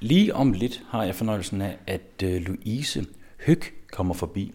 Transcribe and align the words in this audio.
Lige 0.00 0.34
om 0.34 0.52
lidt 0.52 0.82
har 0.88 1.04
jeg 1.04 1.14
fornøjelsen 1.14 1.62
af, 1.62 1.76
at 1.86 2.22
øh, 2.22 2.42
Louise 2.42 3.06
Høg 3.46 3.60
kommer 3.92 4.14
forbi. 4.14 4.54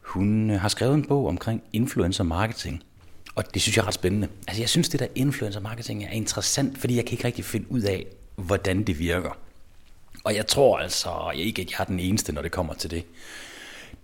Hun 0.00 0.50
øh, 0.50 0.60
har 0.60 0.68
skrevet 0.68 0.94
en 0.94 1.06
bog 1.06 1.26
omkring 1.26 1.62
influencer 1.72 2.24
marketing. 2.24 2.82
Og 3.34 3.54
det 3.54 3.62
synes 3.62 3.76
jeg 3.76 3.82
er 3.82 3.86
ret 3.86 3.94
spændende. 3.94 4.28
Altså 4.48 4.62
jeg 4.62 4.68
synes, 4.68 4.88
det 4.88 5.00
der 5.00 5.06
influencer 5.14 5.60
marketing 5.60 6.04
er 6.04 6.10
interessant, 6.10 6.78
fordi 6.78 6.96
jeg 6.96 7.04
kan 7.04 7.12
ikke 7.12 7.24
rigtig 7.24 7.44
finde 7.44 7.72
ud 7.72 7.80
af, 7.80 8.06
hvordan 8.36 8.82
det 8.82 8.98
virker. 8.98 9.38
Og 10.24 10.34
jeg 10.34 10.46
tror 10.46 10.78
altså 10.78 11.30
jeg 11.36 11.44
ikke, 11.44 11.62
at 11.62 11.70
jeg 11.70 11.76
er 11.80 11.84
den 11.84 12.00
eneste, 12.00 12.32
når 12.32 12.42
det 12.42 12.52
kommer 12.52 12.74
til 12.74 12.90
det. 12.90 13.04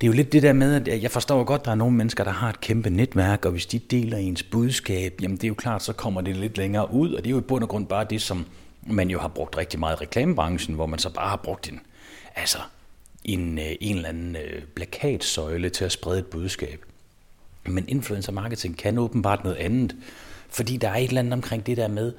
Det 0.01 0.07
er 0.07 0.09
jo 0.09 0.13
lidt 0.13 0.33
det 0.33 0.43
der 0.43 0.53
med, 0.53 0.89
at 0.89 1.03
jeg 1.03 1.11
forstår 1.11 1.45
godt, 1.45 1.61
at 1.61 1.65
der 1.65 1.71
er 1.71 1.75
nogle 1.75 1.97
mennesker, 1.97 2.25
der 2.25 2.31
har 2.31 2.49
et 2.49 2.61
kæmpe 2.61 2.91
netværk, 2.91 3.45
og 3.45 3.53
hvis 3.53 3.67
de 3.67 3.79
deler 3.79 4.17
ens 4.17 4.43
budskab, 4.43 5.23
jamen 5.23 5.37
det 5.37 5.45
er 5.45 5.49
jo 5.49 5.55
klart, 5.55 5.83
så 5.83 5.93
kommer 5.93 6.21
det 6.21 6.37
lidt 6.37 6.57
længere 6.57 6.93
ud, 6.93 7.13
og 7.13 7.25
det 7.25 7.27
er 7.27 7.31
jo 7.31 7.39
i 7.39 7.43
bund 7.43 7.63
og 7.63 7.69
grund 7.69 7.87
bare 7.87 8.07
det, 8.11 8.23
som 8.23 8.47
man 8.87 9.11
jo 9.11 9.19
har 9.19 9.29
brugt 9.29 9.57
rigtig 9.57 9.81
meget 9.81 10.01
i 10.01 10.03
reklamebranchen, 10.03 10.75
hvor 10.75 10.87
man 10.87 10.99
så 10.99 11.11
bare 11.11 11.29
har 11.29 11.37
brugt 11.37 11.69
en, 11.69 11.81
altså 12.35 12.59
en, 13.25 13.59
øh, 13.59 13.73
en 13.81 13.97
eller 13.97 14.09
anden 14.09 14.37
øh, 14.37 14.63
plakatsøjle 14.75 15.71
til 15.71 15.85
at 15.85 15.93
sprede 15.93 16.19
et 16.19 16.27
budskab. 16.27 16.85
Men 17.67 17.89
influencer 17.89 18.33
marketing 18.33 18.79
kan 18.79 18.99
åbenbart 18.99 19.45
noget 19.45 19.57
andet, 19.57 19.97
fordi 20.49 20.77
der 20.77 20.89
er 20.89 20.97
et 20.97 21.09
eller 21.09 21.21
andet 21.21 21.33
omkring 21.33 21.67
det 21.67 21.77
der 21.77 21.89
med, 21.89 22.13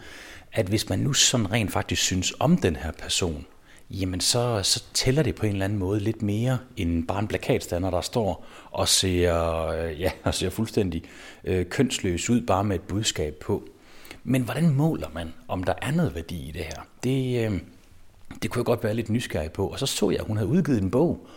at 0.53 0.65
hvis 0.65 0.89
man 0.89 0.99
nu 0.99 1.13
sådan 1.13 1.51
rent 1.51 1.71
faktisk 1.71 2.01
synes 2.01 2.33
om 2.39 2.57
den 2.57 2.75
her 2.75 2.91
person, 2.91 3.45
jamen 3.89 4.21
så, 4.21 4.63
så 4.63 4.83
tæller 4.93 5.23
det 5.23 5.35
på 5.35 5.45
en 5.45 5.51
eller 5.51 5.65
anden 5.65 5.79
måde 5.79 5.99
lidt 5.99 6.21
mere 6.21 6.57
end 6.77 7.07
bare 7.07 7.19
en 7.19 7.27
plakatstander, 7.27 7.89
der 7.89 8.01
står 8.01 8.45
og 8.71 8.87
ser, 8.87 9.65
øh, 9.67 10.01
ja, 10.01 10.11
og 10.23 10.33
ser 10.33 10.49
fuldstændig 10.49 11.03
øh, 11.43 11.65
kønsløs 11.65 12.29
ud, 12.29 12.41
bare 12.41 12.63
med 12.63 12.75
et 12.75 12.81
budskab 12.81 13.35
på. 13.35 13.69
Men 14.27 14.41
hvordan 14.41 14.69
måler 14.69 15.07
man, 15.13 15.33
om 15.47 15.63
der 15.63 15.73
er 15.81 15.91
noget 15.91 16.15
værdi 16.15 16.49
i 16.49 16.51
det 16.51 16.61
her? 16.61 16.87
Det, 17.03 17.45
øh, 17.45 17.59
det 18.41 18.51
kunne 18.51 18.59
jeg 18.59 18.65
godt 18.65 18.83
være 18.83 18.93
lidt 18.93 19.09
nysgerrig 19.09 19.51
på. 19.51 19.67
Og 19.67 19.79
så 19.79 19.85
så 19.85 20.09
jeg, 20.09 20.19
at 20.19 20.25
hun 20.25 20.37
havde 20.37 20.49
udgivet 20.49 20.81
en 20.81 20.91
bog, 20.91 21.27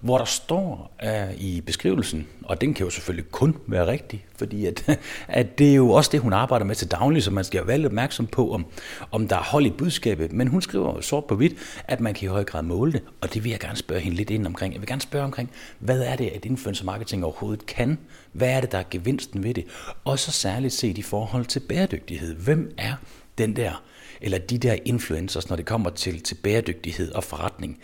hvor 0.00 0.18
der 0.18 0.24
står 0.24 0.96
uh, 1.02 1.40
i 1.40 1.60
beskrivelsen, 1.60 2.26
og 2.44 2.60
den 2.60 2.74
kan 2.74 2.84
jo 2.84 2.90
selvfølgelig 2.90 3.30
kun 3.30 3.56
være 3.66 3.86
rigtig, 3.86 4.26
fordi 4.36 4.66
at, 4.66 4.98
at 5.28 5.58
det 5.58 5.70
er 5.70 5.74
jo 5.74 5.90
også 5.90 6.10
det, 6.12 6.20
hun 6.20 6.32
arbejder 6.32 6.66
med 6.66 6.74
til 6.74 6.90
daglig, 6.90 7.22
så 7.22 7.30
man 7.30 7.44
skal 7.44 7.66
være 7.66 7.78
lidt 7.78 7.86
opmærksom 7.86 8.26
på, 8.26 8.52
om, 8.52 8.66
om 9.12 9.28
der 9.28 9.36
er 9.36 9.42
hold 9.42 9.66
i 9.66 9.70
budskabet. 9.70 10.32
Men 10.32 10.48
hun 10.48 10.62
skriver 10.62 11.00
sort 11.00 11.24
på 11.24 11.34
hvidt, 11.34 11.54
at 11.84 12.00
man 12.00 12.14
kan 12.14 12.24
i 12.24 12.28
høj 12.28 12.44
grad 12.44 12.62
måle 12.62 12.92
det, 12.92 13.02
og 13.20 13.34
det 13.34 13.44
vil 13.44 13.50
jeg 13.50 13.60
gerne 13.60 13.76
spørge 13.76 14.00
hende 14.00 14.16
lidt 14.16 14.30
ind 14.30 14.46
omkring. 14.46 14.72
Jeg 14.74 14.80
vil 14.80 14.88
gerne 14.88 15.00
spørge 15.00 15.24
omkring, 15.24 15.50
hvad 15.78 16.00
er 16.00 16.16
det, 16.16 16.26
at 16.26 16.44
influencer 16.44 16.84
marketing 16.84 17.24
overhovedet 17.24 17.66
kan? 17.66 17.98
Hvad 18.32 18.50
er 18.50 18.60
det, 18.60 18.72
der 18.72 18.78
er 18.78 18.84
gevinsten 18.90 19.44
ved 19.44 19.54
det? 19.54 19.64
Og 20.04 20.18
så 20.18 20.32
særligt 20.32 20.72
set 20.72 20.98
i 20.98 21.02
forhold 21.02 21.44
til 21.44 21.60
bæredygtighed. 21.60 22.34
Hvem 22.34 22.74
er 22.78 22.94
den 23.38 23.56
der, 23.56 23.82
eller 24.20 24.38
de 24.38 24.58
der 24.58 24.76
influencers, 24.84 25.48
når 25.48 25.56
det 25.56 25.66
kommer 25.66 25.90
til, 25.90 26.22
til 26.22 26.34
bæredygtighed 26.34 27.12
og 27.12 27.24
forretning? 27.24 27.78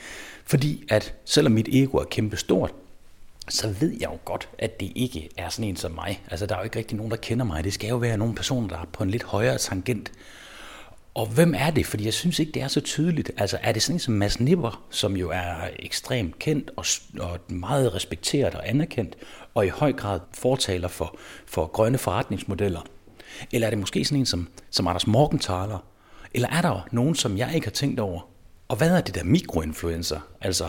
Fordi 0.45 0.85
at 0.89 1.15
selvom 1.25 1.53
mit 1.53 1.69
ego 1.73 1.99
er 1.99 2.05
kæmpe 2.05 2.37
stort, 2.37 2.73
så 3.49 3.69
ved 3.81 3.93
jeg 4.01 4.11
jo 4.13 4.19
godt, 4.25 4.49
at 4.59 4.81
det 4.81 4.93
ikke 4.95 5.29
er 5.37 5.49
sådan 5.49 5.69
en 5.69 5.77
som 5.77 5.93
mig. 5.93 6.23
Altså, 6.31 6.47
der 6.47 6.55
er 6.55 6.59
jo 6.59 6.65
ikke 6.65 6.79
rigtig 6.79 6.97
nogen, 6.97 7.11
der 7.11 7.17
kender 7.17 7.45
mig. 7.45 7.65
Det 7.65 7.73
skal 7.73 7.89
jo 7.89 7.97
være 7.97 8.17
nogle 8.17 8.35
personer, 8.35 8.69
der 8.69 8.77
er 8.79 8.85
på 8.93 9.03
en 9.03 9.11
lidt 9.11 9.23
højere 9.23 9.59
tangent. 9.59 10.13
Og 11.15 11.27
hvem 11.27 11.55
er 11.57 11.71
det? 11.71 11.87
Fordi 11.87 12.05
jeg 12.05 12.15
synes 12.15 12.39
ikke, 12.39 12.53
det 12.53 12.63
er 12.63 12.69
så 12.69 12.81
tydeligt. 12.81 13.31
Altså, 13.37 13.59
er 13.63 13.73
det 13.73 13.83
sådan 13.83 13.97
en 13.97 14.01
som 14.01 14.15
Mads 14.15 14.41
Nipper, 14.41 14.85
som 14.91 15.17
jo 15.17 15.31
er 15.31 15.55
ekstremt 15.79 16.39
kendt 16.39 16.71
og, 16.77 16.85
og 17.21 17.39
meget 17.49 17.95
respekteret 17.95 18.55
og 18.55 18.69
anerkendt, 18.69 19.17
og 19.55 19.67
i 19.67 19.69
høj 19.69 19.93
grad 19.93 20.21
fortaler 20.33 20.89
for, 20.89 21.17
for 21.47 21.67
grønne 21.67 21.99
forretningsmodeller? 21.99 22.81
Eller 23.53 23.67
er 23.67 23.71
det 23.71 23.79
måske 23.79 24.05
sådan 24.05 24.19
en 24.19 24.27
som, 24.27 24.49
som 24.71 24.87
Anders 24.87 25.07
Morgenthaler? 25.07 25.85
Eller 26.35 26.49
er 26.49 26.63
der 26.63 26.89
nogen, 26.93 27.15
som 27.15 27.39
jeg 27.39 27.55
ikke 27.55 27.67
har 27.67 27.73
tænkt 27.73 28.01
over, 28.01 28.21
og 28.69 28.77
hvad 28.77 28.97
er 28.97 29.01
det 29.01 29.15
der 29.15 29.25
mikroinfluencer? 29.25 30.21
Altså 30.41 30.69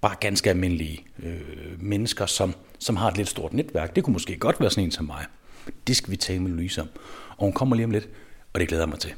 bare 0.00 0.14
ganske 0.20 0.50
almindelige 0.50 1.04
øh, 1.22 1.40
mennesker, 1.78 2.26
som, 2.26 2.54
som 2.78 2.96
har 2.96 3.08
et 3.08 3.16
lidt 3.16 3.28
stort 3.28 3.52
netværk. 3.52 3.96
Det 3.96 4.04
kunne 4.04 4.12
måske 4.12 4.36
godt 4.36 4.60
være 4.60 4.70
sådan 4.70 4.84
en 4.84 4.90
som 4.90 5.04
mig. 5.04 5.24
Det 5.86 5.96
skal 5.96 6.10
vi 6.10 6.16
tale 6.16 6.42
med 6.42 6.50
Louise 6.50 6.80
om. 6.80 6.88
Og 7.36 7.44
hun 7.44 7.52
kommer 7.52 7.76
lige 7.76 7.84
om 7.84 7.90
lidt, 7.90 8.08
og 8.52 8.60
det 8.60 8.68
glæder 8.68 8.82
jeg 8.82 8.88
mig 8.88 8.98
til. 8.98 9.14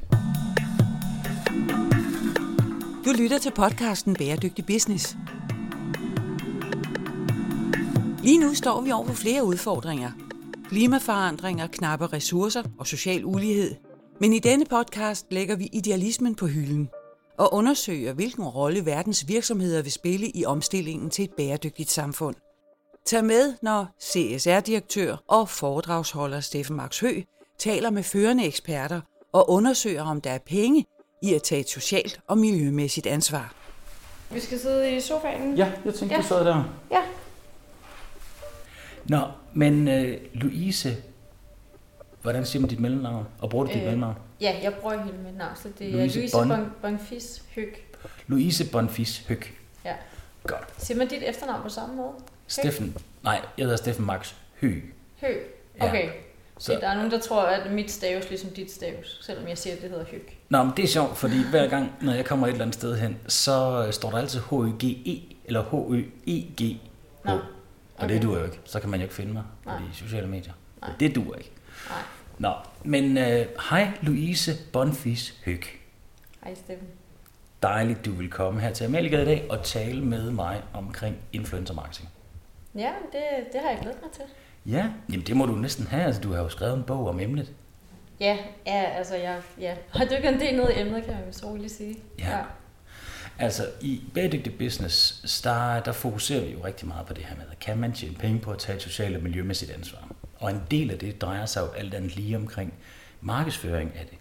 Du 3.05 3.13
lytter 3.19 3.39
til 3.39 3.51
podcasten 3.51 4.15
Bæredygtig 4.15 4.67
Business. 4.67 5.17
Lige 8.23 8.39
nu 8.39 8.55
står 8.55 8.81
vi 8.81 8.93
over 8.93 9.07
for 9.07 9.15
flere 9.15 9.45
udfordringer. 9.45 10.11
Klimaforandringer, 10.73 11.67
knappe 11.67 12.07
ressourcer 12.07 12.63
og 12.79 12.87
social 12.87 13.25
ulighed. 13.25 13.75
Men 14.21 14.33
i 14.33 14.39
denne 14.39 14.65
podcast 14.65 15.27
lægger 15.31 15.57
vi 15.57 15.69
idealismen 15.73 16.35
på 16.35 16.47
hylden– 16.47 16.89
og 17.39 17.55
undersøger, 17.55 18.13
hvilken 18.13 18.45
rolle 18.45 18.87
verdens 18.87 19.29
virksomheder 19.29 19.83
vil 19.83 19.93
spille 19.93 20.27
i 20.29 20.45
omstillingen 20.45 21.11
til 21.11 21.25
et 21.25 21.31
bæredygtigt 21.31 21.91
samfund. 21.91 22.35
Tag 23.07 23.25
med, 23.25 23.55
når 23.63 23.87
CSR-direktør 24.01 25.17
og 25.29 25.49
foredragsholder 25.49 26.41
Steffen 26.41 26.77
Max 26.77 27.01
Hø 27.01 27.23
taler 27.59 27.91
med 27.91 28.03
førende 28.03 28.47
eksperter 28.47 29.01
og 29.33 29.51
undersøger, 29.51 30.03
om 30.03 30.21
der 30.21 30.31
er 30.31 30.39
penge 30.39 30.85
i 31.23 31.35
at 31.35 31.43
tage 31.43 31.61
et 31.61 31.69
socialt 31.69 32.21
og 32.27 32.39
miljømæssigt 32.39 33.07
ansvar. 33.07 33.55
Vi 34.31 34.41
skal 34.41 34.59
sidde 34.59 34.97
i 34.97 35.01
sofaen. 35.01 35.57
Ja, 35.57 35.73
jeg 35.85 35.95
tænkte, 35.95 36.17
ja. 36.17 36.23
du 36.23 36.27
sad 36.27 36.45
der. 36.45 36.65
Ja. 36.91 37.03
Nå, 39.09 39.21
men 39.55 39.89
uh, 39.89 40.15
Louise, 40.33 40.97
hvordan 42.23 42.47
siger 42.47 42.61
man 42.61 42.71
dit 42.71 42.81
mellemnavn? 42.81 43.27
Og 43.39 43.51
bruger 43.51 43.65
du 43.65 43.71
øh, 43.71 43.77
dit 43.77 43.85
mellemnavn? 43.85 44.15
Ja, 44.41 44.59
jeg 44.63 44.75
bruger 44.75 45.03
hele 45.03 45.19
mit 45.19 45.37
navn, 45.37 45.57
så 45.57 45.69
det 45.79 45.89
er 45.89 45.93
Louise, 45.93 46.19
Louise 46.19 46.37
bon... 46.37 46.73
Bonfis 46.83 47.43
Høg. 47.55 47.75
Louise 48.27 48.71
Bonfis 48.71 49.19
Høg. 49.29 49.43
Ja. 49.85 49.95
Godt. 50.47 50.75
Siger 50.79 50.99
man 50.99 51.09
dit 51.09 51.23
efternavn 51.23 51.63
på 51.63 51.69
samme 51.69 51.95
måde? 51.97 52.13
Steffen, 52.47 52.97
nej, 53.23 53.41
jeg 53.59 53.65
hedder 53.65 53.77
Steffen 53.77 54.07
Max 54.07 54.35
Høg. 54.61 54.83
Høg, 55.21 55.41
okay. 55.81 56.05
Ja. 56.05 56.11
Så. 56.59 56.79
Der 56.81 56.89
er 56.89 56.95
nogen, 56.95 57.11
der 57.11 57.21
tror, 57.21 57.43
at 57.43 57.73
mit 57.73 57.91
staves 57.91 58.29
ligesom 58.29 58.51
dit 58.51 58.73
staves, 58.73 59.19
selvom 59.23 59.49
jeg 59.49 59.59
siger, 59.59 59.77
at 59.77 59.83
det 59.83 59.91
hedder 59.91 60.05
Høg. 60.11 60.23
Nå, 60.49 60.63
men 60.63 60.73
det 60.77 60.83
er 60.83 60.89
sjovt, 60.89 61.17
fordi 61.17 61.37
hver 61.51 61.69
gang, 61.69 61.93
når 62.01 62.13
jeg 62.13 62.25
kommer 62.25 62.47
et 62.47 62.51
eller 62.51 62.65
andet 62.65 62.75
sted 62.75 62.97
hen, 62.99 63.17
så 63.27 63.89
står 63.91 64.11
der 64.11 64.19
altid 64.19 64.41
H-Ø-G-E, 64.41 65.37
eller 65.45 65.63
H-Ø-E-G. 65.63 66.77
Nå. 67.25 67.39
Okay. 68.05 68.15
Og 68.15 68.23
det 68.23 68.23
duer 68.23 68.39
jo 68.39 68.45
ikke. 68.45 68.61
Så 68.65 68.81
kan 68.81 68.91
man 68.91 69.01
jo 69.01 69.05
ikke 69.05 69.15
finde 69.15 69.33
mig 69.33 69.43
på 69.65 69.71
de 69.71 69.97
sociale 69.97 70.27
medier. 70.27 70.53
Nej. 70.81 70.91
Det 71.01 71.15
duer 71.15 71.37
ikke. 71.37 71.53
Nej. 71.89 72.03
Nå, 72.39 72.53
men 72.85 73.19
øh, 73.19 73.47
hej 73.71 73.91
Louise 74.03 74.53
Bonfis 74.73 75.41
Høg. 75.45 75.63
Hej 76.45 76.55
Steffen. 76.55 76.87
Dejligt, 77.63 78.05
du 78.05 78.13
vil 78.13 78.31
komme 78.31 78.61
her 78.61 78.73
til 78.73 78.85
Amerika 78.85 79.23
i 79.23 79.25
dag 79.25 79.47
og 79.51 79.65
tale 79.65 80.05
med 80.05 80.31
mig 80.31 80.63
omkring 80.73 81.17
influencer 81.33 81.75
marketing. 81.75 82.09
Ja, 82.75 82.93
det, 83.13 83.53
det 83.53 83.61
har 83.61 83.71
jeg 83.71 83.79
glædet 83.83 83.99
mig 84.03 84.11
til. 84.13 84.25
Ja, 84.67 84.91
jamen 85.09 85.27
det 85.27 85.37
må 85.37 85.47
du 85.47 85.53
næsten 85.53 85.87
have. 85.87 86.05
Altså, 86.05 86.21
du 86.21 86.33
har 86.33 86.43
jo 86.43 86.49
skrevet 86.49 86.77
en 86.77 86.83
bog 86.83 87.09
om 87.09 87.21
emnet. 87.21 87.53
Ja, 88.21 88.39
ja 88.67 88.85
altså 88.85 89.17
jeg 89.17 89.41
ja. 89.61 89.75
har 89.91 90.05
dykket 90.05 90.29
en 90.29 90.41
del 90.41 90.57
ned 90.57 90.71
i 90.71 90.81
emnet, 90.81 91.05
kan 91.05 91.15
man 91.25 91.33
så 91.33 91.47
roligt 91.47 91.73
sige. 91.73 91.97
Ja. 92.19 92.37
ja. 92.37 92.43
Altså 93.39 93.67
i 93.81 94.03
bæredygtig 94.15 94.59
business, 94.59 95.21
der, 95.45 95.81
der 95.81 95.93
fokuserer 95.93 96.45
vi 96.45 96.53
jo 96.53 96.65
rigtig 96.65 96.89
meget 96.89 97.07
på 97.07 97.15
det 97.15 97.25
her 97.25 97.37
med, 97.37 97.45
kan 97.61 97.79
man 97.79 97.93
tjene 97.93 98.15
penge 98.15 98.39
på 98.39 98.51
at 98.51 98.59
tage 98.59 98.77
et 98.77 98.83
socialt 98.83 99.17
og 99.17 99.23
miljømæssigt 99.23 99.71
ansvar? 99.71 100.09
Og 100.35 100.51
en 100.51 100.63
del 100.71 100.91
af 100.91 100.99
det 100.99 101.21
drejer 101.21 101.47
sig 101.47 101.61
jo 101.61 101.69
alt 101.71 101.95
andet 101.95 102.17
lige 102.17 102.37
omkring 102.37 102.75
markedsføring 103.21 103.93
af 103.97 104.07
det. 104.11 104.19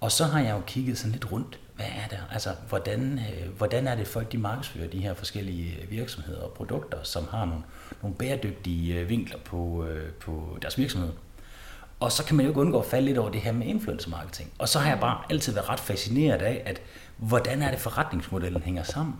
Og 0.00 0.12
så 0.12 0.24
har 0.24 0.40
jeg 0.40 0.50
jo 0.50 0.62
kigget 0.66 0.98
sådan 0.98 1.12
lidt 1.12 1.32
rundt. 1.32 1.58
Hvad 1.76 1.86
er 1.86 2.08
det? 2.08 2.18
Altså, 2.32 2.50
hvordan, 2.68 3.18
øh, 3.18 3.50
hvordan 3.56 3.86
er 3.86 3.94
det 3.94 4.06
folk, 4.06 4.32
de 4.32 4.38
markedsfører 4.38 4.88
de 4.88 4.98
her 4.98 5.14
forskellige 5.14 5.78
øh, 5.82 5.90
virksomheder 5.90 6.42
og 6.42 6.52
produkter, 6.52 7.02
som 7.02 7.28
har 7.30 7.44
nogle, 7.44 7.62
nogle 8.02 8.16
bæredygtige 8.16 8.94
øh, 8.94 9.08
vinkler 9.08 9.38
på, 9.44 9.86
øh, 9.86 10.12
på 10.12 10.58
deres 10.62 10.78
virksomhed? 10.78 11.10
Og 12.00 12.12
så 12.12 12.24
kan 12.24 12.36
man 12.36 12.46
jo 12.46 12.50
ikke 12.50 12.60
undgå 12.60 12.80
at 12.80 12.86
falde 12.86 13.06
lidt 13.06 13.18
over 13.18 13.30
det 13.30 13.40
her 13.40 13.52
med 13.52 13.66
influencer 13.66 14.10
marketing. 14.10 14.52
Og 14.58 14.68
så 14.68 14.78
har 14.78 14.90
jeg 14.90 15.00
bare 15.00 15.22
altid 15.30 15.52
været 15.52 15.68
ret 15.68 15.80
fascineret 15.80 16.42
af, 16.42 16.62
at 16.66 16.80
hvordan 17.16 17.62
er 17.62 17.70
det 17.70 17.80
forretningsmodellen 17.80 18.62
hænger 18.62 18.82
sammen? 18.82 19.14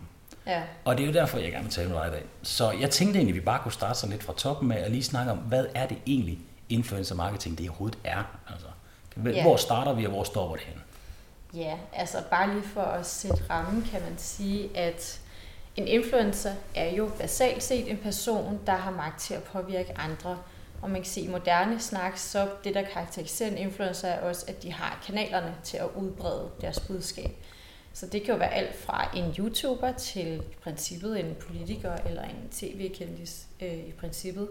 Ja. 0.47 0.63
Og 0.85 0.97
det 0.97 1.03
er 1.03 1.07
jo 1.07 1.13
derfor, 1.13 1.39
jeg 1.39 1.51
gerne 1.51 1.65
vil 1.65 1.73
tale 1.73 1.89
med 1.89 1.97
dig 1.97 2.09
i 2.09 2.11
dag. 2.11 2.25
Så 2.43 2.71
jeg 2.71 2.91
tænkte 2.91 3.19
egentlig, 3.19 3.33
at 3.33 3.41
vi 3.41 3.45
bare 3.45 3.63
kunne 3.63 3.73
starte 3.73 3.99
sådan 3.99 4.11
lidt 4.11 4.23
fra 4.23 4.33
toppen 4.37 4.69
med 4.69 4.77
at 4.77 4.91
lige 4.91 5.03
snakke 5.03 5.33
om, 5.33 5.39
hvad 5.39 5.67
er 5.75 5.87
det 5.87 5.99
egentlig 6.07 6.39
influencer 6.69 7.15
marketing, 7.15 7.59
det 7.59 7.69
overhovedet 7.69 7.99
er? 8.05 8.23
Altså, 8.49 8.67
ja. 9.25 9.43
Hvor 9.43 9.57
starter 9.57 9.93
vi, 9.93 10.05
og 10.05 10.11
hvor 10.11 10.25
står 10.25 10.57
det 10.57 10.65
hen? 10.65 10.83
Ja, 11.55 11.77
altså 11.93 12.19
bare 12.31 12.53
lige 12.55 12.69
for 12.75 12.83
at 12.83 13.07
sætte 13.07 13.43
rammen, 13.51 13.89
kan 13.91 14.01
man 14.03 14.15
sige, 14.19 14.77
at 14.77 15.21
en 15.77 15.89
influencer 15.89 16.53
er 16.75 16.95
jo 16.95 17.11
basalt 17.19 17.63
set 17.63 17.91
en 17.91 17.97
person, 17.97 18.61
der 18.67 18.77
har 18.77 18.91
magt 18.91 19.21
til 19.21 19.35
at 19.35 19.43
påvirke 19.43 19.99
andre. 19.99 20.39
Og 20.83 20.91
man 20.91 21.01
kan 21.03 21.11
sige, 21.11 21.27
i 21.27 21.31
moderne 21.31 21.81
snak, 21.81 22.19
så 22.19 22.49
det, 22.65 22.75
der 22.75 22.83
karakteriserer 22.83 23.51
en 23.51 23.59
influencer, 23.59 24.09
er 24.09 24.21
også, 24.21 24.45
at 24.49 24.63
de 24.63 24.73
har 24.73 25.03
kanalerne 25.07 25.55
til 25.65 25.77
at 25.77 25.89
udbrede 25.97 26.51
deres 26.61 26.81
budskab. 26.81 27.31
Så 27.93 28.07
det 28.07 28.23
kan 28.23 28.35
jo 28.35 28.39
være 28.39 28.55
alt 28.55 28.75
fra 28.77 29.11
en 29.17 29.35
YouTuber 29.39 29.93
til 29.93 30.37
i 30.37 30.57
princippet 30.63 31.21
en 31.21 31.37
politiker 31.41 31.93
eller 32.07 32.23
en 32.23 32.49
tv-kendis 32.51 33.47
øh, 33.63 33.75
i 33.75 33.93
princippet. 33.93 34.49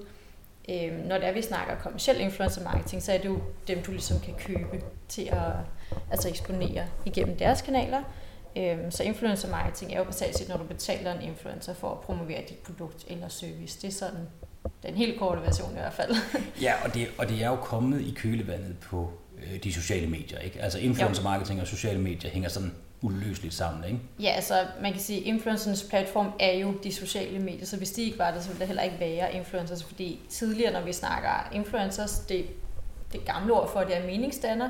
Øh, 0.69 1.05
når 1.05 1.17
det 1.17 1.27
er, 1.27 1.31
vi 1.31 1.41
snakker 1.41 1.75
kommersiel 1.75 2.19
influencer 2.19 2.63
marketing, 2.63 3.03
så 3.03 3.11
er 3.11 3.17
det 3.17 3.25
jo 3.25 3.39
dem, 3.67 3.83
du 3.83 3.91
ligesom 3.91 4.19
kan 4.19 4.33
købe 4.33 4.83
til 5.07 5.29
at 5.31 5.53
altså 6.11 6.29
eksponere 6.29 6.85
igennem 7.05 7.37
deres 7.37 7.61
kanaler. 7.61 8.03
Øh, 8.57 8.77
så 8.89 9.03
influencer 9.03 9.49
marketing 9.49 9.93
er 9.93 9.97
jo 9.97 10.03
basalt 10.03 10.37
set, 10.37 10.49
når 10.49 10.57
du 10.57 10.63
betaler 10.63 11.13
en 11.13 11.21
influencer 11.21 11.73
for 11.73 11.91
at 11.91 11.99
promovere 11.99 12.41
dit 12.49 12.57
produkt 12.57 13.05
eller 13.07 13.27
service. 13.27 13.81
Det 13.81 13.87
er 13.87 13.91
sådan 13.91 14.27
den 14.83 14.95
helt 14.95 15.19
korte 15.19 15.41
version 15.41 15.71
i 15.71 15.79
hvert 15.79 15.93
fald. 15.93 16.15
ja, 16.61 16.73
og 16.85 16.93
det, 16.93 17.07
og 17.17 17.29
det 17.29 17.43
er 17.43 17.47
jo 17.47 17.55
kommet 17.55 18.01
i 18.01 18.13
kølevandet 18.15 18.79
på 18.79 19.11
øh, 19.37 19.63
de 19.63 19.73
sociale 19.73 20.07
medier, 20.07 20.39
ikke? 20.39 20.61
Altså 20.61 20.79
influencer 20.79 21.23
marketing 21.23 21.61
og 21.61 21.67
sociale 21.67 21.99
medier 21.99 22.31
hænger 22.31 22.49
sådan 22.49 22.71
uløseligt 23.01 23.53
sammen, 23.53 23.83
ikke? 23.83 23.99
Ja, 24.19 24.29
altså 24.29 24.65
man 24.81 24.91
kan 24.91 25.01
sige, 25.01 25.19
at 25.19 25.25
influencernes 25.25 25.83
platform 25.89 26.31
er 26.39 26.57
jo 26.57 26.73
de 26.83 26.93
sociale 26.93 27.39
medier, 27.39 27.65
så 27.65 27.77
hvis 27.77 27.91
de 27.91 28.01
ikke 28.01 28.19
var 28.19 28.31
der, 28.31 28.41
så 28.41 28.47
ville 28.47 28.59
der 28.59 28.65
heller 28.65 28.83
ikke 28.83 28.99
være 28.99 29.33
influencers, 29.33 29.83
fordi 29.83 30.19
tidligere, 30.29 30.73
når 30.73 30.81
vi 30.81 30.93
snakker 30.93 31.49
influencers, 31.53 32.19
det, 32.19 32.45
det 33.13 33.25
gamle 33.25 33.53
ord 33.53 33.71
for, 33.71 33.79
det 33.79 33.97
er 33.97 34.05
meningsdanner, 34.05 34.69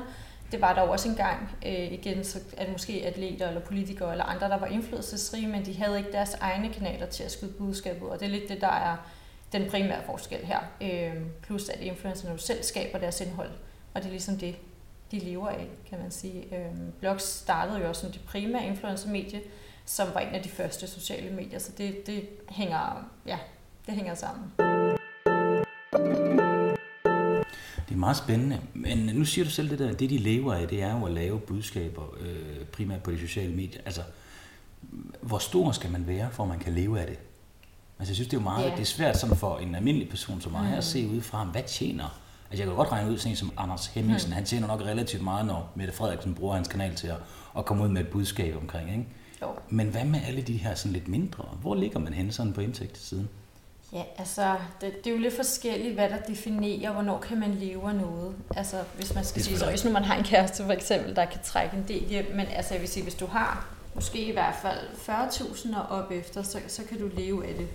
det 0.52 0.60
var 0.60 0.74
der 0.74 0.80
også 0.80 1.08
engang. 1.08 1.50
Øh, 1.66 1.92
igen, 1.92 2.24
så 2.24 2.38
det 2.58 2.68
måske 2.72 3.02
atleter 3.06 3.48
eller 3.48 3.60
politikere 3.60 4.10
eller 4.10 4.24
andre, 4.24 4.48
der 4.48 4.58
var 4.58 4.66
indflydelsesrige, 4.66 5.48
men 5.48 5.66
de 5.66 5.76
havde 5.76 5.98
ikke 5.98 6.12
deres 6.12 6.34
egne 6.34 6.68
kanaler 6.72 7.06
til 7.06 7.22
at 7.22 7.32
skyde 7.32 7.52
budskabet, 7.52 8.08
og 8.08 8.20
det 8.20 8.26
er 8.26 8.30
lidt 8.30 8.48
det, 8.48 8.60
der 8.60 8.72
er 8.72 8.96
den 9.52 9.70
primære 9.70 10.02
forskel 10.06 10.38
her. 10.38 10.58
Øh, 10.82 11.22
plus 11.42 11.68
at 11.68 11.80
influencerne 11.80 12.32
jo 12.32 12.38
selv 12.38 12.62
skaber 12.62 12.98
deres 12.98 13.20
indhold, 13.20 13.50
og 13.94 14.00
det 14.00 14.06
er 14.06 14.10
ligesom 14.10 14.36
det, 14.36 14.56
de 15.10 15.18
lever 15.18 15.48
af, 15.48 15.68
kan 15.90 15.98
man 15.98 16.10
sige. 16.10 16.56
Øh, 16.56 16.72
blogs 17.00 17.24
startede 17.24 17.78
jo 17.78 17.88
også 17.88 18.00
som 18.00 18.12
det 18.12 18.20
primære 18.26 18.66
influencermedie, 18.66 19.40
som 19.84 20.08
var 20.14 20.20
en 20.20 20.34
af 20.34 20.42
de 20.42 20.48
første 20.48 20.86
sociale 20.86 21.30
medier, 21.30 21.58
så 21.58 21.72
det, 21.78 22.06
det 22.06 22.28
hænger, 22.48 23.10
ja, 23.26 23.38
det 23.86 23.94
hænger 23.94 24.14
sammen. 24.14 24.52
Det 27.88 27.96
er 27.96 27.98
meget 27.98 28.16
spændende, 28.16 28.60
men 28.74 28.98
nu 28.98 29.24
siger 29.24 29.44
du 29.44 29.50
selv 29.50 29.70
det 29.70 29.78
der, 29.78 29.92
det 29.92 30.10
de 30.10 30.18
lever 30.18 30.54
af, 30.54 30.68
det 30.68 30.82
er 30.82 30.98
jo 30.98 31.06
at 31.06 31.12
lave 31.12 31.40
budskaber, 31.40 32.02
øh, 32.20 32.64
primært 32.72 33.02
på 33.02 33.10
de 33.10 33.20
sociale 33.20 33.54
medier. 33.54 33.80
Altså, 33.84 34.02
hvor 35.20 35.38
stor 35.38 35.72
skal 35.72 35.90
man 35.90 36.06
være, 36.06 36.30
for 36.32 36.42
at 36.42 36.48
man 36.48 36.58
kan 36.58 36.72
leve 36.72 37.00
af 37.00 37.06
det? 37.06 37.18
Altså, 38.00 38.10
jeg 38.10 38.14
synes, 38.14 38.28
det 38.28 38.36
er 38.36 38.40
jo 38.40 38.44
meget, 38.44 38.64
yeah. 38.66 38.76
det 38.76 38.82
er 38.82 38.86
svært 38.86 39.16
sådan 39.18 39.36
for 39.36 39.58
en 39.58 39.74
almindelig 39.74 40.08
person 40.08 40.40
som 40.40 40.52
mig 40.52 40.68
mm. 40.70 40.78
at 40.78 40.84
se 40.84 41.08
ud 41.08 41.20
fra, 41.20 41.44
hvad 41.44 41.62
tjener 41.66 42.20
Altså 42.50 42.62
jeg 42.62 42.66
kan 42.66 42.76
godt 42.76 42.92
regne 42.92 43.10
ud, 43.10 43.18
sådan 43.18 43.36
som 43.36 43.52
Anders 43.56 43.86
Hemmingsen, 43.86 44.28
hmm. 44.28 44.34
han 44.34 44.44
tjener 44.44 44.66
nok 44.66 44.80
relativt 44.80 45.22
meget, 45.22 45.46
når 45.46 45.72
Mette 45.74 45.92
Frederiksen 45.92 46.34
bruger 46.34 46.54
hans 46.54 46.68
kanal 46.68 46.94
til 46.94 47.06
at, 47.06 47.16
at 47.58 47.64
komme 47.64 47.84
ud 47.84 47.88
med 47.88 48.00
et 48.00 48.08
budskab 48.08 48.56
omkring, 48.56 48.90
ikke? 48.90 49.06
Jo. 49.42 49.48
Men 49.68 49.86
hvad 49.86 50.04
med 50.04 50.20
alle 50.26 50.42
de 50.42 50.56
her 50.56 50.74
sådan 50.74 50.92
lidt 50.92 51.08
mindre? 51.08 51.44
Hvor 51.60 51.74
ligger 51.74 51.98
man 51.98 52.12
henne 52.12 52.32
sådan 52.32 52.52
på 52.52 52.60
indtægtssiden? 52.60 53.28
Ja, 53.92 54.02
altså, 54.18 54.56
det, 54.80 55.04
det 55.04 55.10
er 55.10 55.14
jo 55.14 55.20
lidt 55.20 55.36
forskelligt, 55.36 55.94
hvad 55.94 56.08
der 56.08 56.18
definerer, 56.18 56.92
hvornår 56.92 57.18
kan 57.18 57.40
man 57.40 57.54
leve 57.54 57.88
af 57.88 57.94
noget. 57.94 58.34
Altså, 58.56 58.76
hvis 58.96 59.14
man 59.14 59.24
skal 59.24 59.42
sige, 59.42 59.58
så 59.58 59.70
hvis 59.70 59.84
nu 59.84 59.90
man 59.90 60.04
har 60.04 60.16
en 60.16 60.24
kæreste 60.24 60.64
for 60.64 60.72
eksempel, 60.72 61.16
der 61.16 61.24
kan 61.24 61.40
trække 61.44 61.76
en 61.76 61.84
del 61.88 62.04
hjem, 62.08 62.26
men 62.34 62.46
altså, 62.46 62.74
jeg 62.74 62.80
vil 62.80 62.88
sige, 62.88 63.02
hvis 63.02 63.14
du 63.14 63.26
har 63.26 63.68
måske 63.94 64.18
i 64.18 64.32
hvert 64.32 64.54
fald 64.62 64.78
40.000 65.08 65.76
og 65.76 65.98
op 65.98 66.10
efter, 66.10 66.42
så, 66.42 66.60
så 66.68 66.82
kan 66.88 67.00
du 67.00 67.10
leve 67.16 67.46
af 67.46 67.54
det. 67.54 67.68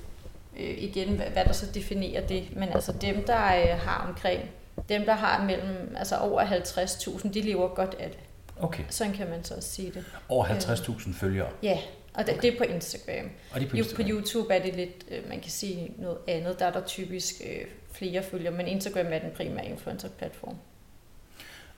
Øh, 0.60 0.84
igen, 0.84 1.16
hvad, 1.16 1.26
hvad 1.26 1.46
der 1.46 1.54
så 1.54 1.66
definerer 1.74 2.28
det. 2.28 2.56
Men 2.56 2.70
altså 2.70 2.92
dem, 2.92 3.24
der 3.28 3.46
øh, 3.46 3.80
har 3.80 4.08
omkring 4.08 4.50
dem, 4.90 5.06
der 5.06 5.14
har 5.14 5.46
mellem 5.46 5.96
altså 5.98 6.18
over 6.18 6.44
50.000, 6.44 7.34
de 7.34 7.42
lever 7.42 7.68
godt 7.68 7.96
af 8.00 8.10
det. 8.10 8.20
Okay. 8.60 8.84
Sådan 8.90 9.14
kan 9.14 9.30
man 9.30 9.44
så 9.44 9.56
også 9.56 9.70
sige 9.70 9.92
det. 9.92 10.06
Over 10.30 10.46
50.000 10.46 11.10
øh, 11.10 11.16
følgere? 11.16 11.50
Ja, 11.64 11.80
og 12.14 12.26
det, 12.26 12.34
okay. 12.34 12.42
det 12.42 12.54
er 12.54 12.58
på 12.58 12.64
Instagram. 12.64 13.30
Og 13.52 13.60
det 13.60 13.66
er 13.66 13.70
på, 13.70 13.78
Instagram. 13.78 14.06
på 14.06 14.12
YouTube 14.12 14.54
er 14.54 14.62
det 14.64 14.76
lidt, 14.76 15.06
øh, 15.12 15.30
man 15.30 15.40
kan 15.40 15.52
sige 15.52 15.94
noget 15.98 16.18
andet. 16.28 16.60
Der 16.60 16.66
er 16.66 16.72
der 16.72 16.86
typisk 16.86 17.36
øh, 17.46 17.66
flere 17.92 18.24
følgere, 18.24 18.54
men 18.54 18.68
Instagram 18.68 19.06
er 19.10 19.20
den 19.20 19.32
primære 19.36 19.66
influencer-platform. 19.66 20.56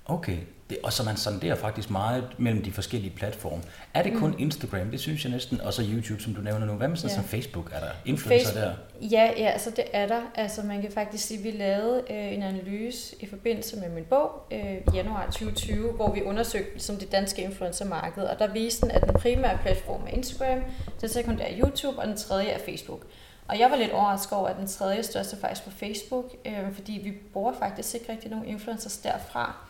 Okay, 0.10 0.38
det, 0.70 0.78
og 0.84 0.94
så 0.94 1.04
man 1.04 1.18
sonderer 1.18 1.56
faktisk 1.56 1.90
meget 1.90 2.24
mellem 2.38 2.64
de 2.64 2.72
forskellige 2.72 3.16
platforme. 3.16 3.64
Er 3.94 4.04
det 4.04 4.14
kun 4.14 4.30
mm. 4.30 4.36
Instagram, 4.40 4.92
det 4.92 5.00
synes 5.00 5.24
jeg 5.24 5.32
næsten, 5.32 5.62
og 5.62 5.74
så 5.74 5.84
YouTube, 5.94 6.22
som 6.22 6.34
du 6.34 6.42
nævner 6.42 6.66
nu. 6.66 6.74
Hvad 6.74 6.88
med 6.88 6.98
sådan 6.98 7.10
ja. 7.10 7.16
som 7.16 7.24
Facebook? 7.24 7.72
Er 7.74 7.80
der 7.80 7.90
influencer 8.06 8.54
Facebook, 8.54 8.76
der? 9.02 9.08
Ja, 9.08 9.32
ja, 9.38 9.50
altså 9.50 9.72
det 9.72 9.86
er 9.94 10.08
der. 10.08 10.22
Altså 10.36 10.62
man 10.62 10.82
kan 10.82 10.92
faktisk 10.92 11.28
sige, 11.28 11.38
at 11.38 11.44
vi 11.44 11.52
lavede 11.52 12.04
øh, 12.10 12.34
en 12.34 12.44
analyse 12.44 13.16
i 13.20 13.26
forbindelse 13.26 13.76
med 13.76 13.90
min 13.90 14.04
bog 14.04 14.48
øh, 14.52 14.60
i 14.60 14.82
januar 14.94 15.26
2020, 15.26 15.92
hvor 15.92 16.14
vi 16.14 16.22
undersøgte 16.22 16.80
som 16.80 16.96
det 16.96 17.12
danske 17.12 17.42
influencermarked, 17.42 18.24
og 18.24 18.40
der 18.40 18.48
viste 18.48 18.82
den, 18.82 18.92
at 18.92 19.02
den 19.02 19.14
primære 19.14 19.58
platform 19.62 20.02
er 20.08 20.12
Instagram, 20.12 20.60
den 21.02 21.10
sekundære 21.10 21.52
er 21.52 21.60
YouTube, 21.60 22.00
og 22.00 22.08
den 22.08 22.18
tredje 22.18 22.48
er 22.48 22.60
Facebook. 22.60 23.02
Og 23.48 23.60
jeg 23.60 23.72
var 23.72 23.78
lidt 23.78 23.92
overrasket 23.92 24.38
over, 24.38 24.48
at 24.48 24.58
den 24.58 24.68
tredje 24.68 25.04
største 25.04 25.38
faktisk 25.42 25.64
på 25.64 25.72
Facebook, 25.72 26.26
øh, 26.46 26.74
fordi 26.74 27.02
vi 27.04 27.14
bruger 27.34 27.54
faktisk 27.60 27.96
ikke 27.96 28.12
rigtig 28.12 28.32
nogen 28.32 28.46
influencers 28.46 28.98
derfra. 28.98 29.67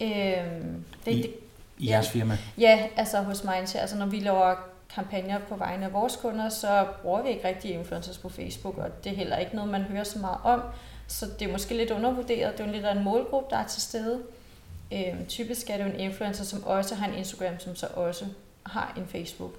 Øhm, 0.00 0.84
det, 1.04 1.12
I, 1.12 1.22
det, 1.22 1.34
I 1.78 1.90
jeres 1.90 2.10
firma? 2.10 2.38
Ja, 2.58 2.86
altså 2.96 3.20
hos 3.20 3.44
Mindshare. 3.44 3.80
Altså 3.80 3.96
når 3.96 4.06
vi 4.06 4.20
laver 4.20 4.54
kampagner 4.94 5.38
på 5.38 5.56
vegne 5.56 5.86
af 5.86 5.92
vores 5.92 6.16
kunder, 6.16 6.48
så 6.48 6.86
bruger 7.02 7.22
vi 7.22 7.28
ikke 7.28 7.48
rigtig 7.48 7.70
influencers 7.70 8.18
på 8.18 8.28
Facebook, 8.28 8.78
og 8.78 9.04
det 9.04 9.12
er 9.12 9.16
heller 9.16 9.36
ikke 9.36 9.56
noget, 9.56 9.70
man 9.70 9.82
hører 9.82 10.04
så 10.04 10.18
meget 10.18 10.38
om. 10.44 10.62
Så 11.06 11.26
det 11.38 11.48
er 11.48 11.52
måske 11.52 11.76
lidt 11.76 11.90
undervurderet. 11.90 12.52
Det 12.52 12.60
er 12.60 12.66
jo 12.66 12.72
lidt 12.72 12.84
af 12.84 12.92
en 12.96 13.04
målgruppe, 13.04 13.54
der 13.54 13.56
er 13.62 13.66
til 13.66 13.82
stede. 13.82 14.22
Øhm, 14.92 15.26
typisk 15.26 15.70
er 15.70 15.76
det 15.76 15.84
jo 15.84 15.88
en 15.88 16.00
influencer, 16.00 16.44
som 16.44 16.64
også 16.64 16.94
har 16.94 17.06
en 17.06 17.14
Instagram, 17.14 17.58
som 17.58 17.76
så 17.76 17.86
også 17.86 18.24
har 18.66 18.94
en 18.96 19.06
Facebook. 19.06 19.52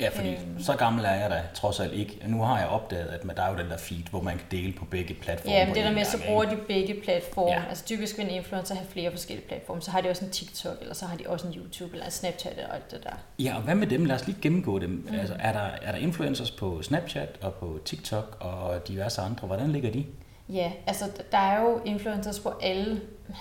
Ja, 0.00 0.08
fordi 0.08 0.28
øhm. 0.28 0.60
så 0.60 0.76
gammel 0.76 1.04
er 1.04 1.14
jeg 1.14 1.30
da 1.30 1.42
trods 1.54 1.80
alt 1.80 1.92
ikke. 1.92 2.18
Nu 2.26 2.42
har 2.42 2.58
jeg 2.58 2.68
opdaget, 2.68 3.06
at 3.06 3.36
der 3.36 3.42
er 3.42 3.52
jo 3.52 3.58
den 3.58 3.70
der 3.70 3.76
feed, 3.76 4.02
hvor 4.10 4.20
man 4.20 4.38
kan 4.38 4.46
dele 4.50 4.72
på 4.72 4.84
begge 4.84 5.14
platforme. 5.14 5.56
Ja, 5.56 5.66
men 5.66 5.74
det 5.74 5.84
der 5.84 5.92
med, 5.92 6.04
så 6.04 6.18
bruger 6.26 6.44
de 6.44 6.56
begge 6.56 7.00
platforme. 7.04 7.52
Ja. 7.52 7.62
Altså 7.68 7.84
typisk 7.84 8.18
vil 8.18 8.26
en 8.26 8.32
influencer 8.32 8.74
have 8.74 8.86
flere 8.88 9.10
forskellige 9.10 9.48
platforme. 9.48 9.82
Så 9.82 9.90
har 9.90 10.00
de 10.00 10.10
også 10.10 10.24
en 10.24 10.30
TikTok, 10.30 10.76
eller 10.80 10.94
så 10.94 11.06
har 11.06 11.16
de 11.16 11.24
også 11.26 11.46
en 11.46 11.54
YouTube, 11.54 11.92
eller 11.92 12.04
en 12.04 12.10
Snapchat 12.10 12.58
og 12.68 12.74
alt 12.74 12.90
det 12.90 13.04
der. 13.04 13.44
Ja, 13.44 13.56
og 13.56 13.62
hvad 13.62 13.74
med 13.74 13.86
dem? 13.86 14.04
Lad 14.04 14.16
os 14.16 14.26
lige 14.26 14.38
gennemgå 14.42 14.78
dem. 14.78 14.90
Mm. 14.90 15.18
Altså, 15.18 15.34
er, 15.38 15.52
der, 15.52 15.68
er 15.82 15.92
der 15.92 15.98
influencers 15.98 16.50
på 16.50 16.82
Snapchat 16.82 17.38
og 17.42 17.54
på 17.54 17.80
TikTok 17.84 18.36
og 18.40 18.88
diverse 18.88 19.20
andre? 19.20 19.46
Hvordan 19.46 19.72
ligger 19.72 19.90
de? 19.90 20.04
Ja, 20.48 20.72
altså 20.86 21.04
der 21.32 21.38
er 21.38 21.60
jo 21.60 21.80
influencers 21.84 22.38
på 22.38 22.52
alle 22.62 23.00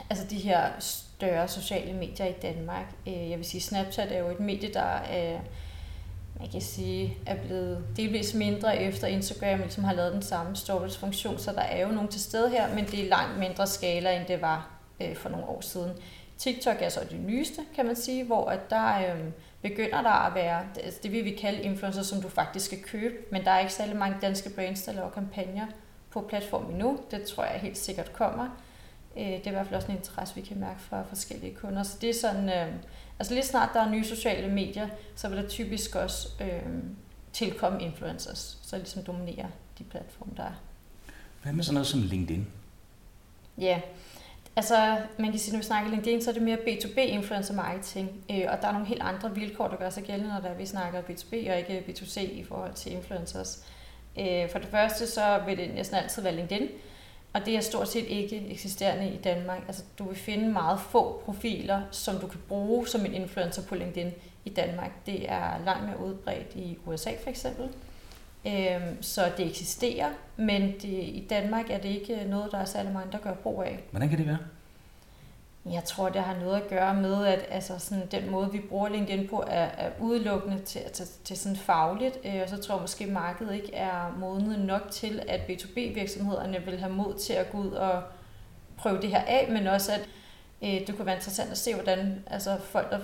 altså 0.10 0.26
de 0.30 0.36
her 0.36 0.70
større 0.80 1.48
sociale 1.48 1.94
medier 1.94 2.26
i 2.26 2.34
Danmark. 2.42 2.86
Øh, 3.08 3.30
jeg 3.30 3.38
vil 3.38 3.46
sige, 3.46 3.62
Snapchat 3.62 4.12
er 4.12 4.20
jo 4.20 4.30
et 4.30 4.40
medie, 4.40 4.74
der 4.74 4.98
er 5.10 5.40
man 6.40 6.50
kan 6.50 6.62
sige, 6.62 7.18
er 7.26 7.36
blevet 7.36 7.84
delvis 7.98 8.34
mindre 8.34 8.82
efter 8.82 9.08
Instagram 9.08 9.60
ligesom 9.60 9.84
har 9.84 9.94
lavet 9.94 10.14
den 10.14 10.22
samme 10.22 10.56
stories 10.56 10.98
funktion, 10.98 11.38
så 11.38 11.52
der 11.52 11.62
er 11.62 11.88
jo 11.88 11.92
nogen 11.92 12.08
til 12.08 12.22
stede 12.22 12.50
her, 12.50 12.76
men 12.76 12.86
det 12.86 13.06
er 13.06 13.10
langt 13.10 13.40
mindre 13.40 13.68
skala, 13.68 14.18
end 14.20 14.28
det 14.28 14.42
var 14.42 14.70
øh, 15.02 15.16
for 15.16 15.30
nogle 15.30 15.46
år 15.46 15.62
siden. 15.62 15.92
TikTok 16.38 16.76
er 16.80 16.90
så 16.90 17.00
det 17.10 17.20
nyeste, 17.20 17.62
kan 17.76 17.86
man 17.86 17.96
sige, 17.96 18.24
hvor 18.24 18.46
at 18.46 18.70
der 18.70 18.98
øh, 18.98 19.24
begynder 19.62 20.02
der 20.02 20.28
at 20.28 20.36
være, 20.36 20.62
det, 20.76 21.04
det 21.04 21.12
vil 21.12 21.26
vi 21.26 21.32
kalde 21.32 21.62
influencer, 21.62 22.04
som 22.04 22.22
du 22.22 22.30
faktisk 22.30 22.66
skal 22.66 22.84
købe, 22.84 23.16
men 23.32 23.44
der 23.44 23.52
er 23.52 23.60
ikke 23.60 23.74
særlig 23.74 23.96
mange 23.96 24.18
danske 24.22 24.50
brands, 24.50 24.84
der 24.84 24.94
laver 24.94 25.10
kampagner 25.10 25.68
på 26.12 26.22
platformen 26.22 26.72
endnu. 26.72 27.00
Det 27.12 27.24
tror 27.24 27.44
jeg 27.44 27.60
helt 27.60 27.78
sikkert 27.78 28.14
kommer. 28.14 28.50
Øh, 29.18 29.26
det 29.26 29.48
er 29.48 29.52
i 29.52 29.54
hvert 29.54 29.66
fald 29.68 29.76
også 29.76 29.92
en 29.92 29.98
interesse, 29.98 30.36
vi 30.36 30.42
kan 30.42 30.60
mærke 30.60 30.80
fra 30.80 31.04
forskellige 31.10 31.56
kunder. 31.56 31.84
Så 31.84 31.98
det 32.02 32.10
er 32.10 32.14
sådan, 32.14 32.50
øh, 32.50 32.74
Altså 33.20 33.34
lige 33.34 33.46
snart 33.46 33.70
der 33.74 33.82
er 33.82 33.90
nye 33.90 34.04
sociale 34.04 34.54
medier, 34.54 34.88
så 35.16 35.30
vil 35.30 35.38
der 35.38 35.48
typisk 35.48 35.96
også 35.96 36.30
øh, 36.42 36.74
tilkomme 37.34 37.82
influencers, 37.82 38.58
så 38.64 38.78
ligesom 38.78 39.04
dominerer 39.04 39.48
de 39.80 39.84
platforme, 39.84 40.32
der 40.38 40.44
er. 40.44 40.62
Hvad 41.44 41.54
med 41.54 41.64
sådan 41.64 41.74
noget 41.74 41.88
som 41.88 42.02
LinkedIn? 42.02 42.48
Ja, 43.58 43.82
altså 44.56 44.98
man 45.18 45.32
kan 45.32 45.40
sige, 45.40 45.54
når 45.54 45.60
vi 45.60 45.66
snakker 45.66 45.92
LinkedIn, 45.92 46.22
så 46.22 46.30
er 46.30 46.34
det 46.34 46.44
mere 46.44 46.58
B2B 46.58 47.00
influencer 47.00 47.54
marketing, 47.54 48.10
øh, 48.32 48.46
og 48.50 48.62
der 48.62 48.68
er 48.68 48.72
nogle 48.72 48.88
helt 48.88 49.02
andre 49.02 49.36
vilkår, 49.36 49.68
der 49.68 49.78
gør 49.78 49.90
sig 49.90 50.04
gældende, 50.04 50.34
når 50.34 50.42
der 50.50 50.54
vi 50.54 50.66
snakker 50.66 51.02
B2B 51.02 51.52
og 51.52 51.58
ikke 51.58 51.84
B2C 51.88 52.20
i 52.20 52.44
forhold 52.44 52.74
til 52.74 52.92
influencers. 52.92 53.66
Øh, 54.20 54.50
for 54.50 54.60
det 54.60 54.68
første, 54.68 55.08
så 55.08 55.42
vil 55.46 55.58
det 55.58 55.74
næsten 55.74 55.98
altid 55.98 56.22
være 56.22 56.36
LinkedIn, 56.36 56.68
og 57.34 57.46
det 57.46 57.56
er 57.56 57.62
stort 57.62 57.88
set 57.88 58.06
ikke 58.06 58.48
eksisterende 58.50 59.14
i 59.14 59.18
Danmark. 59.18 59.64
Altså, 59.68 59.84
du 60.00 60.04
vil 60.04 60.18
finde 60.18 60.50
meget 60.50 60.80
få 60.80 61.22
profiler, 61.26 61.82
som 61.92 62.20
du 62.20 62.28
kan 62.28 62.40
bruge 62.48 62.88
som 62.88 63.06
en 63.06 63.14
influencer 63.14 63.62
på 63.62 63.76
LinkedIn 63.76 64.12
i 64.46 64.50
Danmark. 64.50 64.92
Det 65.06 65.32
er 65.32 65.66
langt 65.66 65.86
mere 65.86 66.00
udbredt 66.00 66.56
i 66.56 66.78
USA 66.86 67.12
for 67.24 67.30
eksempel. 67.30 67.70
Øhm, 68.48 69.02
så 69.02 69.32
det 69.38 69.48
eksisterer, 69.48 70.10
men 70.38 70.62
det, 70.72 70.84
i 70.84 71.28
Danmark 71.30 71.70
er 71.70 71.78
det 71.78 71.90
ikke 71.90 72.24
noget, 72.30 72.52
der 72.52 72.58
er 72.58 72.66
særlig 72.66 72.94
mange, 72.94 73.12
der 73.12 73.18
gør 73.18 73.34
brug 73.34 73.64
af. 73.64 73.80
Hvordan 73.92 74.10
kan 74.10 74.18
det 74.18 74.28
være? 74.28 74.38
Jeg 75.72 75.84
tror, 75.84 76.10
det 76.10 76.22
har 76.22 76.36
noget 76.40 76.56
at 76.56 76.68
gøre 76.70 76.94
med, 76.94 77.26
at 77.26 77.46
altså, 77.50 77.80
sådan, 77.80 78.08
den 78.12 78.32
måde, 78.32 78.52
vi 78.52 78.60
bruger 78.60 78.90
LinkedIn 78.90 79.28
på, 79.28 79.44
er, 79.48 79.66
er 79.78 79.92
udelukkende 80.00 80.60
til, 80.60 80.82
til, 80.94 81.06
til 81.24 81.38
sådan 81.38 81.56
fagligt. 81.56 82.18
Øh, 82.26 82.42
og 82.44 82.50
så 82.50 82.58
tror 82.58 82.76
jeg 82.76 82.82
måske, 82.82 83.04
at 83.04 83.12
markedet 83.12 83.56
ikke 83.56 83.74
er 83.74 84.16
modnet 84.20 84.60
nok 84.60 84.92
til, 84.92 85.22
at 85.28 85.40
B2B-virksomhederne 85.40 86.62
vil 86.66 86.80
have 86.80 86.94
mod 86.94 87.20
til 87.20 87.34
at 87.34 87.52
gå 87.52 87.58
ud 87.58 87.72
og 87.72 88.04
prøve 88.78 89.02
det 89.02 89.10
her 89.10 89.22
af, 89.22 89.48
men 89.52 89.68
også 89.68 89.92
at 89.92 90.10
øh, 90.62 90.88
det 90.88 90.96
kunne 90.96 91.06
være 91.06 91.16
interessant 91.16 91.52
at 91.52 91.58
se, 91.58 91.74
hvordan 91.74 92.24
altså, 92.28 92.58
folk, 92.64 92.92
der 92.92 93.00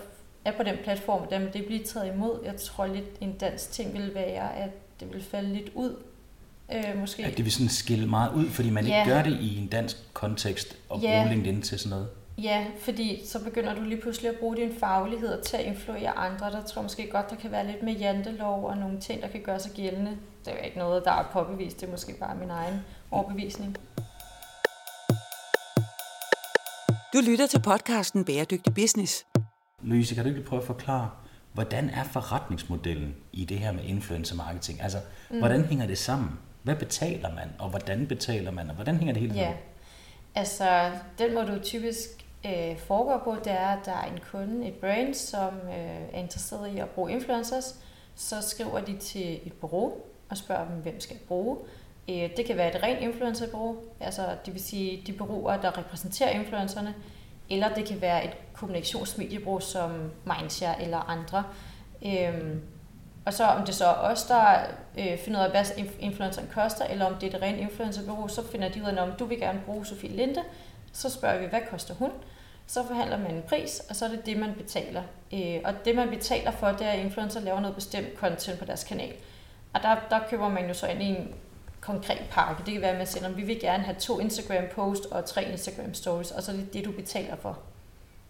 er 0.45 0.51
på 0.51 0.63
den 0.63 0.75
platform, 0.83 1.19
hvordan 1.19 1.53
det 1.53 1.65
bliver 1.65 1.83
taget 1.85 2.13
imod. 2.13 2.39
Jeg 2.45 2.55
tror 2.55 2.85
lidt, 2.85 3.05
en 3.21 3.37
dansk 3.37 3.71
ting 3.71 3.93
vil 3.93 4.15
være, 4.15 4.55
at 4.55 4.69
det 4.99 5.13
vil 5.13 5.23
falde 5.23 5.53
lidt 5.53 5.69
ud 5.75 5.95
Øh, 6.71 6.99
måske. 6.99 7.25
At 7.25 7.37
det 7.37 7.45
vil 7.45 7.53
sådan 7.53 7.69
skille 7.69 8.07
meget 8.07 8.33
ud, 8.33 8.49
fordi 8.49 8.69
man 8.69 8.85
ja. 8.85 8.99
ikke 8.99 9.11
gør 9.11 9.23
det 9.23 9.39
i 9.41 9.57
en 9.57 9.67
dansk 9.67 9.97
kontekst 10.13 10.77
og 10.89 10.99
ja. 11.01 11.21
bruge 11.21 11.35
LinkedIn 11.35 11.61
til 11.61 11.79
sådan 11.79 11.89
noget. 11.89 12.07
Ja, 12.37 12.65
fordi 12.79 13.25
så 13.25 13.43
begynder 13.43 13.75
du 13.75 13.81
lige 13.81 14.01
pludselig 14.01 14.31
at 14.31 14.39
bruge 14.39 14.55
din 14.55 14.75
faglighed 14.79 15.41
til 15.41 15.57
at 15.57 15.65
influere 15.65 16.09
andre. 16.09 16.51
Der 16.51 16.63
tror 16.63 16.81
jeg 16.81 16.83
måske 16.83 17.09
godt, 17.09 17.29
der 17.29 17.35
kan 17.35 17.51
være 17.51 17.67
lidt 17.67 17.83
med 17.83 17.93
jantelov 17.93 18.65
og 18.65 18.77
nogle 18.77 18.99
ting, 18.99 19.21
der 19.21 19.27
kan 19.27 19.41
gøre 19.41 19.59
sig 19.59 19.71
gældende. 19.71 20.17
Det 20.45 20.53
er 20.53 20.57
jo 20.57 20.63
ikke 20.63 20.77
noget, 20.77 21.05
der 21.05 21.11
er 21.11 21.29
påbevist. 21.31 21.81
Det 21.81 21.87
er 21.87 21.91
måske 21.91 22.15
bare 22.19 22.35
min 22.35 22.49
egen 22.49 22.85
overbevisning. 23.11 23.77
Du 27.13 27.19
lytter 27.25 27.47
til 27.47 27.61
podcasten 27.61 28.25
Bæredygtig 28.25 28.73
Business. 28.73 29.25
Louise, 29.81 30.15
kan 30.15 30.23
du 30.23 30.29
ikke 30.29 30.43
prøve 30.43 30.61
at 30.61 30.67
forklare, 30.67 31.09
hvordan 31.53 31.89
er 31.89 32.03
forretningsmodellen 32.03 33.15
i 33.31 33.45
det 33.45 33.59
her 33.59 33.71
med 33.71 33.83
influencer 33.83 34.35
marketing? 34.35 34.81
Altså, 34.81 34.97
mm. 35.29 35.39
hvordan 35.39 35.65
hænger 35.65 35.87
det 35.87 35.97
sammen? 35.97 36.31
Hvad 36.63 36.75
betaler 36.75 37.35
man, 37.35 37.49
og 37.59 37.69
hvordan 37.69 38.07
betaler 38.07 38.51
man, 38.51 38.69
og 38.69 38.75
hvordan 38.75 38.97
hænger 38.97 39.13
det 39.13 39.21
hele 39.21 39.33
sammen? 39.33 39.51
Ja, 39.51 40.39
altså 40.39 40.91
den 41.17 41.33
måde 41.33 41.47
du 41.47 41.59
typisk 41.63 42.22
øh, 42.45 42.77
foregår 42.77 43.21
på, 43.23 43.35
det 43.43 43.51
er, 43.51 43.67
at 43.67 43.85
der 43.85 43.91
er 43.91 44.05
en 44.05 44.19
kunde, 44.31 44.67
et 44.67 44.73
brand, 44.73 45.13
som 45.13 45.53
øh, 45.67 46.13
er 46.13 46.19
interesseret 46.19 46.75
i 46.75 46.77
at 46.77 46.89
bruge 46.89 47.11
influencers. 47.11 47.75
Så 48.15 48.41
skriver 48.41 48.79
de 48.79 48.97
til 48.97 49.39
et 49.45 49.53
bureau 49.53 49.93
og 50.29 50.37
spørger 50.37 50.67
dem, 50.67 50.75
hvem 50.75 50.99
skal 50.99 51.17
bruge. 51.27 51.57
Øh, 52.09 52.29
det 52.37 52.45
kan 52.45 52.57
være 52.57 52.75
et 52.75 52.83
rent 52.83 52.99
influencerbureau, 52.99 53.77
altså 53.99 54.21
det 54.45 54.53
vil 54.53 54.63
sige 54.63 55.03
de 55.07 55.13
bureauer, 55.13 55.57
der 55.57 55.77
repræsenterer 55.77 56.29
influencerne, 56.29 56.95
eller 57.49 57.73
det 57.73 57.85
kan 57.85 58.01
være 58.01 58.25
et 58.25 58.31
kommunikationsmediebureau 58.53 59.59
som 59.59 59.91
Mindshare 60.25 60.81
eller 60.81 60.97
andre. 60.97 61.43
Øhm, 62.05 62.61
og 63.25 63.33
så 63.33 63.43
om 63.43 63.65
det 63.65 63.75
så 63.75 63.85
er 63.85 63.93
os, 63.93 64.23
der 64.23 64.57
øh, 64.97 65.17
finder 65.17 65.39
ud 65.39 65.45
af, 65.45 65.51
hvad 65.51 65.85
influenceren 65.99 66.49
koster, 66.53 66.85
eller 66.85 67.05
om 67.05 67.15
det 67.15 67.33
er 67.33 67.37
et 67.37 67.43
rent 67.43 67.59
influencerbureau, 67.59 68.27
så 68.27 68.47
finder 68.47 68.69
de 68.69 68.81
ud 68.81 68.87
af, 68.87 69.03
om 69.03 69.11
du 69.19 69.25
vil 69.25 69.39
gerne 69.39 69.61
bruge 69.65 69.85
Sofie 69.85 70.09
Linde, 70.09 70.43
så 70.93 71.09
spørger 71.09 71.39
vi, 71.39 71.45
hvad 71.45 71.61
koster 71.69 71.93
hun? 71.93 72.11
Så 72.67 72.87
forhandler 72.87 73.17
man 73.17 73.35
en 73.35 73.43
pris, 73.47 73.81
og 73.89 73.95
så 73.95 74.05
er 74.05 74.09
det 74.09 74.25
det, 74.25 74.37
man 74.37 74.53
betaler. 74.57 75.03
Øh, 75.33 75.59
og 75.65 75.73
det, 75.85 75.95
man 75.95 76.09
betaler 76.09 76.51
for, 76.51 76.67
det 76.67 76.87
er, 76.87 76.91
at 76.91 76.99
influencer 76.99 77.39
laver 77.39 77.59
noget 77.59 77.75
bestemt 77.75 78.07
content 78.17 78.59
på 78.59 78.65
deres 78.65 78.83
kanal. 78.83 79.13
Og 79.73 79.81
der, 79.81 79.95
der 80.09 80.19
køber 80.29 80.49
man 80.49 80.67
jo 80.67 80.73
så 80.73 80.87
ind 80.87 81.01
i 81.01 81.05
en 81.05 81.33
konkret 81.81 82.25
pakke. 82.31 82.63
Det 82.65 82.73
kan 82.73 82.81
være, 82.81 82.91
at 82.91 82.97
man 82.97 83.07
siger, 83.07 83.27
at 83.27 83.37
vi 83.37 83.43
vil 83.43 83.59
gerne 83.59 83.83
have 83.83 83.95
to 83.99 84.19
Instagram 84.19 84.63
post 84.75 85.05
og 85.05 85.25
tre 85.25 85.51
Instagram 85.51 85.93
stories, 85.93 86.31
og 86.31 86.43
så 86.43 86.51
er 86.51 86.55
det 86.55 86.73
det, 86.73 86.85
du 86.85 86.91
betaler 86.91 87.35
for. 87.35 87.59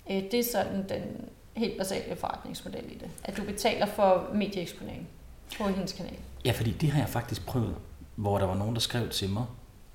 Øh, 0.09 0.15
det 0.15 0.33
er 0.33 0.43
sådan 0.51 0.89
den 0.89 1.29
helt 1.53 1.77
basale 1.77 2.15
forretningsmodel 2.15 2.91
i 2.91 2.97
det. 2.97 3.09
At 3.23 3.37
du 3.37 3.43
betaler 3.43 3.85
for 3.85 4.29
medieeksponering 4.33 5.07
på 5.57 5.67
hendes 5.67 5.93
kanal. 5.93 6.17
Ja, 6.45 6.51
fordi 6.51 6.71
det 6.71 6.91
har 6.91 6.99
jeg 6.99 7.09
faktisk 7.09 7.45
prøvet, 7.45 7.75
hvor 8.15 8.37
der 8.37 8.45
var 8.45 8.55
nogen, 8.55 8.73
der 8.73 8.81
skrev 8.81 9.09
til 9.09 9.29
mig, 9.29 9.45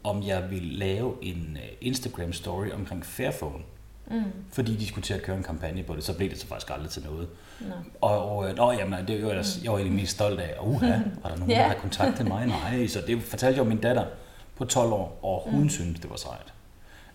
om 0.04 0.22
jeg 0.22 0.50
ville 0.50 0.72
lave 0.72 1.14
en 1.22 1.58
øh, 1.62 1.68
Instagram 1.80 2.32
story 2.32 2.70
omkring 2.70 3.06
Fairphone. 3.06 3.64
Mm. 4.10 4.22
Fordi 4.52 4.76
de 4.76 4.86
skulle 4.86 5.04
til 5.04 5.14
at 5.14 5.22
køre 5.22 5.36
en 5.36 5.42
kampagne 5.42 5.82
på 5.82 5.96
det, 5.96 6.04
så 6.04 6.12
blev 6.12 6.30
det 6.30 6.40
så 6.40 6.46
faktisk 6.46 6.72
aldrig 6.72 6.90
til 6.90 7.02
noget. 7.02 7.28
No. 7.60 7.74
Og, 8.00 8.36
og 8.36 8.54
nå, 8.54 8.72
jamen, 8.72 9.06
det 9.08 9.22
var 9.22 9.32
jeg, 9.32 9.38
mm. 9.38 9.64
jeg 9.64 9.72
var 9.72 9.78
egentlig 9.78 10.00
mest 10.00 10.12
stolt 10.12 10.40
af. 10.40 10.54
Uha, 10.62 10.86
var 11.22 11.28
der 11.30 11.36
nogen, 11.36 11.50
yeah. 11.50 11.60
der 11.60 11.68
havde 11.68 11.80
kontaktet 11.80 12.28
mig? 12.28 12.46
Nej, 12.46 12.86
så 12.86 13.02
det 13.06 13.22
fortalte 13.22 13.58
jeg 13.58 13.64
jo 13.64 13.68
min 13.68 13.80
datter 13.80 14.04
på 14.56 14.64
12 14.64 14.92
år, 14.92 15.18
og 15.22 15.50
hun 15.50 15.62
mm. 15.62 15.68
syntes, 15.68 16.00
det 16.00 16.10
var 16.10 16.16
sejt. 16.16 16.52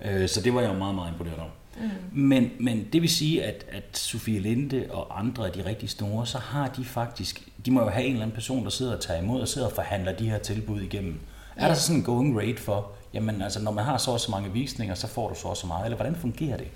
Øh, 0.02 0.30
så 0.30 0.42
det 0.42 0.54
var 0.54 0.62
jeg 0.62 0.70
jo 0.70 0.78
meget, 0.78 0.96
meget 0.96 1.12
imponeret 1.12 1.40
over. 1.40 1.50
Mm. 1.78 1.90
Men, 2.12 2.52
men 2.60 2.88
det 2.94 3.02
vil 3.02 3.10
sige, 3.10 3.44
at, 3.44 3.66
at 3.72 3.98
Sofie 3.98 4.40
Linde 4.40 4.86
og 4.90 5.20
andre 5.20 5.46
af 5.46 5.52
de 5.52 5.66
rigtig 5.66 5.90
store, 5.90 6.28
så 6.28 6.38
har 6.38 6.68
de 6.68 6.86
faktisk, 6.86 7.48
de 7.66 7.72
må 7.72 7.82
jo 7.82 7.90
have 7.90 8.06
en 8.06 8.12
eller 8.12 8.24
anden 8.24 8.36
person, 8.36 8.64
der 8.64 8.70
sidder 8.70 8.96
og 8.96 9.02
tager 9.02 9.22
imod 9.22 9.42
og 9.42 9.48
sidder 9.48 9.68
og 9.68 9.74
forhandler 9.74 10.16
de 10.16 10.30
her 10.30 10.38
tilbud 10.38 10.82
igennem. 10.82 11.20
Ja. 11.58 11.64
Er 11.64 11.68
der 11.68 11.76
sådan 11.76 12.00
en 12.00 12.04
going 12.04 12.40
rate 12.40 12.62
for, 12.62 12.92
jamen 13.14 13.42
altså 13.42 13.62
når 13.62 13.72
man 13.72 13.86
har 13.86 13.98
så 13.98 14.18
så 14.18 14.32
mange 14.32 14.52
visninger, 14.52 14.96
så 14.96 15.08
får 15.08 15.30
du 15.30 15.36
så 15.36 15.56
så 15.56 15.68
meget, 15.68 15.86
eller 15.86 15.96
hvordan 15.96 16.16
fungerer 16.16 16.58
det? 16.58 16.68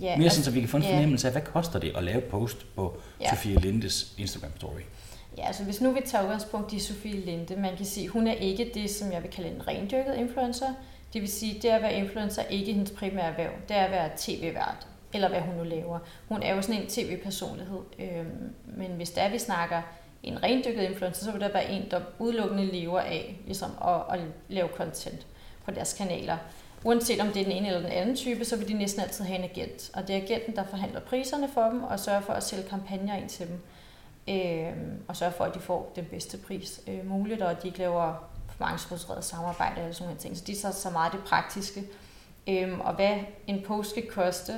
Ja, 0.00 0.16
Mere 0.16 0.24
altså, 0.24 0.36
sådan, 0.36 0.44
så 0.44 0.50
vi 0.50 0.60
kan 0.60 0.68
få 0.68 0.76
en 0.76 0.82
fornemmelse 0.82 1.26
af, 1.26 1.34
hvad 1.34 1.42
koster 1.42 1.78
det 1.78 1.92
at 1.96 2.04
lave 2.04 2.20
post 2.20 2.66
på 2.76 2.96
ja. 3.20 3.30
Sofie 3.30 3.60
Lindes 3.60 4.14
Instagram 4.18 4.50
story? 4.56 4.80
Ja, 5.38 5.46
altså 5.46 5.64
hvis 5.64 5.80
nu 5.80 5.92
vi 5.92 6.00
tager 6.06 6.24
udgangspunkt 6.24 6.72
i 6.72 6.78
Sofie 6.78 7.20
Linde, 7.20 7.56
man 7.56 7.76
kan 7.76 7.86
sige, 7.86 8.08
hun 8.08 8.26
er 8.26 8.32
ikke 8.32 8.70
det, 8.74 8.90
som 8.90 9.12
jeg 9.12 9.22
vil 9.22 9.30
kalde 9.30 9.50
en 9.50 9.68
rendyrket 9.68 10.14
influencer. 10.14 10.68
Det 11.12 11.20
vil 11.20 11.32
sige, 11.32 11.60
det 11.62 11.68
at 11.68 11.82
være 11.82 11.94
influencer 11.94 12.42
er 12.42 12.46
ikke 12.46 12.72
hendes 12.72 12.90
primære 12.90 13.24
erhverv. 13.24 13.50
Det 13.68 13.76
er 13.76 13.84
at 13.84 13.90
være 13.90 14.10
tv-vært, 14.16 14.86
eller 15.12 15.28
hvad 15.28 15.40
hun 15.40 15.54
nu 15.54 15.64
laver. 15.64 15.98
Hun 16.28 16.42
er 16.42 16.54
jo 16.54 16.62
sådan 16.62 16.82
en 16.82 16.88
tv-personlighed. 16.88 17.80
Øhm, 17.98 18.54
men 18.64 18.90
hvis 18.90 19.10
der 19.10 19.28
vi 19.28 19.38
snakker 19.38 19.82
en 20.22 20.42
rendyrket 20.42 20.82
influencer, 20.82 21.24
så 21.24 21.32
vil 21.32 21.40
der 21.40 21.52
være 21.52 21.70
en, 21.70 21.82
der 21.90 22.00
udelukkende 22.18 22.66
lever 22.66 23.00
af 23.00 23.40
ligesom, 23.46 23.70
at, 23.84 24.00
at 24.10 24.20
lave 24.48 24.68
content 24.68 25.26
på 25.64 25.70
deres 25.70 25.92
kanaler. 25.92 26.36
Uanset 26.84 27.20
om 27.20 27.26
det 27.26 27.40
er 27.40 27.44
den 27.44 27.52
ene 27.52 27.66
eller 27.66 27.80
den 27.80 27.90
anden 27.90 28.16
type, 28.16 28.44
så 28.44 28.56
vil 28.56 28.68
de 28.68 28.74
næsten 28.74 29.02
altid 29.02 29.24
have 29.24 29.38
en 29.38 29.44
agent. 29.44 29.90
Og 29.94 30.08
det 30.08 30.16
er 30.16 30.22
agenten, 30.22 30.56
der 30.56 30.64
forhandler 30.64 31.00
priserne 31.00 31.48
for 31.54 31.62
dem 31.62 31.82
og 31.82 32.00
sørger 32.00 32.20
for 32.20 32.32
at 32.32 32.42
sælge 32.42 32.68
kampagner 32.68 33.16
ind 33.16 33.28
til 33.28 33.46
dem. 33.48 33.60
Øh, 34.28 34.72
og 35.08 35.16
sørger 35.16 35.32
for, 35.32 35.44
at 35.44 35.54
de 35.54 35.60
får 35.60 35.92
den 35.96 36.04
bedste 36.04 36.38
pris 36.38 36.80
øh, 36.86 37.08
muligt, 37.08 37.42
og 37.42 37.50
at 37.50 37.62
de 37.62 37.66
ikke 37.66 37.78
laver 37.78 38.30
forvaringsstruktureret 38.48 39.24
samarbejde 39.24 39.80
eller 39.80 39.92
sådan 39.92 40.06
nogle 40.06 40.20
ting. 40.20 40.36
Så 40.36 40.44
de 40.46 40.54
tager 40.54 40.72
så 40.72 40.90
meget 40.90 41.12
det 41.12 41.20
praktiske. 41.20 41.84
Øh, 42.48 42.78
og 42.80 42.94
hvad 42.94 43.16
en 43.46 43.62
post 43.66 43.90
skal 43.90 44.06
koste, 44.06 44.52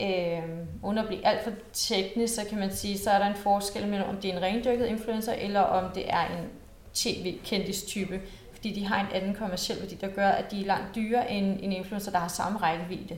øh, 0.00 0.42
uden 0.82 0.98
at 0.98 1.06
blive 1.06 1.26
alt 1.26 1.44
for 1.44 1.52
teknisk, 1.72 2.34
så 2.34 2.44
kan 2.48 2.58
man 2.58 2.74
sige, 2.74 2.98
så 2.98 3.10
er 3.10 3.18
der 3.18 3.26
en 3.26 3.36
forskel 3.36 3.88
mellem, 3.88 4.08
om 4.08 4.16
det 4.16 4.30
er 4.30 4.36
en 4.36 4.42
rendyrket 4.42 4.86
influencer, 4.86 5.32
eller 5.32 5.60
om 5.60 5.92
det 5.94 6.12
er 6.12 6.20
en 6.20 6.48
tv-kendis 6.94 7.82
type, 7.82 8.20
fordi 8.62 8.80
de 8.80 8.86
har 8.86 9.00
en 9.00 9.06
anden 9.14 9.34
kommersiel 9.34 9.80
værdi, 9.80 9.94
der 9.94 10.08
gør, 10.08 10.28
at 10.28 10.50
de 10.50 10.60
er 10.60 10.66
langt 10.66 10.94
dyrere 10.94 11.30
end 11.30 11.58
en 11.62 11.72
influencer, 11.72 12.10
der 12.10 12.18
har 12.18 12.28
samme 12.28 12.58
rækkevidde, 12.58 13.16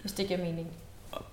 hvis 0.00 0.12
det 0.12 0.26
giver 0.26 0.38
mening. 0.38 0.68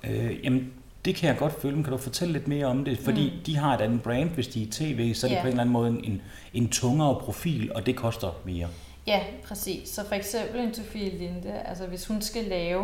Øh, 0.04 0.46
jamen, 0.46 0.74
det 1.06 1.16
kan 1.16 1.30
jeg 1.30 1.38
godt 1.38 1.62
føle, 1.62 1.76
men 1.76 1.84
kan 1.84 1.92
du 1.92 1.98
fortælle 1.98 2.34
lidt 2.34 2.48
mere 2.48 2.66
om 2.66 2.86
det? 2.86 2.98
Fordi 2.98 3.34
mm. 3.36 3.44
de 3.44 3.58
har 3.58 3.78
et 3.78 3.82
andet 3.82 4.02
brand, 4.02 4.30
hvis 4.30 4.48
de 4.48 4.64
er 4.64 4.68
tv, 4.72 5.14
så 5.14 5.28
er 5.28 5.30
det 5.30 5.36
ja. 5.36 5.42
på 5.42 5.48
en 5.48 5.52
eller 5.52 5.62
anden 5.62 5.74
måde 5.74 5.90
en, 5.90 6.22
en 6.54 6.70
tungere 6.70 7.20
profil, 7.20 7.72
og 7.76 7.86
det 7.86 7.96
koster 7.96 8.32
mere. 8.46 8.68
Ja, 9.08 9.24
præcis. 9.44 9.90
Så 9.90 10.08
for 10.08 10.16
eksempel 10.16 10.62
en 10.62 10.74
Sofie 10.74 11.18
Linde, 11.18 11.52
altså 11.52 11.88
hvis 11.88 12.08
hun 12.08 12.22
skal 12.22 12.44
lave 12.44 12.84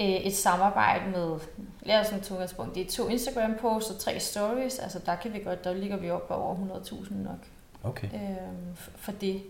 øh, 0.00 0.08
et 0.08 0.34
samarbejde 0.34 1.10
med, 1.10 1.38
lad 1.82 2.00
os 2.00 2.06
som 2.06 2.34
udgangspunkt, 2.34 2.74
det 2.74 2.86
er 2.86 2.90
to 2.90 3.08
Instagram 3.08 3.54
posts 3.60 3.90
og 3.90 3.98
tre 3.98 4.20
stories, 4.20 4.78
altså 4.78 4.98
der 5.06 5.16
kan 5.16 5.32
vi 5.32 5.38
godt, 5.38 5.64
der 5.64 5.74
ligger 5.74 5.96
vi 5.96 6.10
op 6.10 6.28
på 6.28 6.34
over 6.34 6.56
100.000 6.56 7.14
nok. 7.14 7.46
Okay. 7.84 8.08
øhm, 8.14 8.76
for 8.96 9.12
det. 9.12 9.42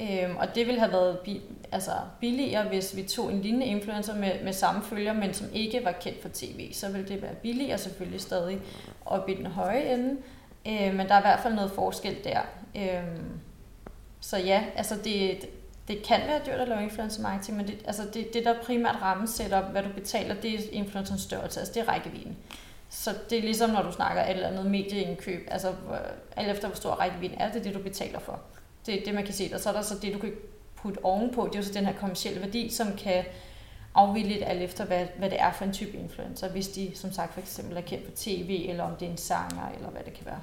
Øhm, 0.00 0.36
og 0.36 0.54
det 0.54 0.66
ville 0.66 0.80
have 0.80 0.92
været 0.92 1.18
bi- 1.18 1.42
altså 1.72 1.90
billigere, 2.20 2.68
hvis 2.68 2.96
vi 2.96 3.02
tog 3.02 3.32
en 3.32 3.40
lignende 3.42 3.66
influencer 3.66 4.14
med, 4.14 4.32
med 4.44 4.52
samme 4.52 4.82
følger, 4.82 5.12
men 5.12 5.34
som 5.34 5.46
ikke 5.52 5.84
var 5.84 5.92
kendt 5.92 6.22
for 6.22 6.28
tv. 6.32 6.72
Så 6.72 6.92
ville 6.92 7.08
det 7.08 7.22
være 7.22 7.34
billigere 7.34 7.78
selvfølgelig 7.78 8.20
stadig 8.20 8.58
op 9.06 9.28
i 9.28 9.34
den 9.34 9.46
høje 9.46 9.82
ende. 9.94 10.16
Øh, 10.66 10.94
men 10.94 11.08
der 11.08 11.14
er 11.14 11.18
i 11.18 11.22
hvert 11.22 11.40
fald 11.40 11.54
noget 11.54 11.70
forskel 11.70 12.16
der. 12.24 12.40
Øh, 12.76 13.16
så 14.20 14.38
ja, 14.38 14.64
altså 14.76 14.94
det, 15.04 15.38
det 15.88 16.02
kan 16.02 16.20
være 16.26 16.40
dyrt 16.46 16.60
at 16.60 16.68
lave 16.68 16.82
influencer 16.82 17.22
marketing, 17.22 17.56
men 17.56 17.66
det, 17.66 17.78
altså 17.86 18.02
det, 18.14 18.34
det 18.34 18.44
der 18.44 18.62
primært 18.62 18.96
rammesætter, 19.02 19.62
hvad 19.62 19.82
du 19.82 19.88
betaler, 19.94 20.34
det 20.34 20.54
er 20.54 20.58
influencerens 20.72 21.22
størrelse, 21.22 21.60
altså 21.60 21.74
det 21.74 21.82
er 21.88 21.92
rækkevidden. 21.92 22.36
Så 22.90 23.14
det 23.30 23.38
er 23.38 23.42
ligesom, 23.42 23.70
når 23.70 23.82
du 23.82 23.92
snakker 23.92 24.22
et 24.22 24.30
eller 24.30 24.48
andet 24.48 24.66
medieindkøb, 24.66 25.48
altså 25.50 25.74
alt 26.36 26.50
efter 26.50 26.68
hvor 26.68 26.76
stor 26.76 26.90
rækkevidde 26.90 27.34
er, 27.34 27.52
det 27.52 27.64
det, 27.64 27.74
du 27.74 27.82
betaler 27.82 28.18
for. 28.18 28.40
Det 28.86 29.00
er 29.00 29.04
det, 29.04 29.14
man 29.14 29.24
kan 29.24 29.34
se. 29.34 29.50
Og 29.54 29.60
så 29.60 29.68
er 29.68 29.72
der 29.72 29.82
så 29.82 29.94
det, 30.02 30.14
du 30.14 30.18
kan 30.18 30.32
putte 30.76 31.04
ovenpå, 31.04 31.46
det 31.46 31.54
er 31.54 31.58
jo 31.58 31.64
så 31.64 31.72
den 31.72 31.86
her 31.86 31.92
kommersielle 31.92 32.40
værdi, 32.40 32.70
som 32.70 32.96
kan 32.96 33.24
afvige 33.94 34.28
lidt 34.28 34.44
alt 34.46 34.62
efter, 34.62 34.84
hvad, 34.84 35.06
hvad 35.18 35.30
det 35.30 35.40
er 35.40 35.52
for 35.52 35.64
en 35.64 35.72
type 35.72 35.98
influencer, 35.98 36.48
hvis 36.48 36.68
de 36.68 36.90
som 36.94 37.12
sagt 37.12 37.32
for 37.34 37.40
eksempel 37.40 37.76
er 37.76 37.80
kendt 37.80 38.04
på 38.04 38.10
tv, 38.16 38.66
eller 38.68 38.84
om 38.84 38.96
det 38.96 39.06
er 39.06 39.10
en 39.10 39.16
sanger, 39.16 39.72
eller 39.76 39.88
hvad 39.88 40.02
det 40.04 40.12
kan 40.12 40.26
være. 40.26 40.40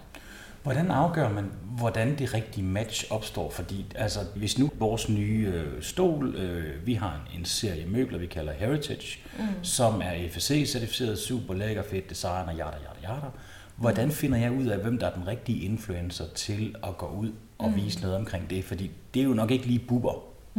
Hvordan 0.64 0.92
afgør 0.92 1.30
man, 1.30 1.52
hvordan 1.64 2.18
det 2.18 2.34
rigtige 2.34 2.64
match 2.64 3.06
opstår? 3.10 3.50
Fordi 3.50 3.86
altså, 3.96 4.20
hvis 4.36 4.60
nu 4.60 4.70
vores 4.80 5.10
nye 5.10 5.52
øh, 5.54 5.82
stol, 5.82 6.36
øh, 6.36 6.88
vi 6.88 6.94
har 6.94 7.28
en, 7.34 7.40
en 7.40 7.46
serie 7.46 7.86
møbler, 7.86 8.18
vi 8.18 8.26
kalder 8.26 8.54
Heritage, 8.54 9.20
mm. 9.40 9.44
som 9.62 10.02
er 10.02 10.28
FSC-certificeret, 10.30 11.20
super 11.20 11.54
lækker, 11.54 11.84
fedt 11.84 12.10
design 12.10 12.48
og 12.48 12.54
yada, 12.54 12.66
yada, 12.66 13.14
yada. 13.14 13.28
Hvordan 13.76 14.06
mm. 14.06 14.12
finder 14.12 14.38
jeg 14.38 14.52
ud 14.52 14.66
af, 14.66 14.80
hvem 14.80 14.98
der 14.98 15.08
er 15.08 15.14
den 15.14 15.28
rigtige 15.28 15.66
influencer 15.66 16.26
til 16.36 16.76
at 16.84 16.98
gå 16.98 17.08
ud 17.08 17.32
og 17.58 17.70
mm. 17.70 17.76
vise 17.76 18.02
noget 18.02 18.16
omkring 18.16 18.50
det? 18.50 18.64
Fordi 18.64 18.92
det 19.14 19.20
er 19.20 19.24
jo 19.24 19.34
nok 19.34 19.52
ikke 19.52 19.66
lige 19.66 19.80
buber, 19.80 20.14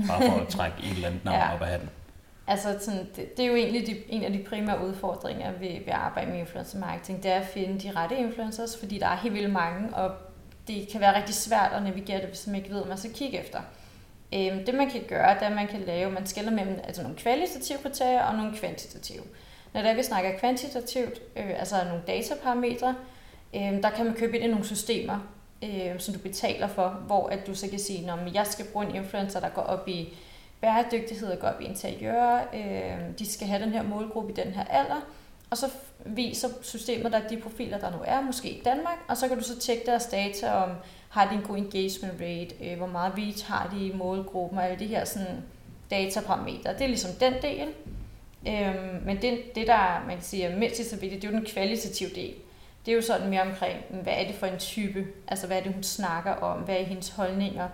bare 0.09 0.23
for 0.23 0.41
at 0.41 0.49
trække 0.49 0.77
et 0.83 0.91
eller 0.91 1.09
andet 1.09 1.25
navn 1.25 1.39
ja. 1.39 1.55
op 1.55 1.63
af 1.63 1.69
hatten. 1.69 1.89
Altså, 2.47 2.77
sådan, 2.81 3.09
det, 3.17 3.37
det 3.37 3.45
er 3.45 3.49
jo 3.49 3.55
egentlig 3.55 3.87
de, 3.87 4.03
en 4.09 4.23
af 4.23 4.33
de 4.33 4.45
primære 4.49 4.87
udfordringer 4.87 5.53
ved, 5.53 5.61
ved 5.61 5.87
at 5.87 5.93
arbejde 5.93 6.31
med 6.31 6.39
influencer 6.39 6.79
marketing, 6.79 7.23
det 7.23 7.31
er 7.31 7.41
at 7.41 7.47
finde 7.47 7.81
de 7.81 7.91
rette 7.97 8.17
influencers, 8.17 8.77
fordi 8.77 8.99
der 8.99 9.07
er 9.07 9.17
helt 9.17 9.35
vildt 9.35 9.53
mange, 9.53 9.97
og 9.97 10.15
det 10.69 10.89
kan 10.89 11.01
være 11.01 11.17
rigtig 11.17 11.35
svært 11.35 11.73
at 11.73 11.83
navigere 11.83 12.21
det, 12.21 12.29
hvis 12.29 12.47
man 12.47 12.57
ikke 12.57 12.71
ved, 12.71 12.79
hvad 12.79 12.89
man 12.89 12.99
skal 12.99 13.13
kigge 13.13 13.41
efter. 13.41 13.61
Øhm, 14.35 14.65
det 14.65 14.75
man 14.75 14.91
kan 14.91 15.03
gøre, 15.09 15.35
det 15.35 15.43
er, 15.43 15.47
at 15.47 15.57
man 15.57 15.69
kan 15.69 15.81
lave, 15.81 16.11
man 16.11 16.27
skiller 16.27 16.51
mellem 16.51 16.81
altså 16.85 17.03
nogle 17.03 17.17
kvalitative 17.17 17.79
kriterier 17.79 18.23
og 18.23 18.37
nogle 18.37 18.57
kvantitative. 18.57 19.23
Når 19.75 19.83
det 19.83 19.97
vi 19.97 20.03
snakker 20.03 20.39
kvantitativt, 20.39 21.23
øh, 21.37 21.59
altså 21.59 21.77
nogle 21.85 22.03
dataparametre, 22.07 22.95
øh, 23.55 23.83
der 23.83 23.91
kan 23.91 24.05
man 24.05 24.15
købe 24.15 24.37
ind 24.37 24.45
i 24.45 24.49
nogle 24.49 24.65
systemer, 24.65 25.19
øh, 25.65 25.99
som 25.99 26.15
du 26.15 26.21
betaler 26.21 26.67
for, 26.67 26.89
hvor 26.89 27.29
at 27.29 27.47
du 27.47 27.55
så 27.55 27.69
kan 27.69 27.79
sige, 27.79 28.11
at 28.11 28.35
jeg 28.35 28.47
skal 28.47 28.65
bruge 28.73 28.87
en 28.87 28.95
influencer, 28.95 29.41
der 29.41 29.49
går 29.49 29.63
op 29.63 29.89
i 29.89 30.15
bæredygtighed 30.65 31.29
og 31.29 31.39
godt 31.39 31.57
interiør, 31.61 32.39
øh, 32.55 33.19
de 33.19 33.33
skal 33.33 33.47
have 33.47 33.63
den 33.63 33.73
her 33.73 33.83
målgruppe 33.83 34.33
i 34.33 34.35
den 34.35 34.53
her 34.53 34.65
alder, 34.65 35.01
og 35.51 35.57
så 35.57 35.67
viser 36.05 36.49
systemet 36.63 37.13
dig 37.13 37.23
de 37.31 37.37
profiler, 37.37 37.79
der 37.79 37.91
nu 37.91 37.99
er, 38.05 38.21
måske 38.21 38.51
i 38.51 38.63
Danmark, 38.65 38.99
og 39.09 39.17
så 39.17 39.29
kan 39.29 39.39
du 39.39 39.45
så 39.45 39.59
tjekke 39.59 39.87
deres 39.87 40.07
data 40.07 40.51
om, 40.53 40.71
har 41.09 41.29
de 41.29 41.35
en 41.35 41.43
god 41.43 41.57
engagement 41.57 42.21
rate, 42.21 42.71
øh, 42.71 42.77
hvor 42.77 42.87
meget 42.87 43.13
reach 43.19 43.47
har 43.47 43.75
de 43.75 43.87
i 43.87 43.93
målgruppen, 43.93 44.59
og 44.59 44.65
alle 44.65 44.79
de 44.79 44.87
her 44.87 45.05
sådan, 45.05 45.43
dataparametre. 45.91 46.73
Det 46.73 46.81
er 46.83 46.87
ligesom 46.87 47.11
den 47.21 47.35
del. 47.43 47.69
Øh, 48.49 49.07
men 49.07 49.23
det, 49.23 49.55
det, 49.55 49.67
der 49.67 50.05
man 50.07 50.17
kan 50.17 50.25
sige, 50.25 50.45
er 50.45 50.59
mindst 50.59 50.91
så 50.91 50.97
vigtigt, 50.97 51.23
det 51.23 51.29
er 51.29 51.33
jo 51.33 51.39
den 51.39 51.47
kvalitative 51.47 52.11
del. 52.15 52.35
Det 52.87 52.93
er 52.93 52.97
jo 52.97 53.03
sådan 53.03 53.31
mere 53.31 53.43
omkring, 53.43 53.79
hvad 54.03 54.13
er 54.17 54.27
det 54.27 54.35
for 54.35 54.47
en 54.47 54.59
type, 54.59 55.07
altså 55.29 55.47
hvad 55.47 55.59
er 55.59 55.63
det, 55.63 55.73
hun 55.73 55.83
snakker 55.83 56.33
om, 56.33 56.59
hvad 56.59 56.77
er 56.77 56.85
hendes 56.85 57.09
holdninger, 57.09 57.69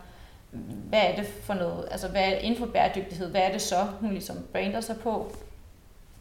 hvad 0.88 1.00
er 1.00 1.16
det 1.16 1.26
for 1.26 1.54
noget, 1.54 1.88
altså 1.90 2.08
hvad 2.08 2.22
er 2.22 2.38
inden 2.38 2.58
for 2.58 2.66
bæredygtighed, 2.66 3.30
hvad 3.30 3.40
er 3.40 3.52
det 3.52 3.62
så, 3.62 3.84
hun 4.00 4.10
ligesom 4.10 4.36
brander 4.52 4.80
sig 4.80 4.96
på. 4.96 5.32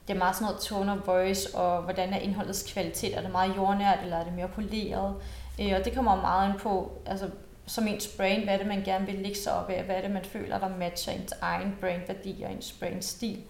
Det 0.07 0.13
er 0.13 0.17
meget 0.17 0.35
sådan 0.35 0.45
noget 0.45 0.61
tone 0.61 0.91
of 0.91 1.07
voice, 1.07 1.55
og 1.57 1.81
hvordan 1.83 2.13
er 2.13 2.17
indholdets 2.17 2.73
kvalitet, 2.73 3.17
er 3.17 3.21
det 3.21 3.31
meget 3.31 3.55
jordnært, 3.55 3.99
eller 4.03 4.17
er 4.17 4.23
det 4.23 4.33
mere 4.33 4.47
poleret, 4.47 5.15
øh, 5.61 5.73
og 5.79 5.85
det 5.85 5.95
kommer 5.95 6.15
meget 6.15 6.49
ind 6.49 6.59
på, 6.59 6.91
altså 7.05 7.29
som 7.65 7.87
ens 7.87 8.07
brand, 8.17 8.43
hvad 8.43 8.53
er 8.53 8.57
det, 8.57 8.67
man 8.67 8.83
gerne 8.83 9.05
vil 9.05 9.15
lægge 9.15 9.37
sig 9.37 9.53
op 9.53 9.69
af, 9.69 9.83
hvad 9.83 9.95
er 9.95 10.01
det, 10.01 10.11
man 10.11 10.25
føler, 10.25 10.59
der 10.59 10.77
matcher 10.77 11.13
ens 11.13 11.33
egen 11.41 11.77
brandværdi 11.81 12.43
og 12.45 12.51
ens 12.51 12.75
brandstil. 12.79 13.43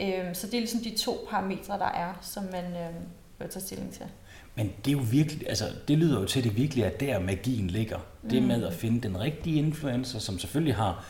Øh, 0.00 0.34
så 0.34 0.46
det 0.46 0.54
er 0.54 0.60
ligesom 0.60 0.80
de 0.80 0.96
to 0.96 1.26
parametre, 1.30 1.78
der 1.78 1.88
er, 1.88 2.18
som 2.20 2.44
man 2.44 2.64
øh, 2.64 2.94
bør 3.38 3.46
tage 3.46 3.62
stilling 3.62 3.92
til. 3.92 4.06
Men 4.60 4.72
det 4.84 4.90
er 4.90 4.92
jo 4.92 5.04
virkelig, 5.10 5.48
altså 5.48 5.64
det 5.88 5.98
lyder 5.98 6.20
jo 6.20 6.26
til, 6.26 6.40
at 6.40 6.44
det 6.44 6.56
virkelig 6.56 6.84
er 6.84 6.90
der 6.90 7.18
magien 7.18 7.66
ligger. 7.66 7.98
Mm. 8.22 8.28
Det 8.30 8.42
med 8.42 8.64
at 8.64 8.72
finde 8.72 9.00
den 9.00 9.20
rigtige 9.20 9.58
influencer, 9.58 10.18
som 10.18 10.38
selvfølgelig 10.38 10.74
har 10.74 11.04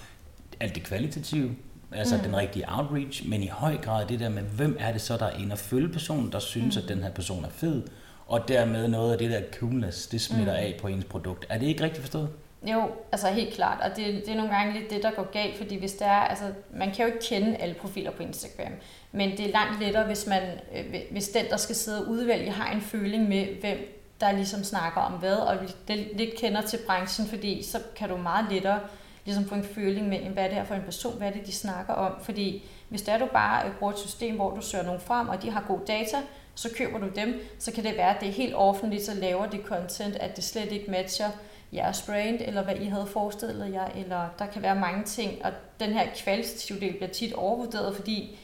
alt 0.61 0.75
det 0.75 0.83
kvalitative, 0.83 1.51
altså 1.93 2.17
mm. 2.17 2.23
den 2.23 2.37
rigtige 2.37 2.65
outreach, 2.69 3.29
men 3.29 3.43
i 3.43 3.47
høj 3.47 3.77
grad 3.77 4.07
det 4.07 4.21
der 4.21 4.29
med, 4.29 4.43
hvem 4.43 4.77
er 4.81 4.93
det 4.93 5.01
så, 5.01 5.17
der 5.17 5.27
er 5.27 5.39
inde 5.39 5.53
og 5.53 5.59
følge 5.59 5.89
personen, 5.89 6.33
der 6.33 6.39
synes, 6.39 6.77
mm. 6.77 6.83
at 6.83 6.89
den 6.89 7.03
her 7.03 7.11
person 7.11 7.45
er 7.45 7.49
fed, 7.49 7.83
og 8.27 8.49
dermed 8.49 8.89
noget 8.89 9.13
af 9.13 9.19
det 9.19 9.31
der 9.31 9.41
coolness, 9.59 10.07
det 10.07 10.21
smitter 10.21 10.53
mm. 10.53 10.59
af 10.59 10.79
på 10.81 10.89
ens 10.89 11.05
produkt. 11.05 11.47
Er 11.49 11.59
det 11.59 11.67
ikke 11.67 11.85
rigtigt 11.85 12.03
forstået? 12.03 12.29
Jo, 12.63 12.91
altså 13.13 13.29
helt 13.29 13.55
klart, 13.55 13.81
og 13.81 13.97
det, 13.97 14.07
det 14.07 14.29
er 14.29 14.37
nogle 14.37 14.55
gange 14.55 14.73
lidt 14.73 14.91
det, 14.91 15.03
der 15.03 15.11
går 15.11 15.31
galt, 15.33 15.57
fordi 15.57 15.77
hvis 15.77 15.93
det 15.93 16.07
er, 16.07 16.21
altså 16.21 16.45
man 16.71 16.93
kan 16.95 17.07
jo 17.07 17.13
ikke 17.13 17.27
kende 17.27 17.57
alle 17.57 17.75
profiler 17.75 18.11
på 18.11 18.23
Instagram, 18.23 18.73
men 19.13 19.31
det 19.31 19.41
er 19.41 19.53
langt 19.53 19.81
lettere, 19.81 20.07
hvis, 20.07 20.27
man, 20.27 20.43
øh, 20.75 20.95
hvis 21.11 21.29
den, 21.29 21.45
der 21.51 21.57
skal 21.57 21.77
sidde 21.77 22.05
og 22.05 22.09
udvælge, 22.09 22.51
har 22.51 22.73
en 22.73 22.81
føling 22.81 23.29
med, 23.29 23.47
hvem 23.61 24.01
der 24.21 24.33
ligesom 24.33 24.65
snakker 24.65 25.01
om 25.01 25.13
hvad, 25.13 25.37
og 25.37 25.57
det 25.89 26.09
lidt 26.15 26.35
kender 26.37 26.61
til 26.61 26.79
branchen, 26.87 27.27
fordi 27.27 27.63
så 27.63 27.79
kan 27.97 28.09
du 28.09 28.17
meget 28.17 28.47
lettere 28.51 28.81
ligesom 29.25 29.45
få 29.45 29.55
en 29.55 29.65
føling 29.65 30.09
med, 30.09 30.19
hvad 30.19 30.45
er 30.45 30.49
det 30.49 30.57
her 30.57 30.65
for 30.65 30.75
en 30.75 30.83
person, 30.83 31.19
hvad 31.19 31.29
er 31.29 31.33
det, 31.33 31.47
de 31.47 31.53
snakker 31.53 31.93
om, 31.93 32.13
fordi 32.23 32.65
hvis 32.89 33.03
det 33.03 33.15
er, 33.15 33.19
du 33.19 33.27
bare 33.27 33.67
øh, 33.67 33.75
bruger 33.75 33.93
et 33.93 33.99
system, 33.99 34.37
hvor 34.37 34.51
du 34.51 34.61
søger 34.61 34.85
nogen 34.85 35.01
frem, 35.01 35.29
og 35.29 35.43
de 35.43 35.51
har 35.51 35.65
god 35.69 35.81
data, 35.87 36.17
så 36.55 36.71
køber 36.77 36.99
du 36.99 37.09
dem, 37.17 37.41
så 37.59 37.73
kan 37.73 37.85
det 37.85 37.97
være, 37.97 38.15
at 38.15 38.21
det 38.21 38.29
er 38.29 38.33
helt 38.33 38.55
offentligt, 38.55 39.05
så 39.05 39.15
laver 39.15 39.47
det 39.47 39.61
content, 39.65 40.17
at 40.17 40.37
det 40.37 40.45
slet 40.45 40.73
ikke 40.73 40.91
matcher 40.91 41.31
jeres 41.73 42.03
brand, 42.03 42.41
eller 42.41 42.63
hvad 42.63 42.77
I 42.77 42.85
havde 42.85 43.07
forestillet 43.07 43.73
jer, 43.73 43.87
eller 43.95 44.29
der 44.39 44.47
kan 44.47 44.63
være 44.63 44.75
mange 44.75 45.05
ting, 45.05 45.45
og 45.45 45.53
den 45.81 45.93
her 45.93 46.07
kvalitative 46.17 46.81
del 46.81 46.93
bliver 46.93 47.11
tit 47.11 47.33
overvurderet, 47.33 47.97
fordi 47.97 48.39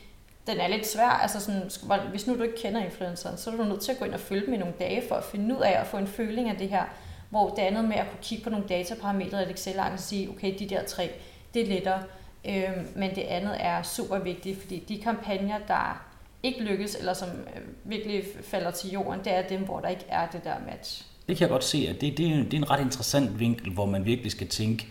den 0.47 0.61
er 0.61 0.69
lidt 0.69 0.87
svær. 0.87 1.09
Altså 1.09 1.41
sådan, 1.41 1.71
hvis 2.11 2.27
nu 2.27 2.39
du 2.39 2.43
ikke 2.43 2.57
kender 2.57 2.85
influenceren, 2.85 3.37
så 3.37 3.51
er 3.51 3.57
du 3.57 3.65
nødt 3.65 3.81
til 3.81 3.93
at 3.93 3.99
gå 3.99 4.05
ind 4.05 4.15
og 4.15 4.21
følge 4.21 4.51
med 4.51 4.59
nogle 4.59 4.75
dage 4.79 5.03
for 5.09 5.15
at 5.15 5.25
finde 5.25 5.57
ud 5.57 5.61
af 5.61 5.81
at 5.81 5.87
få 5.87 5.97
en 5.97 6.07
føling 6.07 6.51
af 6.51 6.57
det 6.57 6.69
her. 6.69 6.85
Hvor 7.31 7.49
det 7.49 7.63
andet 7.63 7.85
med 7.85 7.97
at 7.97 8.07
kunne 8.11 8.23
kigge 8.23 8.45
på 8.45 8.51
nogle 8.51 8.67
dataparametre 8.69 9.41
i 9.41 9.45
et 9.45 9.51
Excel-ark 9.51 9.93
og 9.93 9.99
sige, 9.99 10.31
okay, 10.31 10.55
de 10.59 10.69
der 10.69 10.85
tre, 10.85 11.11
det 11.55 11.63
er 11.63 11.67
lettere. 11.67 12.03
Øhm, 12.49 12.89
men 12.97 13.15
det 13.15 13.23
andet 13.23 13.57
er 13.59 13.83
super 13.83 14.19
vigtigt, 14.19 14.61
fordi 14.61 14.79
de 14.79 15.03
kampagner, 15.03 15.59
der 15.69 16.07
ikke 16.43 16.61
lykkes, 16.61 16.95
eller 16.95 17.13
som 17.13 17.29
øh, 17.29 17.63
virkelig 17.85 18.25
falder 18.43 18.71
til 18.71 18.91
jorden, 18.91 19.21
det 19.25 19.35
er 19.35 19.49
dem, 19.49 19.65
hvor 19.65 19.81
der 19.81 19.89
ikke 19.89 20.05
er 20.09 20.27
det 20.27 20.45
der 20.45 20.55
match. 20.67 21.16
Det 21.29 21.37
kan 21.37 21.41
jeg 21.41 21.51
godt 21.51 21.65
se, 21.65 21.87
at 21.89 22.01
det, 22.01 22.19
det, 22.19 22.27
er, 22.27 22.37
det 22.37 22.55
er 22.55 22.59
en 22.59 22.71
ret 22.71 22.81
interessant 22.81 23.41
vinkel, 23.41 23.73
hvor 23.73 23.87
man 23.87 24.05
virkelig 24.05 24.33
skal 24.33 24.49
tænke, 24.49 24.87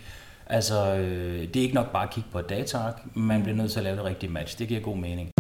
altså 0.46 0.96
øh, 0.96 1.42
det 1.42 1.56
er 1.56 1.62
ikke 1.62 1.76
nok 1.76 1.92
bare 1.92 2.04
at 2.04 2.14
kigge 2.14 2.30
på 2.32 2.40
et 2.40 2.50
dataark, 2.50 3.16
man 3.16 3.44
bliver 3.44 3.56
nødt 3.56 3.72
til 3.72 3.80
at 3.80 3.84
lave 3.84 3.96
det 3.96 4.06
rigtige 4.06 4.32
match. 4.32 4.60
Det 4.60 4.68
giver 4.68 4.82
god 4.82 4.98
mening. 4.98 5.32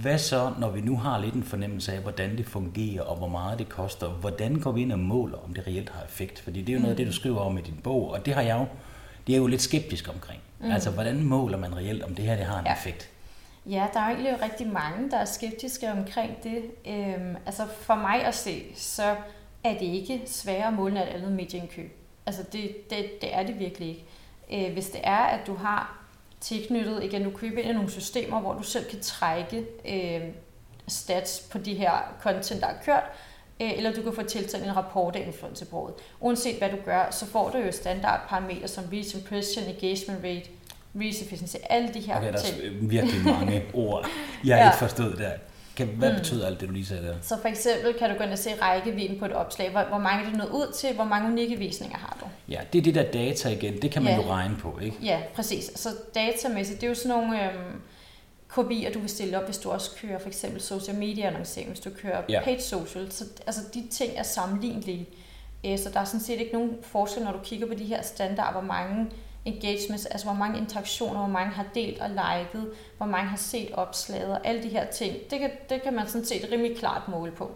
Hvad 0.00 0.18
så, 0.18 0.52
når 0.58 0.70
vi 0.70 0.80
nu 0.80 0.96
har 0.96 1.18
lidt 1.18 1.34
en 1.34 1.42
fornemmelse 1.42 1.92
af, 1.92 2.00
hvordan 2.00 2.36
det 2.36 2.46
fungerer, 2.46 3.02
og 3.02 3.16
hvor 3.16 3.28
meget 3.28 3.58
det 3.58 3.68
koster? 3.68 4.08
Hvordan 4.08 4.60
går 4.60 4.72
vi 4.72 4.82
ind 4.82 4.92
og 4.92 4.98
måler, 4.98 5.38
om 5.38 5.54
det 5.54 5.66
reelt 5.66 5.90
har 5.90 6.04
effekt? 6.04 6.40
Fordi 6.40 6.60
det 6.60 6.68
er 6.68 6.76
jo 6.76 6.80
noget 6.80 6.92
af 6.92 6.96
det, 6.96 7.06
du 7.06 7.12
skriver 7.12 7.40
om 7.40 7.58
i 7.58 7.60
din 7.60 7.80
bog, 7.82 8.10
og 8.10 8.26
det 8.26 8.34
har 8.34 8.42
jeg 8.42 8.56
jo, 8.56 8.66
det 9.26 9.34
er 9.34 9.38
jo 9.38 9.46
lidt 9.46 9.62
skeptisk 9.62 10.08
omkring. 10.14 10.40
Mm. 10.60 10.70
Altså, 10.70 10.90
hvordan 10.90 11.22
måler 11.22 11.58
man 11.58 11.76
reelt, 11.76 12.02
om 12.02 12.14
det 12.14 12.24
her 12.24 12.36
det 12.36 12.44
har 12.44 12.58
en 12.58 12.66
ja. 12.66 12.72
effekt? 12.72 13.13
Ja, 13.66 13.86
der 13.92 14.00
er 14.00 14.08
egentlig 14.08 14.42
rigtig 14.42 14.66
mange, 14.66 15.10
der 15.10 15.16
er 15.16 15.24
skeptiske 15.24 15.92
omkring 15.92 16.42
det. 16.42 16.62
Øhm, 16.86 17.36
altså 17.46 17.66
for 17.66 17.94
mig 17.94 18.24
at 18.24 18.34
se, 18.34 18.64
så 18.74 19.16
er 19.64 19.72
det 19.72 19.86
ikke 19.86 20.22
sværere 20.26 20.66
at 20.66 20.72
måle 20.72 21.00
end 21.00 21.08
et 21.08 21.14
andet 21.14 21.32
medieindkøb. 21.32 21.96
Altså 22.26 22.42
det, 22.52 22.90
det, 22.90 23.20
det 23.20 23.34
er 23.34 23.42
det 23.42 23.58
virkelig 23.58 23.88
ikke. 23.88 24.04
Øh, 24.52 24.72
hvis 24.72 24.90
det 24.90 25.00
er, 25.04 25.16
at 25.18 25.46
du 25.46 25.54
har 25.54 26.04
tilknyttet, 26.40 27.04
igen, 27.04 27.24
du 27.24 27.30
køber 27.30 27.58
ind 27.58 27.70
i 27.70 27.72
nogle 27.72 27.90
systemer, 27.90 28.40
hvor 28.40 28.54
du 28.54 28.62
selv 28.62 28.90
kan 28.90 29.00
trække 29.00 29.66
øh, 29.88 30.28
stats 30.88 31.48
på 31.50 31.58
de 31.58 31.74
her 31.74 32.14
content, 32.20 32.60
der 32.60 32.66
er 32.66 32.82
kørt, 32.84 33.04
øh, 33.60 33.72
eller 33.76 33.92
du 33.92 34.02
kan 34.02 34.12
få 34.12 34.22
tilsendt 34.22 34.66
en 34.66 34.76
rapport 34.76 35.16
af 35.16 35.26
influencerbruget. 35.26 35.94
Uanset 36.20 36.58
hvad 36.58 36.70
du 36.70 36.76
gør, 36.84 37.10
så 37.10 37.26
får 37.26 37.50
du 37.50 37.58
jo 37.58 37.72
standardparametre 37.72 38.68
som 38.68 38.84
reach 38.92 39.16
impression, 39.16 39.64
engagement 39.64 40.24
rate, 40.24 40.50
reach 41.00 41.22
efficiency, 41.22 41.56
alle 41.70 41.88
de 41.94 42.00
her 42.00 42.16
okay, 42.16 42.32
der 42.32 42.38
ting. 42.38 42.64
er 42.64 42.70
virkelig 42.80 43.24
mange 43.24 43.62
ord, 43.88 44.06
jeg 44.44 44.58
ja. 44.58 44.66
ikke 44.66 44.78
forstået 44.78 45.18
der. 45.18 45.30
Kan, 45.76 45.86
hvad 45.86 46.10
mm. 46.10 46.18
betyder 46.18 46.46
alt 46.46 46.60
det, 46.60 46.68
du 46.68 46.72
lige 46.72 46.86
sagde 46.86 47.06
der? 47.06 47.14
Så 47.22 47.40
for 47.40 47.48
eksempel 47.48 47.94
kan 47.98 48.10
du 48.10 48.16
gå 48.16 48.24
ind 48.24 48.32
og 48.32 48.38
se 48.38 48.50
rækkevidden 48.62 49.18
på 49.18 49.24
et 49.24 49.32
opslag. 49.32 49.70
Hvor, 49.70 49.82
hvor 49.82 49.98
mange 49.98 50.24
er 50.24 50.28
det 50.28 50.38
nået 50.38 50.50
ud 50.50 50.72
til? 50.72 50.94
Hvor 50.94 51.04
mange 51.04 51.28
unikke 51.28 51.56
visninger 51.56 51.98
har 51.98 52.16
du? 52.20 52.26
Ja, 52.52 52.60
det 52.72 52.78
er 52.78 52.82
det 52.82 52.94
der 52.94 53.12
data 53.12 53.48
igen. 53.48 53.82
Det 53.82 53.90
kan 53.90 54.02
man 54.02 54.12
ja. 54.12 54.22
jo 54.22 54.30
regne 54.30 54.56
på, 54.56 54.78
ikke? 54.82 54.96
Ja, 55.02 55.20
præcis. 55.34 55.70
Så 55.74 55.88
datamæssigt, 56.14 56.80
det 56.80 56.86
er 56.86 56.88
jo 56.88 56.94
sådan 56.94 57.08
nogle 57.08 57.52
øhm, 57.52 57.80
kopier, 58.48 58.92
du 58.92 58.98
vil 58.98 59.08
stille 59.08 59.38
op, 59.38 59.44
hvis 59.44 59.58
du 59.58 59.70
også 59.70 59.90
kører 60.02 60.18
for 60.18 60.28
eksempel 60.28 60.60
social 60.60 60.96
media 60.96 61.26
annoncering, 61.26 61.68
hvis 61.68 61.80
du 61.80 61.90
kører 61.90 62.22
ja. 62.28 62.44
paid 62.44 62.60
social. 62.60 63.12
Så 63.12 63.24
altså, 63.46 63.62
de 63.74 63.86
ting 63.90 64.12
er 64.16 64.22
sammenlignelige. 64.22 65.08
Øh, 65.66 65.78
så 65.78 65.90
der 65.94 66.00
er 66.00 66.04
sådan 66.04 66.20
set 66.20 66.40
ikke 66.40 66.52
nogen 66.52 66.70
forskel, 66.82 67.22
når 67.22 67.32
du 67.32 67.38
kigger 67.44 67.66
på 67.66 67.74
de 67.74 67.84
her 67.84 68.02
standarder, 68.02 68.52
hvor 68.52 68.68
mange 68.68 69.06
engagements, 69.44 70.06
altså 70.06 70.26
hvor 70.26 70.34
mange 70.34 70.58
interaktioner, 70.58 71.18
hvor 71.18 71.28
mange 71.28 71.52
har 71.52 71.66
delt 71.74 72.00
og 72.00 72.08
liket, 72.08 72.70
hvor 72.96 73.06
mange 73.06 73.28
har 73.28 73.36
set 73.36 73.72
opslaget 73.72 74.32
og 74.32 74.46
alle 74.46 74.62
de 74.62 74.68
her 74.68 74.90
ting. 74.90 75.16
Det 75.30 75.38
kan, 75.38 75.50
det 75.68 75.82
kan 75.82 75.94
man 75.94 76.08
sådan 76.08 76.24
set 76.24 76.48
rimelig 76.52 76.76
klart 76.76 77.02
måle 77.08 77.32
på. 77.32 77.50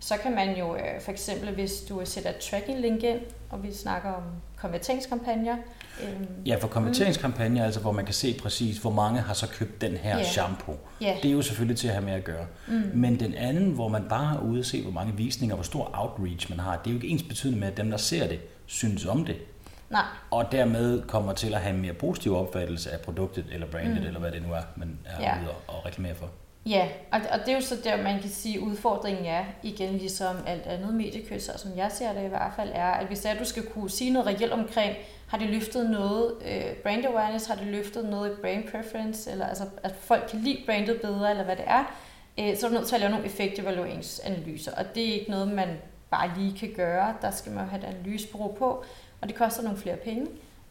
Så 0.00 0.14
kan 0.22 0.34
man 0.34 0.56
jo 0.56 0.76
øh, 0.76 1.00
for 1.00 1.12
eksempel, 1.12 1.54
hvis 1.54 1.72
du 1.88 2.00
sætter 2.04 2.30
et 2.30 2.36
tracking 2.36 2.80
link 2.80 3.02
ind, 3.02 3.20
og 3.50 3.62
vi 3.62 3.72
snakker 3.72 4.12
om 4.12 4.22
konverteringskampagner. 4.56 5.56
Øh, 6.02 6.48
ja, 6.48 6.56
for 6.56 6.68
konverteringskampagner, 6.68 7.60
mm. 7.60 7.64
altså 7.64 7.80
hvor 7.80 7.92
man 7.92 8.04
kan 8.04 8.14
se 8.14 8.38
præcis, 8.42 8.78
hvor 8.78 8.90
mange 8.90 9.20
har 9.20 9.34
så 9.34 9.48
købt 9.48 9.80
den 9.80 9.92
her 9.92 10.16
yeah. 10.16 10.26
shampoo. 10.26 10.74
Yeah. 11.02 11.16
Det 11.22 11.28
er 11.28 11.32
jo 11.32 11.42
selvfølgelig 11.42 11.78
til 11.78 11.88
at 11.88 11.94
have 11.94 12.04
med 12.04 12.12
at 12.12 12.24
gøre. 12.24 12.46
Mm. 12.68 12.82
Men 12.94 13.20
den 13.20 13.34
anden, 13.34 13.70
hvor 13.70 13.88
man 13.88 14.04
bare 14.08 14.36
er 14.36 14.40
ude 14.40 14.60
og 14.60 14.64
se, 14.64 14.82
hvor 14.82 14.92
mange 14.92 15.16
visninger, 15.16 15.56
hvor 15.56 15.64
stor 15.64 15.90
outreach 15.94 16.50
man 16.50 16.58
har, 16.58 16.76
det 16.76 16.86
er 16.86 16.94
jo 16.94 16.96
ikke 16.96 17.08
ens 17.08 17.22
betydende 17.22 17.60
med, 17.60 17.68
at 17.68 17.76
dem, 17.76 17.90
der 17.90 17.96
ser 17.96 18.28
det, 18.28 18.40
synes 18.66 19.06
om 19.06 19.24
det. 19.24 19.36
Nej. 19.90 20.02
Og 20.30 20.52
dermed 20.52 21.02
kommer 21.02 21.32
til 21.32 21.54
at 21.54 21.60
have 21.60 21.74
en 21.74 21.80
mere 21.80 21.92
positiv 21.92 22.36
opfattelse 22.36 22.90
af 22.90 23.00
produktet, 23.00 23.44
eller 23.52 23.66
brandet, 23.66 24.00
mm. 24.00 24.06
eller 24.06 24.20
hvad 24.20 24.32
det 24.32 24.42
nu 24.42 24.52
er, 24.54 24.62
man 24.76 24.98
er 25.04 25.22
ja. 25.22 25.34
ude 25.42 25.50
og 25.66 25.86
reklamere 25.86 26.14
for. 26.14 26.30
Ja, 26.66 26.88
og, 27.12 27.20
og 27.32 27.38
det 27.38 27.48
er 27.48 27.54
jo 27.54 27.60
så 27.60 27.76
der, 27.84 28.02
man 28.02 28.20
kan 28.20 28.30
sige, 28.30 28.56
at 28.56 28.60
udfordringen 28.60 29.24
er, 29.24 29.44
igen 29.62 29.98
ligesom 29.98 30.36
alt 30.46 30.66
andet 30.66 30.94
mediekøs, 30.94 31.50
som 31.56 31.70
jeg 31.76 31.90
ser 31.92 32.12
det 32.12 32.24
i 32.24 32.28
hvert 32.28 32.52
fald, 32.56 32.70
er, 32.74 32.90
at 32.90 33.06
hvis 33.06 33.20
det 33.20 33.28
er, 33.28 33.34
at 33.34 33.40
du 33.40 33.44
skal 33.44 33.66
kunne 33.66 33.90
sige 33.90 34.10
noget 34.10 34.26
reelt 34.26 34.52
omkring, 34.52 34.96
har 35.28 35.38
det 35.38 35.50
løftet 35.50 35.90
noget 35.90 36.34
øh, 36.44 36.76
brand 36.82 37.06
awareness, 37.06 37.46
har 37.46 37.54
det 37.54 37.66
løftet 37.66 38.04
noget 38.04 38.38
brand 38.40 38.68
preference, 38.70 39.30
eller 39.30 39.46
altså, 39.46 39.64
at 39.82 39.94
folk 40.00 40.28
kan 40.30 40.40
lide 40.40 40.62
brandet 40.66 41.00
bedre, 41.00 41.30
eller 41.30 41.44
hvad 41.44 41.56
det 41.56 41.64
er, 41.66 41.84
øh, 42.40 42.56
så 42.56 42.66
er 42.66 42.70
du 42.70 42.76
nødt 42.76 42.86
til 42.86 42.94
at 42.94 43.00
lave 43.00 43.10
nogle 43.10 43.26
effektevalueringsanalyser, 43.26 44.72
og 44.74 44.84
det 44.94 45.08
er 45.08 45.12
ikke 45.12 45.30
noget, 45.30 45.48
man 45.48 45.68
bare 46.10 46.30
lige 46.38 46.58
kan 46.58 46.72
gøre. 46.76 47.14
Der 47.22 47.30
skal 47.30 47.52
man 47.52 47.64
jo 47.64 47.70
have 47.70 47.82
et 47.82 47.94
analysebureau 47.94 48.52
på, 48.52 48.84
og 49.20 49.28
det 49.28 49.36
koster 49.36 49.62
nogle 49.62 49.78
flere 49.78 49.96
penge. 49.96 50.26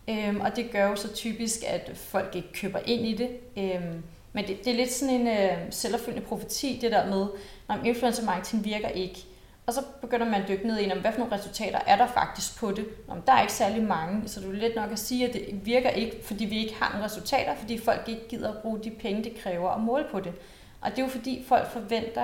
Øhm, 0.10 0.41
og 0.41 0.55
det 0.55 0.71
gør 0.71 0.89
jo 0.89 0.95
så 0.95 1.13
typisk, 1.13 1.63
at 1.67 1.91
folk 1.95 2.36
ikke 2.36 2.53
køber 2.53 2.79
ind 2.86 3.05
i 3.05 3.13
det. 3.13 3.29
Øhm, 3.58 4.03
men 4.34 4.47
det, 4.47 4.65
det 4.65 4.73
er 4.73 4.77
lidt 4.77 4.91
sådan 4.91 5.15
en 5.15 5.27
øh, 5.27 5.58
selvopfyldende 5.69 6.25
profeti, 6.27 6.79
det 6.81 6.91
der 6.91 7.05
med, 7.05 7.27
når 7.67 7.77
influencer 7.86 8.25
marketing 8.25 8.65
virker 8.65 8.89
ikke. 8.89 9.25
Og 9.67 9.73
så 9.73 9.81
begynder 10.01 10.25
man 10.25 10.41
at 10.41 10.47
dykke 10.47 10.67
ned 10.67 10.79
i, 10.79 10.86
hvad 10.86 11.12
for 11.12 11.19
nogle 11.19 11.36
resultater 11.36 11.79
er 11.88 11.95
der 11.95 12.08
faktisk 12.08 12.60
på 12.60 12.71
det. 12.71 12.86
Nå, 13.08 13.13
der 13.27 13.34
er 13.34 13.41
ikke 13.41 13.53
særlig 13.53 13.84
mange, 13.84 14.29
så 14.29 14.39
du 14.41 14.49
er 14.49 14.55
lidt 14.55 14.75
nok 14.75 14.91
at 14.91 14.99
sige, 14.99 15.27
at 15.27 15.34
det 15.34 15.65
virker 15.65 15.89
ikke, 15.89 16.17
fordi 16.23 16.45
vi 16.45 16.58
ikke 16.58 16.75
har 16.75 16.89
nogle 16.89 17.05
resultater, 17.05 17.55
fordi 17.55 17.77
folk 17.77 18.01
ikke 18.08 18.27
gider 18.29 18.49
at 18.49 18.58
bruge 18.58 18.79
de 18.84 18.91
penge, 18.91 19.23
det 19.23 19.38
kræver 19.38 19.69
at 19.69 19.81
måle 19.81 20.05
på 20.12 20.19
det. 20.19 20.34
Og 20.81 20.91
det 20.91 20.99
er 20.99 21.03
jo 21.03 21.10
fordi, 21.10 21.43
folk 21.47 21.71
forventer, 21.71 22.23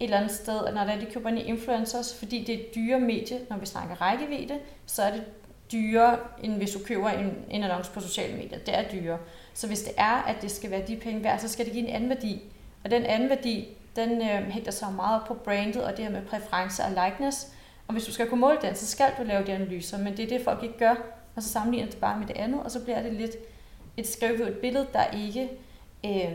et 0.00 0.04
eller 0.04 0.16
andet 0.16 0.32
sted, 0.32 0.64
at 0.66 0.74
når 0.74 0.84
det 0.84 0.94
er, 0.94 0.98
de 0.98 1.06
køber 1.06 1.28
ind 1.28 1.38
i 1.38 1.42
influencers, 1.42 2.14
fordi 2.18 2.44
det 2.44 2.54
er 2.54 2.72
dyre 2.74 3.00
medie, 3.00 3.40
når 3.50 3.56
vi 3.56 3.66
snakker 3.66 4.00
rækkevidde, 4.00 4.58
så 4.86 5.02
er 5.02 5.10
det 5.10 5.22
dyrere, 5.74 6.18
end 6.42 6.52
hvis 6.56 6.70
du 6.70 6.78
køber 6.84 7.08
en, 7.08 7.34
en 7.50 7.62
annonce 7.62 7.90
på 7.92 8.00
sociale 8.00 8.36
medier. 8.36 8.58
Det 8.58 8.78
er 8.78 8.82
dyrere. 8.92 9.18
Så 9.54 9.66
hvis 9.66 9.82
det 9.82 9.92
er, 9.96 10.22
at 10.22 10.36
det 10.42 10.50
skal 10.50 10.70
være 10.70 10.86
de 10.86 10.96
penge 10.96 11.24
værd, 11.24 11.38
så 11.38 11.48
skal 11.48 11.64
det 11.64 11.72
give 11.72 11.88
en 11.88 11.94
anden 11.94 12.10
værdi. 12.10 12.42
Og 12.84 12.90
den 12.90 13.02
anden 13.02 13.28
værdi, 13.28 13.68
den 13.96 14.22
øh, 14.22 14.50
hænger 14.50 14.70
så 14.70 14.86
meget 14.96 15.22
på 15.26 15.34
brandet 15.34 15.84
og 15.84 15.96
det 15.96 16.04
her 16.04 16.12
med 16.12 16.22
præference 16.22 16.82
og 16.82 16.90
likeness. 16.90 17.52
Og 17.88 17.92
hvis 17.92 18.04
du 18.04 18.12
skal 18.12 18.28
kunne 18.28 18.40
måle 18.40 18.58
den, 18.62 18.74
så 18.74 18.86
skal 18.86 19.12
du 19.18 19.22
lave 19.22 19.46
de 19.46 19.52
analyser, 19.52 19.98
men 19.98 20.16
det 20.16 20.24
er 20.24 20.28
det, 20.28 20.44
folk 20.44 20.62
ikke 20.62 20.78
gør. 20.78 20.94
Og 21.36 21.42
så 21.42 21.48
sammenligner 21.48 21.90
det 21.90 22.00
bare 22.00 22.18
med 22.18 22.26
det 22.26 22.36
andet, 22.36 22.60
og 22.62 22.70
så 22.70 22.84
bliver 22.84 23.02
det 23.02 23.12
lidt 23.12 23.36
et 23.96 24.08
skrevet 24.08 24.48
et 24.48 24.58
billede, 24.58 24.86
der 24.92 25.04
ikke 25.04 25.50
øh, 26.04 26.34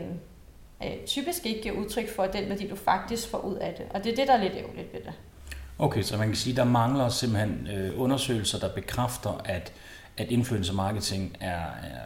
øh, 0.84 1.06
typisk 1.06 1.46
ikke 1.46 1.62
giver 1.62 1.74
udtryk 1.74 2.08
for 2.08 2.24
den 2.24 2.48
værdi, 2.48 2.68
du 2.68 2.76
faktisk 2.76 3.28
får 3.28 3.38
ud 3.38 3.56
af 3.56 3.74
det. 3.74 3.86
Og 3.90 4.04
det 4.04 4.12
er 4.12 4.16
det, 4.16 4.28
der 4.28 4.34
er 4.34 4.42
lidt 4.42 4.56
ærgerligt 4.56 4.92
ved 4.92 5.00
det. 5.00 5.12
Okay, 5.82 6.02
så 6.02 6.16
man 6.16 6.26
kan 6.26 6.36
sige, 6.36 6.56
der 6.56 6.64
mangler 6.64 7.08
simpelthen 7.08 7.68
øh, 7.74 8.00
undersøgelser, 8.00 8.58
der 8.58 8.68
bekræfter, 8.68 9.40
at, 9.44 9.72
at 10.16 10.30
influencer 10.30 10.74
marketing 10.74 11.36
er, 11.40 11.60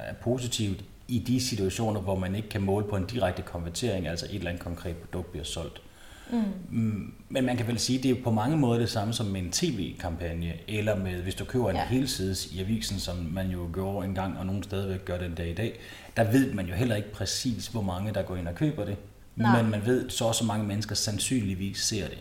er 0.04 0.14
positivt 0.22 0.84
i 1.08 1.18
de 1.18 1.40
situationer, 1.40 2.00
hvor 2.00 2.18
man 2.18 2.34
ikke 2.34 2.48
kan 2.48 2.62
måle 2.62 2.86
på 2.86 2.96
en 2.96 3.06
direkte 3.06 3.42
konvertering, 3.42 4.08
altså 4.08 4.26
et 4.26 4.34
eller 4.34 4.50
andet 4.50 4.64
konkret 4.64 4.96
produkt 4.96 5.30
bliver 5.30 5.44
solgt. 5.44 5.82
Mm. 6.30 6.42
mm 6.70 7.14
men 7.28 7.46
man 7.46 7.56
kan 7.56 7.66
vel 7.66 7.78
sige, 7.78 7.98
at 7.98 8.02
det 8.02 8.10
er 8.10 8.22
på 8.24 8.30
mange 8.30 8.56
måder 8.56 8.78
det 8.78 8.90
samme 8.90 9.12
som 9.14 9.26
med 9.26 9.40
en 9.40 9.50
tv-kampagne, 9.50 10.52
eller 10.68 10.96
med, 10.96 11.22
hvis 11.22 11.34
du 11.34 11.44
køber 11.44 11.70
en 11.70 11.76
ja. 11.76 11.86
helsides 11.86 12.52
i 12.52 12.60
avisen, 12.60 12.98
som 12.98 13.16
man 13.16 13.50
jo 13.50 13.68
gjorde 13.72 14.06
engang, 14.06 14.38
og 14.38 14.46
nogen 14.46 14.62
stadigvæk 14.62 15.04
gør 15.04 15.18
den 15.18 15.34
dag 15.34 15.50
i 15.50 15.54
dag, 15.54 15.78
der 16.16 16.30
ved 16.30 16.52
man 16.52 16.66
jo 16.66 16.74
heller 16.74 16.96
ikke 16.96 17.12
præcis, 17.12 17.66
hvor 17.66 17.82
mange 17.82 18.14
der 18.14 18.22
går 18.22 18.36
ind 18.36 18.48
og 18.48 18.54
køber 18.54 18.84
det. 18.84 18.96
Nej. 19.36 19.62
Men 19.62 19.70
man 19.70 19.86
ved, 19.86 20.10
så 20.10 20.32
så 20.32 20.44
mange 20.44 20.66
mennesker 20.66 20.94
sandsynligvis 20.94 21.78
ser 21.78 22.08
det. 22.08 22.18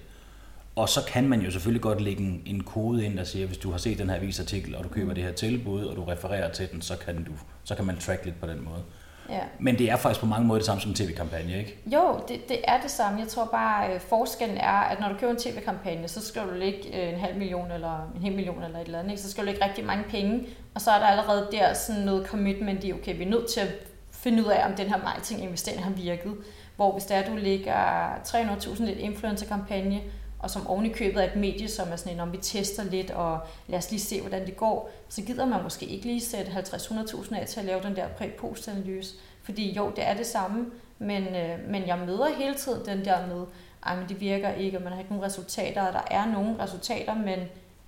Og 0.76 0.90
så 0.90 1.06
kan 1.08 1.30
man 1.30 1.42
jo 1.42 1.52
selvfølgelig 1.52 1.82
godt 1.82 2.02
lægge 2.02 2.24
en, 2.24 2.42
en 2.46 2.64
kode 2.64 3.06
ind, 3.06 3.18
der 3.18 3.24
siger, 3.24 3.48
hvis 3.48 3.58
du 3.58 3.72
har 3.72 3.78
set 3.78 3.98
den 3.98 4.10
her 4.10 4.16
avisartikel, 4.16 4.76
og 4.76 4.84
du 4.84 4.90
køber 4.90 5.10
mm. 5.10 5.16
det 5.16 5.24
her 5.24 5.32
tilbud, 5.32 5.86
og 5.86 5.96
du 5.96 6.04
refererer 6.04 6.52
til 6.52 6.72
den, 6.72 6.82
så 6.82 6.98
kan, 6.98 7.24
du, 7.24 7.32
så 7.64 7.76
kan 7.76 7.86
man 7.86 7.98
track 7.98 8.26
lidt 8.26 8.40
på 8.40 8.48
den 8.48 8.64
måde. 8.64 8.84
Ja. 9.30 9.42
Men 9.60 9.78
det 9.78 9.92
er 9.92 9.96
faktisk 9.96 10.20
på 10.20 10.26
mange 10.26 10.48
måder 10.48 10.60
det 10.60 10.66
samme 10.66 10.82
som 10.82 10.92
en 10.92 10.96
tv-kampagne, 10.96 11.60
ikke? 11.60 11.78
Jo, 11.86 12.20
det, 12.28 12.50
det 12.50 12.58
er 12.64 12.82
det 12.82 12.92
samme. 12.92 13.20
Jeg 13.20 13.28
tror 13.28 13.46
bare, 13.46 13.94
øh, 13.94 14.00
forskellen 14.00 14.58
er, 14.58 14.68
at 14.68 15.00
når 15.00 15.10
du 15.10 15.16
køber 15.20 15.32
en 15.32 15.40
tv-kampagne, 15.40 16.08
så 16.08 16.22
skal 16.22 16.42
du 16.42 16.54
lægge 16.54 17.02
øh, 17.02 17.14
en 17.14 17.20
halv 17.20 17.38
million 17.38 17.72
eller 17.72 18.12
en 18.16 18.22
hel 18.22 18.36
million 18.36 18.64
eller 18.64 18.80
et 18.80 18.86
eller 18.86 19.00
andet. 19.00 19.12
Ikke? 19.12 19.22
Så 19.22 19.32
skal 19.32 19.44
du 19.44 19.46
lægge 19.46 19.66
rigtig 19.66 19.86
mange 19.86 20.04
penge, 20.04 20.48
og 20.76 20.82
så 20.82 20.92
er 20.92 21.00
der 21.00 21.06
allerede 21.06 21.48
der 21.52 21.74
sådan 21.74 22.02
noget 22.02 22.28
commitment 22.28 22.84
i, 22.84 22.94
okay, 22.94 23.18
vi 23.18 23.24
er 23.24 23.30
nødt 23.30 23.50
til 23.50 23.60
at 23.60 23.70
finde 24.12 24.44
ud 24.44 24.50
af, 24.50 24.66
om 24.66 24.76
den 24.76 24.88
her 24.88 24.98
marketinginvestering 25.04 25.84
har 25.84 25.92
virket. 25.92 26.34
Hvor 26.76 26.92
hvis 26.92 27.04
det 27.04 27.18
er, 27.18 27.22
at 27.22 27.28
du 27.32 27.36
lægger 27.36 28.14
300.000 28.16 28.84
i 28.84 28.92
et 28.92 28.98
influencer-kampagne, 28.98 30.02
og 30.44 30.50
som 30.50 30.68
oven 30.68 30.86
i 30.86 30.90
købet 30.90 31.24
er 31.24 31.28
et 31.28 31.36
medie, 31.36 31.70
som 31.70 31.92
er 31.92 31.96
sådan 31.96 32.14
en, 32.14 32.20
om 32.20 32.32
vi 32.32 32.38
tester 32.38 32.84
lidt, 32.84 33.12
og 33.12 33.40
lad 33.68 33.78
os 33.78 33.92
lige 33.92 34.02
se, 34.02 34.22
hvordan 34.22 34.46
det 34.46 34.58
går, 34.58 34.92
så 35.10 35.22
gider 35.22 35.46
man 35.46 35.64
måske 35.64 35.86
ikke 35.86 36.06
lige 36.06 36.22
sætte 36.22 36.52
50-100.000 36.52 37.40
af 37.40 37.48
til 37.48 37.60
at 37.60 37.66
lave 37.66 37.82
den 37.84 37.96
der 37.96 38.08
præ-post-analyse. 38.08 39.16
Fordi 39.44 39.72
jo, 39.72 39.92
det 39.96 40.08
er 40.08 40.14
det 40.14 40.26
samme, 40.26 40.66
men, 41.00 41.24
øh, 41.36 41.60
men 41.70 41.88
jeg 41.88 42.00
møder 42.00 42.28
hele 42.38 42.56
tiden 42.56 42.86
den 42.86 43.06
der 43.06 43.28
med, 43.28 43.46
ej, 43.86 43.96
men 43.96 44.10
det 44.10 44.20
virker 44.20 44.54
ikke, 44.54 44.78
og 44.78 44.84
man 44.84 44.92
har 44.92 45.00
ikke 45.00 45.12
nogen 45.12 45.26
resultater, 45.26 45.82
og 45.82 45.94
der 45.94 46.16
er 46.16 46.26
nogle 46.26 46.56
resultater, 46.60 47.16
men, 47.16 47.40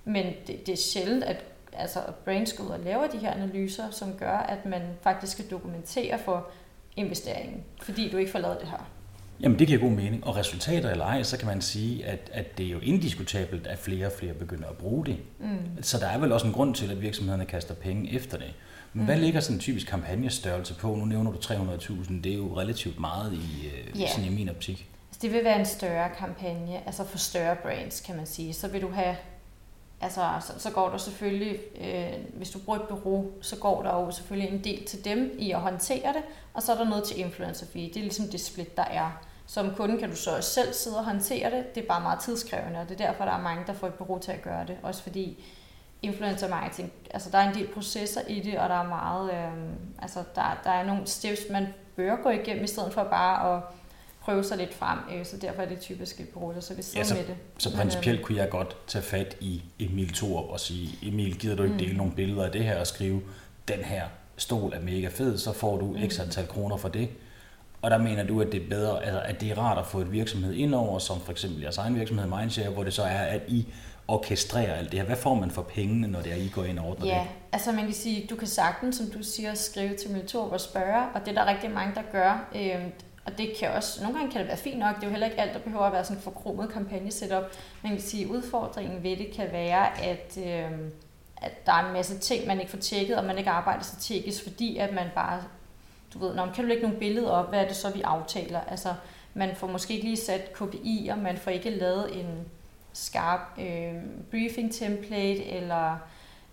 men 0.05 0.25
det, 0.47 0.67
det 0.67 0.73
er 0.73 0.77
sjældent, 0.77 1.23
at 1.23 1.43
altså, 1.73 1.99
Brains 2.25 2.53
går 2.53 2.63
ud 2.63 2.69
og 2.69 2.79
laver 2.79 3.07
de 3.07 3.17
her 3.17 3.31
analyser, 3.31 3.91
som 3.91 4.13
gør, 4.13 4.37
at 4.37 4.65
man 4.65 4.81
faktisk 5.01 5.31
skal 5.31 5.49
dokumentere 5.49 6.19
for 6.19 6.47
investeringen, 6.95 7.63
fordi 7.81 8.09
du 8.09 8.17
ikke 8.17 8.31
får 8.31 8.39
lavet 8.39 8.59
det 8.59 8.69
her. 8.69 8.94
Jamen 9.39 9.59
det 9.59 9.67
giver 9.67 9.79
god 9.79 9.91
mening, 9.91 10.27
og 10.27 10.35
resultater 10.35 10.91
eller 10.91 11.05
ej, 11.05 11.23
så 11.23 11.37
kan 11.37 11.47
man 11.47 11.61
sige, 11.61 12.05
at, 12.05 12.29
at 12.33 12.57
det 12.57 12.65
er 12.65 12.69
jo 12.69 12.79
indiskutabelt, 12.79 13.67
at 13.67 13.79
flere 13.79 14.05
og 14.05 14.11
flere 14.11 14.33
begynder 14.33 14.67
at 14.67 14.77
bruge 14.77 15.05
det. 15.05 15.17
Mm. 15.39 15.83
Så 15.83 15.99
der 15.99 16.07
er 16.07 16.17
vel 16.17 16.31
også 16.31 16.47
en 16.47 16.53
grund 16.53 16.75
til, 16.75 16.91
at 16.91 17.01
virksomhederne 17.01 17.45
kaster 17.45 17.73
penge 17.73 18.13
efter 18.13 18.37
det. 18.37 18.53
Men 18.93 19.01
mm. 19.01 19.05
hvad 19.05 19.17
ligger 19.17 19.39
sådan 19.39 19.55
en 19.55 19.59
typisk 19.59 19.87
kampagnestørrelse 19.87 20.73
på? 20.73 20.95
Nu 20.95 21.05
nævner 21.05 21.31
du 21.31 21.37
300.000, 21.37 22.21
det 22.23 22.31
er 22.31 22.37
jo 22.37 22.59
relativt 22.59 22.99
meget 22.99 23.33
i, 23.33 23.69
yeah. 23.99 24.09
sådan 24.09 24.25
i 24.25 24.35
min 24.35 24.49
optik. 24.49 24.89
Altså, 25.09 25.19
det 25.21 25.31
vil 25.31 25.43
være 25.43 25.59
en 25.59 25.65
større 25.65 26.09
kampagne, 26.17 26.77
altså 26.85 27.03
for 27.03 27.17
større 27.17 27.55
brands, 27.55 28.01
kan 28.01 28.15
man 28.15 28.25
sige. 28.25 28.53
Så 28.53 28.67
vil 28.67 28.81
du 28.81 28.89
have 28.91 29.15
altså, 30.01 30.29
så, 30.41 30.53
så 30.58 30.71
går 30.71 30.89
der 30.89 30.97
selvfølgelig, 30.97 31.60
øh, 31.81 32.13
hvis 32.38 32.49
du 32.49 32.60
bruger 32.60 32.79
et 32.79 32.88
bureau, 32.88 33.31
så 33.41 33.55
går 33.55 33.84
der 33.84 33.93
jo 33.93 34.12
selvfølgelig 34.12 34.53
en 34.53 34.63
del 34.63 34.86
til 34.86 35.05
dem 35.05 35.36
i 35.39 35.51
at 35.51 35.60
håndtere 35.60 36.13
det, 36.13 36.23
og 36.53 36.63
så 36.63 36.73
er 36.73 36.77
der 36.77 36.86
noget 36.86 37.03
til 37.03 37.19
influencer 37.19 37.65
fee. 37.65 37.88
Det 37.88 37.97
er 37.97 38.01
ligesom 38.01 38.27
det 38.27 38.41
split, 38.41 38.77
der 38.77 38.84
er. 38.84 39.21
Som 39.47 39.75
kunde 39.75 39.99
kan 39.99 40.10
du 40.10 40.15
så 40.15 40.36
også 40.36 40.49
selv 40.49 40.73
sidde 40.73 40.97
og 40.97 41.05
håndtere 41.05 41.51
det. 41.51 41.75
Det 41.75 41.84
er 41.84 41.88
bare 41.88 42.01
meget 42.01 42.19
tidskrævende, 42.19 42.79
og 42.79 42.89
det 42.89 43.01
er 43.01 43.05
derfor, 43.08 43.25
der 43.25 43.31
er 43.31 43.41
mange, 43.41 43.63
der 43.67 43.73
får 43.73 43.88
et 43.88 43.93
bureau 43.93 44.19
til 44.19 44.31
at 44.31 44.41
gøre 44.41 44.67
det. 44.67 44.77
Også 44.84 45.03
fordi 45.03 45.43
influencer 46.01 46.49
marketing, 46.49 46.91
altså 47.10 47.29
der 47.29 47.38
er 47.38 47.49
en 47.49 47.55
del 47.55 47.67
processer 47.67 48.21
i 48.27 48.39
det, 48.39 48.60
og 48.60 48.69
der 48.69 48.75
er 48.75 48.88
meget, 48.88 49.31
øh, 49.31 49.73
altså 49.99 50.23
der, 50.36 50.62
der 50.63 50.69
er 50.69 50.86
nogle 50.86 51.08
steps, 51.08 51.41
man 51.51 51.67
bør 51.95 52.15
gå 52.23 52.29
igennem, 52.29 52.63
i 52.63 52.67
stedet 52.67 52.93
for 52.93 53.03
bare 53.03 53.55
at 53.55 53.63
prøve 54.25 54.43
sig 54.43 54.57
lidt 54.57 54.73
frem, 54.73 54.99
øh, 55.13 55.25
så 55.25 55.38
derfor 55.38 55.61
er 55.61 55.67
det 55.67 55.79
typisk 55.79 56.19
et 56.19 56.29
bureau, 56.29 56.61
så 56.61 56.73
vi 56.73 56.81
sidder 56.81 56.99
ja, 56.99 57.03
så, 57.03 57.13
med 57.13 57.23
det. 57.23 57.35
Så 57.57 57.75
principielt 57.75 58.21
kunne 58.21 58.38
jeg 58.38 58.49
godt 58.49 58.77
tage 58.88 59.03
fat 59.03 59.38
i 59.39 59.63
Emil 59.79 60.13
Thor 60.13 60.51
og 60.51 60.59
sige, 60.59 60.89
Emil, 61.03 61.39
gider 61.39 61.55
du 61.55 61.63
ikke 61.63 61.73
mm. 61.73 61.79
dele 61.79 61.97
nogle 61.97 62.13
billeder 62.13 62.45
af 62.45 62.51
det 62.51 62.63
her 62.63 62.79
og 62.79 62.88
skrive, 62.88 63.21
den 63.67 63.79
her 63.79 64.03
stol 64.38 64.73
er 64.73 64.81
mega 64.81 65.07
fed, 65.07 65.38
så 65.38 65.53
får 65.53 65.77
du 65.77 65.97
x 66.07 66.17
mm. 66.17 66.23
antal 66.23 66.47
kroner 66.47 66.77
for 66.77 66.89
det. 66.89 67.09
Og 67.81 67.91
der 67.91 67.97
mener 67.97 68.23
du, 68.23 68.41
at 68.41 68.51
det 68.51 68.63
er 68.63 68.69
bedre, 68.69 69.03
altså, 69.03 69.21
at 69.21 69.41
det 69.41 69.51
er 69.51 69.57
rart 69.57 69.77
at 69.77 69.85
få 69.85 69.99
et 69.99 70.11
virksomhed 70.11 70.53
indover, 70.53 70.99
som 70.99 71.21
for 71.21 71.31
eksempel 71.31 71.61
jeres 71.61 71.77
egen 71.77 71.95
virksomhed 71.95 72.27
Mindshare, 72.27 72.69
hvor 72.69 72.83
det 72.83 72.93
så 72.93 73.03
er, 73.03 73.19
at 73.19 73.41
I 73.47 73.67
orkestrerer 74.07 74.73
alt 74.73 74.91
det 74.91 74.99
her. 74.99 75.05
Hvad 75.05 75.15
får 75.15 75.35
man 75.35 75.51
for 75.51 75.61
pengene, 75.61 76.07
når 76.07 76.21
det 76.21 76.31
er, 76.31 76.35
I 76.35 76.51
går 76.55 76.63
ind 76.63 76.79
og 76.79 76.85
ordner 76.85 77.05
ja, 77.05 77.19
det? 77.19 77.27
altså 77.51 77.71
man 77.71 77.85
kan 77.85 77.93
sige, 77.93 78.27
du 78.29 78.35
kan 78.35 78.47
sagtens, 78.47 78.95
som 78.95 79.05
du 79.05 79.23
siger, 79.23 79.53
skrive 79.53 79.95
til 79.95 80.11
Miltor 80.11 80.49
og 80.49 80.61
spørge, 80.61 81.03
og 81.13 81.21
det 81.25 81.38
er 81.38 81.43
der 81.43 81.51
rigtig 81.51 81.71
mange, 81.71 81.95
der 81.95 82.01
gør. 82.11 82.49
Øh, 82.55 82.85
og 83.25 83.38
det 83.38 83.53
kan 83.59 83.69
også, 83.71 84.03
nogle 84.03 84.17
gange 84.17 84.31
kan 84.31 84.41
det 84.41 84.47
være 84.47 84.57
fint 84.57 84.79
nok, 84.79 84.95
det 84.95 85.03
er 85.03 85.07
jo 85.07 85.11
heller 85.11 85.27
ikke 85.27 85.41
alt, 85.41 85.53
der 85.53 85.59
behøver 85.59 85.83
at 85.83 85.93
være 85.93 86.03
sådan 86.03 86.17
en 86.17 86.23
forkromet 86.23 86.69
kampagne-setup. 86.69 87.43
Man 87.83 87.91
kan 87.91 88.01
sige, 88.01 88.23
at 88.23 88.29
udfordringen 88.29 89.03
ved 89.03 89.17
det 89.17 89.31
kan 89.35 89.51
være, 89.51 90.01
at, 90.01 90.38
øh, 90.38 90.71
at 91.38 91.65
der 91.65 91.73
er 91.73 91.88
en 91.88 91.93
masse 91.93 92.19
ting, 92.19 92.47
man 92.47 92.59
ikke 92.59 92.71
får 92.71 92.77
tjekket, 92.77 93.17
og 93.17 93.25
man 93.25 93.38
ikke 93.38 93.49
arbejder 93.49 93.83
strategisk, 93.83 94.43
fordi 94.43 94.77
at 94.77 94.93
man 94.93 95.07
bare, 95.15 95.43
du 96.13 96.19
ved, 96.19 96.35
når 96.35 96.45
man 96.45 96.53
kan 96.53 96.63
du 96.63 96.67
lægge 96.67 96.83
nogle 96.83 96.99
billeder 96.99 97.29
op, 97.29 97.49
hvad 97.49 97.59
er 97.59 97.67
det 97.67 97.75
så, 97.75 97.89
vi 97.89 98.01
aftaler? 98.01 98.61
Altså, 98.61 98.93
man 99.33 99.55
får 99.55 99.67
måske 99.67 99.93
ikke 99.93 100.05
lige 100.05 100.17
sat 100.17 100.41
KPI'er, 100.41 101.15
man 101.15 101.38
får 101.38 101.51
ikke 101.51 101.69
lavet 101.69 102.19
en 102.19 102.45
skarp 102.93 103.59
øh, 103.59 103.93
briefing 104.31 104.73
template, 104.73 105.45
eller 105.45 105.97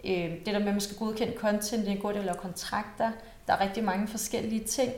øh, 0.05 0.13
det 0.15 0.47
der 0.47 0.59
med, 0.59 0.69
at 0.69 0.75
man 0.75 0.81
skal 0.81 0.97
godkende 0.97 1.35
content, 1.37 1.83
det 1.83 1.89
er 1.89 1.97
en 1.97 2.03
god 2.03 2.15
del 2.15 2.29
af 2.29 2.37
kontrakter. 2.37 3.11
Der 3.47 3.53
er 3.53 3.61
rigtig 3.61 3.85
mange 3.85 4.09
forskellige 4.09 4.65
ting, 4.65 4.93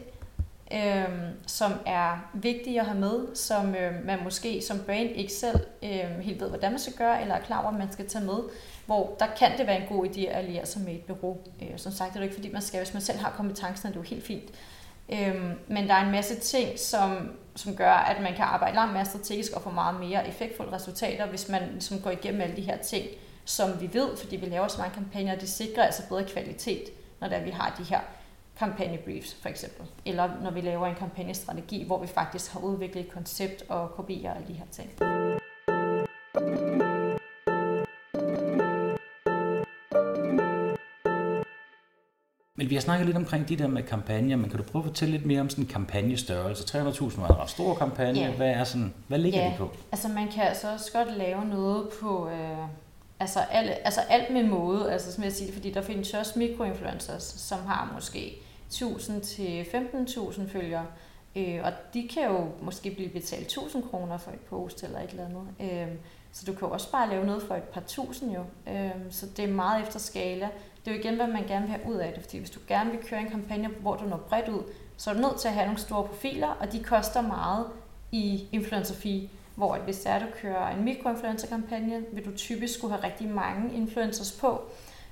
øh, 0.75 1.09
som 1.47 1.73
er 1.87 2.31
vigtige 2.35 2.81
at 2.81 2.87
have 2.87 3.01
med, 3.01 3.35
som 3.35 3.75
øh, 3.75 4.05
man 4.05 4.19
måske 4.25 4.63
som 4.63 4.79
brand 4.87 5.11
ikke 5.11 5.33
selv 5.33 5.61
øh, 5.83 6.19
helt 6.21 6.41
ved, 6.41 6.49
hvordan 6.49 6.71
man 6.71 6.81
skal 6.81 6.93
gøre, 6.93 7.21
eller 7.23 7.35
er 7.35 7.41
klar 7.41 7.61
over, 7.61 7.73
at 7.73 7.79
man 7.79 7.93
skal 7.93 8.09
tage 8.09 8.25
med. 8.25 8.39
Hvor 8.87 9.17
der 9.19 9.27
kan 9.39 9.59
det 9.59 9.67
være 9.67 9.81
en 9.81 9.89
god 9.89 10.07
idé 10.07 10.21
at 10.21 10.37
alliere 10.37 10.67
sig 10.67 10.83
med 10.83 10.95
et 10.95 11.01
bureau. 11.01 11.39
Øh, 11.63 11.69
som 11.77 11.93
sagt, 11.93 12.11
det 12.11 12.17
er 12.17 12.21
det 12.21 12.25
ikke, 12.25 12.35
fordi 12.35 12.53
man 12.53 12.63
skal, 12.63 12.81
hvis 12.81 12.95
man 12.95 13.03
selv 13.03 13.19
har 13.19 13.31
kompetencen, 13.31 13.89
er 13.89 13.93
det 13.93 13.99
jo 13.99 14.03
helt 14.03 14.27
fint. 14.27 14.51
Øh, 15.13 15.43
men 15.69 15.89
der 15.89 15.95
er 15.95 16.05
en 16.05 16.13
masse 16.13 16.41
ting, 16.41 16.79
som, 16.79 17.31
som 17.57 17.77
gør, 17.77 17.93
at 17.93 18.23
man 18.23 18.35
kan 18.35 18.45
arbejde 18.45 18.75
langt 18.75 18.93
mere 18.93 19.05
strategisk 19.05 19.53
og 19.53 19.63
få 19.63 19.71
meget 19.71 20.01
mere 20.01 20.29
effektfulde 20.29 20.73
resultater, 20.73 21.27
hvis 21.27 21.49
man 21.49 21.63
ligesom 21.73 22.01
går 22.01 22.11
igennem 22.11 22.41
alle 22.41 22.57
de 22.57 22.63
her 22.63 22.77
ting, 22.77 23.07
som 23.45 23.81
vi 23.81 23.91
ved, 23.93 24.17
fordi 24.17 24.37
vi 24.37 24.47
laver 24.47 24.69
så 24.69 24.79
mange 24.79 24.95
kampagner, 24.95 25.37
det 25.37 25.49
sikrer 25.49 25.83
altså 25.83 26.03
bedre 26.09 26.25
kvalitet, 26.25 26.85
når 27.21 27.29
der 27.29 27.41
vi 27.41 27.51
har 27.51 27.75
de 27.79 27.85
her 27.85 28.01
kampagnebriefs 28.59 29.35
for 29.43 29.49
eksempel. 29.49 29.87
Eller 30.07 30.31
når 30.43 30.51
vi 30.51 30.61
laver 30.61 30.87
en 30.87 30.95
kampagnestrategi, 30.95 31.87
hvor 31.87 32.01
vi 32.01 32.07
faktisk 32.07 32.53
har 32.53 32.61
udviklet 32.61 33.05
et 33.05 33.13
koncept 33.13 33.65
og 33.69 33.91
kopier 33.91 34.35
alle 34.35 34.49
de 34.49 34.53
her 34.53 34.67
ting. 34.73 34.91
Men 42.57 42.71
vi 42.71 42.75
har 42.75 42.83
snakket 42.83 43.07
lidt 43.07 43.17
omkring 43.17 43.49
de 43.49 43.57
der 43.57 43.67
med 43.67 43.83
kampagner, 43.83 44.37
men 44.37 44.51
kan 44.51 44.59
du 44.59 44.65
prøve 44.65 44.83
at 44.83 44.89
fortælle 44.89 45.13
lidt 45.13 45.27
mere 45.27 45.41
om 45.41 45.51
sådan 45.51 45.65
en 45.65 45.71
kampagnestørrelse? 45.71 46.79
300.000 46.79 47.21
var 47.21 47.29
en 47.29 47.39
ret 47.39 47.51
stor 47.51 47.75
kampagne. 47.75 48.21
Yeah. 48.21 48.35
Hvad, 48.37 48.51
er 48.51 48.65
sådan, 48.65 48.95
hvad 49.09 49.19
ligger 49.19 49.41
yeah. 49.41 49.53
de 49.53 49.59
på? 49.59 49.71
Altså 49.93 50.09
man 50.09 50.29
kan 50.29 50.43
altså 50.43 50.73
også 50.73 50.93
godt 50.93 51.17
lave 51.17 51.45
noget 51.45 51.89
på, 52.01 52.29
øh, 52.29 52.59
altså, 53.21 53.39
alt, 53.51 53.71
altså 53.85 54.01
alt 54.01 54.33
med 54.33 54.45
måde, 54.45 54.93
altså 54.93 55.13
som 55.13 55.25
jeg 55.25 55.33
siger, 55.33 55.53
fordi 55.53 55.71
der 55.71 55.83
findes 55.83 56.15
også 56.15 56.39
mikroinfluencers, 56.39 57.23
som 57.23 57.59
har 57.67 57.91
måske 57.95 58.44
1000 58.67 59.21
til 59.21 59.63
15.000 59.63 60.49
følgere, 60.49 60.87
øh, 61.37 61.61
og 61.65 61.73
de 61.95 62.09
kan 62.09 62.23
jo 62.25 62.49
måske 62.63 62.91
blive 62.91 63.09
betalt 63.09 63.43
1000 63.43 63.83
kroner 63.83 64.19
for 64.19 64.31
et 64.31 64.41
post 64.41 64.83
eller 64.83 65.01
et 65.01 65.11
eller 65.11 65.27
andet. 65.27 65.47
Øh, 65.61 65.95
så 66.33 66.45
du 66.47 66.53
kan 66.53 66.69
jo 66.69 66.75
også 66.75 66.91
bare 66.91 67.11
lave 67.11 67.27
noget 67.27 67.43
for 67.43 67.55
et 67.55 67.63
par 67.63 67.83
tusind 67.87 68.33
jo. 68.33 68.45
Øh, 68.73 68.91
så 69.11 69.27
det 69.37 69.45
er 69.45 69.53
meget 69.53 69.83
efter 69.83 69.99
skala. 69.99 70.49
Det 70.85 70.91
er 70.91 70.95
jo 70.95 71.01
igen, 71.01 71.17
hvad 71.17 71.27
man 71.27 71.47
gerne 71.47 71.67
vil 71.67 71.77
have 71.77 71.93
ud 71.93 71.95
af 71.95 72.13
det, 72.13 72.23
fordi 72.23 72.39
hvis 72.39 72.51
du 72.51 72.61
gerne 72.69 72.91
vil 72.91 73.01
køre 73.01 73.21
en 73.21 73.31
kampagne, 73.31 73.69
hvor 73.69 73.97
du 73.97 74.05
når 74.05 74.17
bredt 74.17 74.49
ud, 74.49 74.63
så 74.97 75.11
er 75.11 75.15
du 75.15 75.21
nødt 75.21 75.41
til 75.41 75.49
at 75.49 75.55
have 75.55 75.67
nogle 75.67 75.81
store 75.81 76.05
profiler, 76.05 76.49
og 76.49 76.73
de 76.73 76.83
koster 76.83 77.21
meget 77.21 77.67
i 78.13 78.49
influencer 78.53 78.95
fee. 78.95 79.29
hvor 79.55 79.75
at 79.75 79.81
hvis 79.81 79.99
det 79.99 80.11
er, 80.11 80.19
du 80.19 80.27
kører 80.43 80.69
en 80.69 80.85
mikroinfluencer-kampagne, 80.85 82.05
vil 82.13 82.25
du 82.25 82.37
typisk 82.37 82.75
skulle 82.75 82.95
have 82.95 83.05
rigtig 83.05 83.29
mange 83.29 83.75
influencers 83.75 84.33
på, 84.33 84.63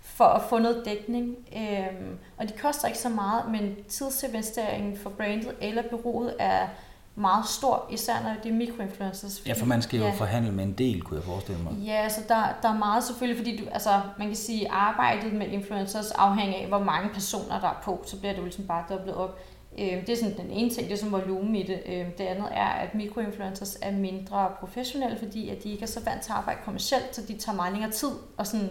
for 0.03 0.25
at 0.25 0.43
få 0.49 0.59
noget 0.59 0.83
dækning. 0.85 1.37
Øhm, 1.57 2.19
og 2.37 2.49
de 2.49 2.53
koster 2.62 2.88
ikke 2.88 2.99
så 2.99 3.09
meget, 3.09 3.51
men 3.51 3.77
tidsinvesteringen 3.88 4.97
for 4.97 5.11
brandet 5.11 5.55
eller 5.61 5.83
bureauet 5.91 6.35
er 6.38 6.67
meget 7.15 7.47
stor, 7.47 7.87
især 7.91 8.23
når 8.23 8.35
det 8.43 8.51
er 8.51 8.55
mikroinfluencers. 8.55 9.43
Ja, 9.47 9.53
for 9.53 9.67
man 9.67 9.83
skal 9.83 9.99
jo 9.99 10.05
ja. 10.05 10.12
forhandle 10.12 10.53
med 10.53 10.65
en 10.65 10.73
del, 10.73 11.03
kunne 11.03 11.17
jeg 11.17 11.25
forestille 11.25 11.62
mig. 11.62 11.73
Ja, 11.73 12.09
så 12.09 12.21
der, 12.29 12.43
der 12.62 12.69
er 12.69 12.79
meget 12.79 13.05
selvfølgelig, 13.05 13.38
fordi 13.38 13.57
du, 13.57 13.65
altså, 13.73 14.01
man 14.19 14.27
kan 14.27 14.37
sige, 14.37 14.71
arbejdet 14.71 15.33
med 15.33 15.47
influencers 15.47 16.11
afhænger 16.11 16.59
af, 16.59 16.67
hvor 16.67 16.79
mange 16.79 17.09
personer 17.09 17.61
der 17.61 17.69
er 17.69 17.81
på, 17.85 18.03
så 18.07 18.19
bliver 18.19 18.33
det 18.33 18.38
jo 18.38 18.45
ligesom 18.45 18.67
bare 18.67 18.85
dobblet 18.88 19.15
op. 19.15 19.38
Øh, 19.79 20.07
det 20.07 20.09
er 20.09 20.17
sådan 20.17 20.37
den 20.37 20.51
ene 20.51 20.71
ting, 20.71 20.88
det 20.88 20.95
er 20.95 20.99
som 20.99 21.12
volumen 21.12 21.57
i 21.57 21.62
det. 21.62 21.83
Øh, 21.87 22.07
det 22.19 22.25
andet 22.25 22.49
er, 22.51 22.69
at 22.69 22.95
mikroinfluencers 22.95 23.79
er 23.83 23.93
mindre 23.93 24.51
professionelle, 24.61 25.19
fordi 25.19 25.49
at 25.49 25.62
de 25.62 25.71
ikke 25.71 25.83
er 25.83 25.87
så 25.87 26.01
vant 26.05 26.23
til 26.23 26.33
at 26.33 26.37
arbejde 26.37 26.61
kommercielt, 26.65 27.17
så 27.17 27.23
de 27.29 27.38
tager 27.38 27.57
meget 27.57 27.73
længere 27.73 27.93
tid 27.93 28.11
og 28.37 28.47
sådan 28.47 28.71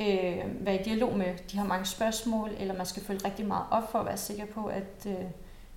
øh, 0.00 0.66
være 0.66 0.80
i 0.80 0.82
dialog 0.82 1.16
med. 1.18 1.34
De 1.52 1.58
har 1.58 1.66
mange 1.66 1.86
spørgsmål, 1.86 2.50
eller 2.58 2.74
man 2.74 2.86
skal 2.86 3.02
følge 3.02 3.20
rigtig 3.24 3.46
meget 3.46 3.64
op 3.70 3.90
for 3.90 3.98
at 3.98 4.06
være 4.06 4.16
sikker 4.16 4.46
på, 4.46 4.66
at 4.66 5.06
øh, 5.06 5.24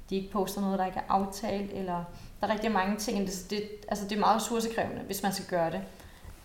de 0.10 0.16
ikke 0.16 0.32
poster 0.32 0.62
noget, 0.62 0.80
der 0.80 0.86
ikke 0.86 0.98
er 0.98 1.14
aftalt, 1.14 1.72
eller 1.74 2.04
der 2.42 2.48
er 2.48 2.54
rigtig 2.54 2.72
mange 2.72 2.98
ting. 2.98 3.28
Det, 3.28 3.46
det, 3.50 3.64
altså 3.88 4.06
det 4.06 4.16
er 4.16 4.20
meget 4.20 4.36
ressourcekrævende, 4.36 5.02
hvis 5.02 5.24
man 5.24 5.34
skal 5.34 5.46
gøre 5.46 5.72
det. 5.72 5.82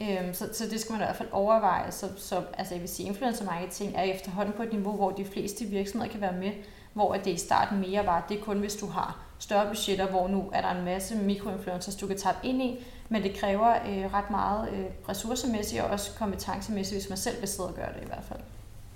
Øhm, 0.03 0.35
så, 0.35 0.49
så 0.53 0.65
det 0.71 0.81
skal 0.81 0.93
man 0.93 1.01
i 1.01 1.05
hvert 1.05 1.17
fald 1.17 1.29
overveje. 1.33 1.93
Så, 1.93 2.09
så 2.17 2.43
altså 2.59 2.75
jeg 2.75 2.81
vil 2.81 2.89
sige, 2.89 3.09
influencer 3.09 3.45
marketing 3.45 3.93
er 3.97 4.03
efterhånden 4.03 4.55
på 4.57 4.63
et 4.63 4.73
niveau, 4.73 4.93
hvor 4.93 5.11
de 5.11 5.25
fleste 5.25 5.65
virksomheder 5.65 6.13
kan 6.13 6.21
være 6.21 6.33
med, 6.33 6.53
hvor 6.93 7.15
det 7.15 7.27
i 7.27 7.37
starten 7.37 7.81
mere 7.81 8.07
var, 8.07 8.27
det 8.29 8.39
er 8.39 8.43
kun 8.43 8.59
hvis 8.59 8.77
du 8.77 8.87
har 8.87 9.25
større 9.39 9.67
budgetter, 9.67 10.07
hvor 10.07 10.29
nu 10.29 10.51
er 10.53 10.61
der 10.61 10.71
en 10.71 10.85
masse 10.85 11.17
mikroinfluencers, 11.17 11.97
du 11.97 12.07
kan 12.07 12.19
tabe 12.19 12.39
ind 12.43 12.63
i, 12.63 12.87
men 13.09 13.23
det 13.23 13.37
kræver 13.37 13.75
øh, 13.89 14.15
ret 14.15 14.31
meget 14.31 14.69
øh, 14.73 14.85
ressourcemæssigt 15.09 15.83
og 15.83 15.91
også 15.91 16.11
kompetencemæssigt, 16.19 17.01
hvis 17.01 17.09
man 17.09 17.19
selv 17.19 17.41
vil 17.41 17.49
sidde 17.49 17.69
og 17.69 17.75
gøre 17.75 17.93
det 17.95 18.03
i 18.03 18.07
hvert 18.07 18.25
fald. 18.29 18.41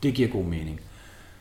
Det 0.03 0.15
giver 0.15 0.29
god 0.29 0.45
mening. 0.45 0.81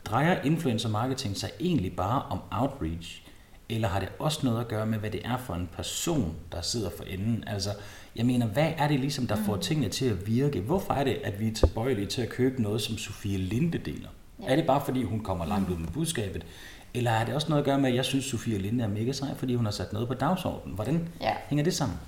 Drejer 0.04 0.42
influencer 0.42 0.88
marketing 0.88 1.36
sig 1.36 1.50
egentlig 1.60 1.96
bare 1.96 2.22
om 2.22 2.40
outreach, 2.50 3.22
eller 3.68 3.88
har 3.88 4.00
det 4.00 4.08
også 4.18 4.40
noget 4.42 4.60
at 4.60 4.68
gøre 4.68 4.86
med, 4.86 4.98
hvad 4.98 5.10
det 5.10 5.20
er 5.24 5.36
for 5.36 5.54
en 5.54 5.68
person, 5.76 6.34
der 6.52 6.60
sidder 6.60 6.90
for 6.96 7.04
enden? 7.04 7.44
Altså, 7.46 7.70
jeg 8.16 8.26
mener, 8.26 8.46
hvad 8.46 8.72
er 8.78 8.88
det 8.88 9.00
ligesom, 9.00 9.26
der 9.26 9.36
får 9.46 9.54
mm. 9.54 9.60
tingene 9.60 9.88
til 9.88 10.04
at 10.04 10.26
virke? 10.26 10.60
Hvorfor 10.60 10.94
er 10.94 11.04
det, 11.04 11.18
at 11.24 11.40
vi 11.40 11.48
er 11.48 11.54
tilbøjelige 11.54 12.06
til 12.06 12.22
at 12.22 12.28
købe 12.28 12.62
noget, 12.62 12.82
som 12.82 12.98
Sofie 12.98 13.38
Linde 13.38 13.78
deler? 13.78 14.08
Ja. 14.42 14.52
Er 14.52 14.56
det 14.56 14.66
bare, 14.66 14.82
fordi 14.84 15.02
hun 15.02 15.20
kommer 15.20 15.46
langt 15.46 15.70
ud 15.70 15.76
med 15.76 15.88
budskabet? 15.88 16.46
Eller 16.94 17.10
er 17.10 17.24
det 17.24 17.34
også 17.34 17.48
noget 17.48 17.62
at 17.62 17.66
gøre 17.66 17.78
med, 17.78 17.90
at 17.90 17.96
jeg 17.96 18.04
synes, 18.04 18.24
Sofie 18.24 18.58
Linde 18.58 18.84
er 18.84 18.88
mega 18.88 19.12
sej, 19.12 19.34
fordi 19.36 19.54
hun 19.54 19.64
har 19.64 19.72
sat 19.72 19.92
noget 19.92 20.08
på 20.08 20.14
dagsordenen? 20.14 20.74
Hvordan 20.74 21.08
ja. 21.20 21.34
hænger 21.48 21.64
det 21.64 21.74
sammen? 21.74 21.98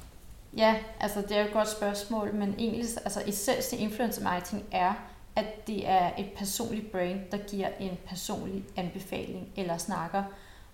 Ja, 0.56 0.76
altså 1.00 1.22
det 1.22 1.36
er 1.36 1.40
jo 1.40 1.46
et 1.46 1.52
godt 1.52 1.68
spørgsmål, 1.68 2.34
men 2.34 2.54
egentlig, 2.58 2.84
altså 3.04 3.22
essensen 3.26 3.78
i 3.78 3.82
influencer 3.82 4.22
marketing 4.22 4.64
er, 4.72 4.92
at 5.36 5.66
det 5.66 5.88
er 5.88 6.10
et 6.18 6.32
personligt 6.36 6.92
brand, 6.92 7.20
der 7.30 7.38
giver 7.38 7.68
en 7.80 7.98
personlig 8.06 8.64
anbefaling 8.76 9.48
eller 9.56 9.76
snakker 9.76 10.22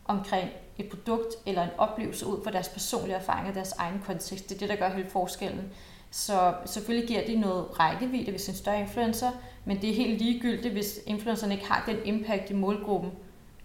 omkring 0.05 0.51
et 0.79 0.89
produkt 0.89 1.35
eller 1.47 1.63
en 1.63 1.71
oplevelse 1.79 2.27
ud 2.27 2.45
fra 2.45 2.51
deres 2.51 2.69
personlige 2.69 3.17
erfaringer 3.17 3.49
og 3.49 3.55
deres 3.55 3.73
egen 3.73 4.03
kontekst. 4.07 4.49
Det 4.49 4.55
er 4.55 4.59
det, 4.59 4.69
der 4.69 4.77
gør 4.77 4.89
hele 4.89 5.11
forskellen. 5.11 5.73
Så 6.11 6.55
selvfølgelig 6.65 7.09
giver 7.09 7.27
det 7.27 7.39
noget 7.39 7.81
rækkevidde, 7.81 8.31
hvis 8.31 8.49
en 8.49 8.55
større 8.55 8.81
influencer, 8.81 9.31
men 9.65 9.83
det 9.83 9.91
er 9.91 9.95
helt 9.95 10.23
ligegyldigt, 10.23 10.75
hvis 10.75 10.99
influenceren 11.07 11.53
ikke 11.53 11.67
har 11.67 11.85
den 11.87 11.97
impact 12.05 12.51
i 12.51 12.55
målgruppen. 12.55 13.11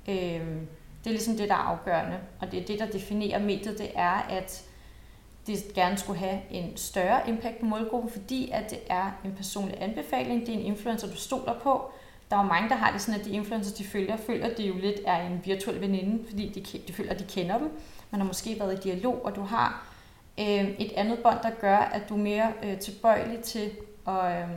Øh, 0.07 0.15
det 1.03 1.09
er 1.09 1.09
ligesom 1.09 1.37
det, 1.37 1.49
der 1.49 1.55
er 1.55 1.59
afgørende, 1.59 2.17
og 2.39 2.51
det 2.51 2.61
er 2.61 2.65
det, 2.65 2.79
der 2.79 2.85
definerer 2.85 3.39
mediet, 3.39 3.77
det 3.77 3.91
er, 3.95 4.27
at 4.29 4.63
det 5.47 5.57
gerne 5.75 5.97
skulle 5.97 6.19
have 6.19 6.39
en 6.49 6.77
større 6.77 7.29
impact 7.29 7.59
på 7.59 7.65
målgruppen, 7.65 8.11
fordi 8.11 8.49
at 8.53 8.69
det 8.69 8.79
er 8.89 9.11
en 9.25 9.33
personlig 9.37 9.77
anbefaling, 9.81 10.41
det 10.41 10.49
er 10.49 10.59
en 10.59 10.65
influencer, 10.65 11.07
du 11.07 11.15
stoler 11.15 11.59
på. 11.59 11.91
Der 12.29 12.37
er 12.37 12.43
jo 12.43 12.47
mange, 12.47 12.69
der 12.69 12.75
har 12.75 12.91
det 12.91 13.01
sådan, 13.01 13.19
at 13.19 13.25
de 13.25 13.31
influencer, 13.31 13.75
de 13.75 13.83
følger, 13.83 14.17
føler, 14.17 14.55
det 14.55 14.67
jo 14.67 14.73
lidt 14.77 14.99
er 15.05 15.27
en 15.27 15.41
virtuel 15.45 15.81
veninde, 15.81 16.23
fordi 16.29 16.49
de, 16.49 16.79
de 16.87 16.93
føler, 16.93 17.11
at 17.11 17.19
de 17.19 17.23
kender 17.23 17.57
dem. 17.57 17.71
Man 18.11 18.21
har 18.21 18.27
måske 18.27 18.59
været 18.59 18.73
i 18.73 18.89
dialog, 18.89 19.25
og 19.25 19.35
du 19.35 19.41
har 19.41 19.85
øh, 20.39 20.69
et 20.79 20.91
andet 20.95 21.19
bånd, 21.19 21.37
der 21.43 21.49
gør, 21.49 21.77
at 21.77 22.09
du 22.09 22.13
er 22.13 22.19
mere 22.19 22.53
øh, 22.63 22.79
tilbøjelig 22.79 23.39
til 23.39 23.71
at 24.07 24.43
øh, 24.43 24.49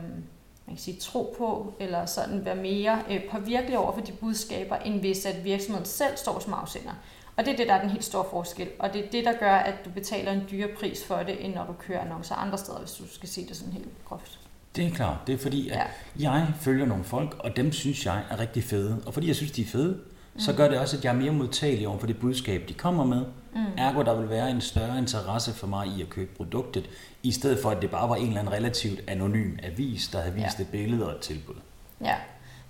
man 0.67 0.75
kan 0.75 0.77
sige, 0.77 0.99
tro 0.99 1.35
på, 1.37 1.73
eller 1.79 2.05
sådan 2.05 2.45
være 2.45 2.55
mere 2.55 3.01
øh, 3.09 3.29
påvirkelig 3.31 3.77
over 3.77 3.91
for 3.91 4.01
de 4.01 4.11
budskaber, 4.11 4.75
end 4.75 4.99
hvis 4.99 5.25
at 5.25 5.43
virksomheden 5.43 5.85
selv 5.85 6.17
står 6.17 6.39
som 6.39 6.53
afsender. 6.53 6.91
Og 7.37 7.45
det 7.45 7.53
er 7.53 7.57
det, 7.57 7.67
der 7.67 7.73
er 7.73 7.81
den 7.81 7.89
helt 7.89 8.03
store 8.03 8.25
forskel. 8.29 8.67
Og 8.79 8.93
det 8.93 9.05
er 9.05 9.09
det, 9.09 9.25
der 9.25 9.33
gør, 9.39 9.55
at 9.55 9.73
du 9.85 9.89
betaler 9.89 10.31
en 10.31 10.41
dyre 10.51 10.67
pris 10.79 11.05
for 11.05 11.15
det, 11.15 11.45
end 11.45 11.55
når 11.55 11.65
du 11.65 11.73
kører 11.73 12.01
annoncer 12.01 12.35
andre 12.35 12.57
steder, 12.57 12.79
hvis 12.79 12.91
du 12.91 13.03
skal 13.13 13.29
se 13.29 13.47
det 13.47 13.57
sådan 13.57 13.73
helt 13.73 14.05
groft. 14.05 14.39
Det 14.75 14.85
er 14.85 14.91
klart. 14.91 15.17
Det 15.27 15.33
er 15.33 15.37
fordi, 15.37 15.69
at 15.69 15.75
ja. 15.75 15.83
jeg 16.19 16.47
følger 16.59 16.85
nogle 16.85 17.03
folk, 17.03 17.35
og 17.39 17.55
dem 17.55 17.71
synes 17.71 18.05
jeg 18.05 18.21
er 18.29 18.39
rigtig 18.39 18.63
fede. 18.63 19.01
Og 19.05 19.13
fordi 19.13 19.27
jeg 19.27 19.35
synes, 19.35 19.51
de 19.51 19.61
er 19.61 19.65
fede, 19.65 19.99
mm. 20.33 20.39
så 20.39 20.53
gør 20.53 20.67
det 20.67 20.79
også, 20.79 20.97
at 20.97 21.03
jeg 21.03 21.09
er 21.09 21.17
mere 21.17 21.31
modtagelig 21.31 21.87
over 21.87 21.99
for 21.99 22.07
det 22.07 22.19
budskab, 22.19 22.63
de 22.67 22.73
kommer 22.73 23.03
med. 23.03 23.25
Mm. 23.55 23.61
Ergo, 23.77 24.01
der 24.01 24.19
vil 24.19 24.29
være 24.29 24.49
en 24.49 24.61
større 24.61 24.97
interesse 24.97 25.53
for 25.53 25.67
mig 25.67 25.87
i 25.87 26.01
at 26.01 26.09
købe 26.09 26.35
produktet, 26.37 26.89
i 27.23 27.31
stedet 27.31 27.59
for, 27.61 27.69
at 27.69 27.81
det 27.81 27.91
bare 27.91 28.09
var 28.09 28.15
en 28.15 28.27
eller 28.27 28.39
anden 28.39 28.53
relativt 28.53 29.01
anonym 29.07 29.57
avis, 29.63 30.07
der 30.07 30.21
havde 30.21 30.35
vist 30.35 30.59
ja. 30.59 30.63
et 30.63 30.69
billede 30.69 31.07
og 31.07 31.15
et 31.15 31.21
tilbud. 31.21 31.55
Ja, 32.01 32.15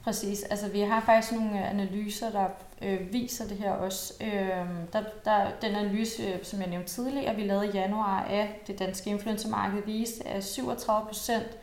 præcis. 0.05 0.43
Altså, 0.43 0.67
vi 0.67 0.79
har 0.79 1.01
faktisk 1.01 1.33
nogle 1.33 1.59
øh, 1.59 1.69
analyser, 1.69 2.31
der 2.31 2.47
øh, 2.81 3.13
viser 3.13 3.47
det 3.47 3.57
her 3.57 3.71
også. 3.71 4.13
Øh, 4.21 4.67
der, 4.93 5.03
der, 5.25 5.47
den 5.61 5.75
analyse, 5.75 6.23
øh, 6.23 6.43
som 6.43 6.59
jeg 6.61 6.69
nævnte 6.69 6.89
tidligere, 6.89 7.35
vi 7.35 7.41
lavede 7.41 7.67
i 7.67 7.71
januar 7.71 8.23
af 8.23 8.61
det 8.67 8.79
danske 8.79 9.09
influencermarked, 9.09 9.83
viste, 9.85 10.27
at 10.27 10.43
37 10.43 11.07
procent 11.07 11.57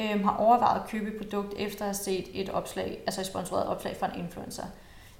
øh, 0.00 0.24
har 0.24 0.36
overvejet 0.36 0.80
at 0.82 0.88
købe 0.88 1.10
et 1.10 1.16
produkt 1.16 1.54
efter 1.58 1.80
at 1.80 1.86
have 1.86 1.94
set 1.94 2.28
et 2.34 2.48
opslag, 2.48 3.02
altså 3.06 3.20
et 3.20 3.26
sponsoreret 3.26 3.66
opslag 3.66 3.96
fra 3.96 4.06
en 4.14 4.24
influencer. 4.24 4.64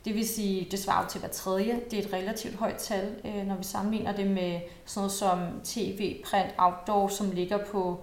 Det 0.04 0.14
vil 0.14 0.28
sige, 0.28 0.68
det 0.70 0.78
svarer 0.78 1.08
til 1.08 1.20
hver 1.20 1.28
tredje. 1.28 1.80
Det 1.90 1.98
er 1.98 2.02
et 2.02 2.12
relativt 2.12 2.54
højt 2.54 2.76
tal, 2.76 3.14
øh, 3.24 3.46
når 3.46 3.56
vi 3.56 3.64
sammenligner 3.64 4.12
det 4.12 4.26
med 4.26 4.60
sådan 4.84 5.00
noget 5.00 5.12
som 5.12 5.38
tv, 5.64 6.22
print, 6.24 6.54
outdoor, 6.58 7.08
som 7.08 7.30
ligger 7.30 7.58
på 7.64 8.00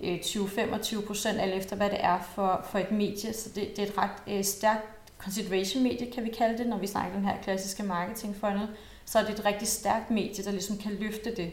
Øh, 0.00 0.16
20-25 0.16 1.06
procent, 1.06 1.40
alt 1.40 1.54
efter 1.54 1.76
hvad 1.76 1.90
det 1.90 2.04
er 2.04 2.18
for, 2.34 2.64
for 2.70 2.78
et 2.78 2.90
medie. 2.90 3.32
Så 3.32 3.48
det, 3.54 3.76
det 3.76 3.78
er 3.78 3.86
et 3.86 3.98
ret 3.98 4.10
øh, 4.26 4.44
stærkt 4.44 4.84
consideration 5.18 5.82
medie, 5.82 6.10
kan 6.12 6.24
vi 6.24 6.30
kalde 6.30 6.58
det, 6.58 6.66
når 6.66 6.78
vi 6.78 6.86
snakker 6.86 7.12
den 7.12 7.24
her 7.24 7.36
klassiske 7.42 7.82
marketing 7.82 8.36
funnel. 8.36 8.68
Så 9.04 9.18
er 9.18 9.24
det 9.24 9.38
et 9.38 9.44
rigtig 9.44 9.68
stærkt 9.68 10.10
medie, 10.10 10.44
der 10.44 10.50
ligesom 10.50 10.78
kan 10.78 10.92
løfte 11.00 11.36
det. 11.36 11.52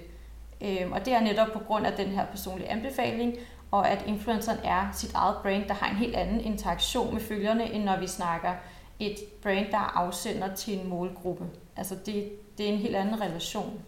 Øh, 0.62 0.92
og 0.92 1.06
det 1.06 1.14
er 1.14 1.20
netop 1.20 1.48
på 1.54 1.60
grund 1.60 1.86
af 1.86 1.94
den 1.94 2.08
her 2.08 2.26
personlige 2.26 2.70
anbefaling, 2.70 3.38
og 3.72 3.90
at 3.90 4.04
influenceren 4.08 4.60
er 4.64 4.90
sit 4.94 5.14
eget 5.14 5.36
brand, 5.42 5.68
der 5.68 5.74
har 5.74 5.90
en 5.90 5.96
helt 5.96 6.16
anden 6.16 6.42
interaktion 6.42 7.14
med 7.14 7.22
følgerne, 7.22 7.72
end 7.72 7.84
når 7.84 8.00
vi 8.00 8.08
snakker 8.08 8.54
et 9.00 9.16
brand, 9.42 9.72
der 9.72 9.98
afsender 9.98 10.56
til 10.56 10.80
en 10.80 10.90
målgruppe. 10.90 11.46
Altså 11.76 11.96
det, 12.06 12.32
det 12.58 12.70
er 12.70 12.74
en 12.74 12.80
helt 12.80 12.96
anden 12.96 13.22
relation. 13.22 13.82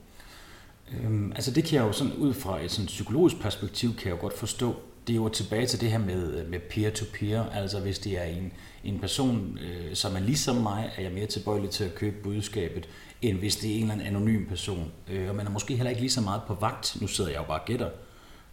Øhm, 0.93 1.31
altså 1.31 1.51
det 1.51 1.63
kan 1.63 1.75
jeg 1.75 1.87
jo 1.87 1.91
sådan 1.91 2.13
ud 2.13 2.33
fra 2.33 2.63
et 2.63 2.71
sådan 2.71 2.85
psykologisk 2.85 3.39
perspektiv, 3.39 3.95
kan 3.95 4.07
jeg 4.07 4.15
jo 4.15 4.21
godt 4.21 4.37
forstå. 4.37 4.75
Det 5.07 5.13
er 5.13 5.17
jo 5.17 5.29
tilbage 5.29 5.65
til 5.65 5.81
det 5.81 5.91
her 5.91 5.97
med, 5.97 6.47
med 6.47 6.59
peer-to-peer, 6.59 7.45
altså 7.45 7.79
hvis 7.79 7.99
det 7.99 8.19
er 8.19 8.23
en, 8.23 8.51
en 8.83 8.99
person, 8.99 9.59
øh, 9.61 9.95
som 9.95 10.15
er 10.15 10.19
ligesom 10.19 10.55
mig, 10.55 10.91
er 10.97 11.01
jeg 11.01 11.11
mere 11.11 11.25
tilbøjelig 11.25 11.69
til 11.69 11.83
at 11.83 11.95
købe 11.95 12.15
budskabet, 12.23 12.89
end 13.21 13.37
hvis 13.37 13.55
det 13.55 13.71
er 13.71 13.75
en 13.75 13.81
eller 13.81 13.93
anden 13.93 14.07
anonym 14.07 14.45
person. 14.45 14.91
Øh, 15.11 15.29
og 15.29 15.35
man 15.35 15.45
er 15.45 15.51
måske 15.51 15.75
heller 15.75 15.89
ikke 15.89 16.01
lige 16.01 16.11
så 16.11 16.21
meget 16.21 16.41
på 16.47 16.53
vagt, 16.53 16.97
nu 17.01 17.07
sidder 17.07 17.29
jeg 17.29 17.39
jo 17.39 17.43
bare 17.43 17.59
og 17.59 17.65
gætter, 17.65 17.89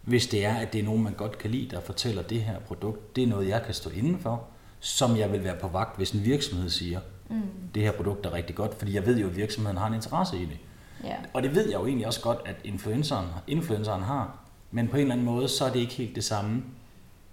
hvis 0.01 0.27
det 0.27 0.45
er, 0.45 0.53
at 0.53 0.73
det 0.73 0.79
er 0.79 0.83
nogen, 0.83 1.03
man 1.03 1.13
godt 1.13 1.37
kan 1.37 1.51
lide, 1.51 1.69
der 1.69 1.81
fortæller 1.81 2.21
det 2.21 2.41
her 2.41 2.59
produkt, 2.59 3.15
det 3.15 3.23
er 3.23 3.27
noget, 3.27 3.47
jeg 3.47 3.63
kan 3.65 3.73
stå 3.73 3.89
indenfor, 3.89 4.47
som 4.79 5.17
jeg 5.17 5.31
vil 5.31 5.43
være 5.43 5.55
på 5.61 5.67
vagt, 5.67 5.97
hvis 5.97 6.11
en 6.11 6.25
virksomhed 6.25 6.69
siger, 6.69 6.99
mm. 7.29 7.41
det 7.75 7.83
her 7.83 7.91
produkt 7.91 8.25
er 8.25 8.33
rigtig 8.33 8.55
godt, 8.55 8.75
fordi 8.77 8.93
jeg 8.93 9.05
ved 9.05 9.19
jo, 9.19 9.27
at 9.27 9.35
virksomheden 9.35 9.77
har 9.77 9.87
en 9.87 9.93
interesse 9.93 10.37
i 10.37 10.45
det. 10.45 10.57
Yeah. 11.05 11.17
Og 11.33 11.43
det 11.43 11.55
ved 11.55 11.69
jeg 11.69 11.79
jo 11.79 11.85
egentlig 11.85 12.07
også 12.07 12.21
godt, 12.21 12.39
at 12.45 12.55
influenceren, 12.63 13.27
influenceren 13.47 14.03
har, 14.03 14.37
men 14.71 14.87
på 14.87 14.95
en 14.95 15.01
eller 15.01 15.13
anden 15.13 15.25
måde, 15.25 15.49
så 15.49 15.65
er 15.65 15.69
det 15.69 15.79
ikke 15.79 15.93
helt 15.93 16.15
det 16.15 16.23
samme, 16.23 16.63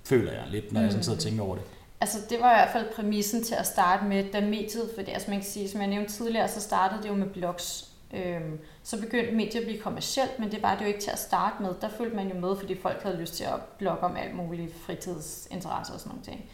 føler 0.04 0.32
jeg 0.32 0.44
lidt, 0.50 0.72
når 0.72 0.80
mm. 0.80 0.84
jeg 0.84 0.92
sådan 0.92 1.04
sidder 1.04 1.18
og 1.18 1.22
tænker 1.22 1.42
over 1.42 1.54
det. 1.54 1.64
Altså, 2.00 2.18
det 2.30 2.40
var 2.40 2.52
i 2.52 2.54
hvert 2.54 2.72
fald 2.72 2.86
præmissen 2.96 3.44
til 3.44 3.54
at 3.54 3.66
starte 3.66 4.04
med, 4.04 4.32
da 4.32 4.40
mediet, 4.40 4.90
for 4.94 5.02
det, 5.02 5.12
altså 5.12 5.30
man 5.30 5.40
kan 5.40 5.48
sige, 5.48 5.68
som 5.68 5.80
jeg 5.80 5.88
nævnte 5.88 6.12
tidligere, 6.12 6.48
så 6.48 6.60
startede 6.60 7.02
det 7.02 7.08
jo 7.08 7.14
med 7.14 7.26
blogs. 7.26 7.90
Øhm, 8.14 8.58
så 8.82 9.00
begyndte 9.00 9.32
mediet 9.32 9.60
at 9.60 9.66
blive 9.66 9.80
kommercielt, 9.80 10.38
men 10.38 10.50
det 10.50 10.62
var 10.62 10.74
det 10.74 10.82
jo 10.82 10.86
ikke 10.86 11.00
til 11.00 11.10
at 11.10 11.18
starte 11.18 11.62
med. 11.62 11.74
Der 11.80 11.88
følte 11.88 12.16
man 12.16 12.28
jo 12.28 12.40
med, 12.40 12.56
fordi 12.56 12.80
folk 12.80 13.02
havde 13.02 13.16
lyst 13.16 13.34
til 13.34 13.44
at 13.44 13.60
blogge 13.78 14.02
om 14.02 14.16
alt 14.16 14.34
muligt 14.34 14.74
fritidsinteresser 14.86 15.94
og 15.94 16.00
sådan 16.00 16.10
nogle 16.10 16.24
ting. 16.24 16.44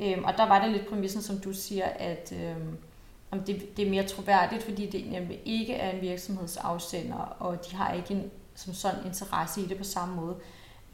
Øhm, 0.00 0.24
og 0.24 0.32
der 0.36 0.48
var 0.48 0.62
det 0.64 0.72
lidt 0.72 0.88
præmissen, 0.88 1.22
som 1.22 1.38
du 1.38 1.52
siger, 1.52 1.86
at 1.86 2.32
øhm, 2.42 2.78
om 3.30 3.40
det, 3.40 3.76
det 3.76 3.86
er 3.86 3.90
mere 3.90 4.02
troværdigt, 4.02 4.62
fordi 4.62 4.90
det 4.90 5.10
nemlig 5.12 5.40
ikke 5.44 5.74
er 5.74 5.90
en 5.90 6.00
virksomhedsafsender, 6.00 7.36
og 7.38 7.66
de 7.70 7.76
har 7.76 7.92
ikke 7.92 8.14
en 8.14 8.30
som 8.54 8.74
sådan 8.74 9.06
interesse 9.06 9.60
i 9.60 9.66
det 9.66 9.78
på 9.78 9.84
samme 9.84 10.16
måde. 10.16 10.36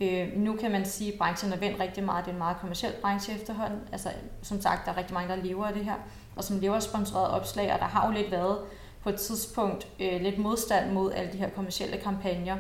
Øh, 0.01 0.37
nu 0.37 0.57
kan 0.57 0.71
man 0.71 0.87
sige, 0.87 1.12
at 1.12 1.18
branchen 1.18 1.53
er 1.53 1.57
vendt 1.57 1.81
rigtig 1.81 2.05
meget. 2.05 2.25
Det 2.25 2.31
er 2.31 2.35
en 2.35 2.38
meget 2.38 2.57
kommersiel 2.61 2.92
branche 3.03 3.35
efterhånden. 3.35 3.81
Altså, 3.92 4.09
som 4.42 4.61
sagt, 4.61 4.87
der 4.87 4.92
er 4.92 4.97
rigtig 4.97 5.14
mange, 5.14 5.37
der 5.37 5.42
lever 5.42 5.66
af 5.66 5.75
det 5.75 5.85
her, 5.85 5.95
og 6.37 6.45
som 6.45 6.61
lever 6.61 6.75
af 6.75 6.83
sponsoreret 6.83 7.31
opslag, 7.31 7.73
og 7.73 7.79
der 7.79 7.85
har 7.85 8.07
jo 8.07 8.12
lidt 8.12 8.31
været 8.31 8.59
på 9.03 9.09
et 9.09 9.16
tidspunkt 9.16 9.88
øh, 10.01 10.21
lidt 10.21 10.38
modstand 10.38 10.92
mod 10.92 11.12
alle 11.12 11.33
de 11.33 11.38
her 11.38 11.51
kommersielle 11.51 11.97
kampagner. 11.97 12.57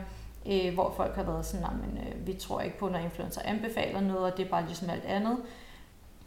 øh, 0.46 0.74
hvor 0.74 0.94
folk 0.96 1.14
har 1.16 1.22
været 1.22 1.46
sådan, 1.46 1.66
men 1.80 1.98
øh, 1.98 2.26
vi 2.26 2.32
tror 2.32 2.60
ikke 2.60 2.78
på, 2.78 2.88
når 2.88 2.98
influencer 2.98 3.40
anbefaler 3.44 4.00
noget, 4.00 4.32
og 4.32 4.36
det 4.36 4.46
er 4.46 4.50
bare 4.50 4.66
ligesom 4.66 4.90
alt 4.90 5.04
andet. 5.04 5.38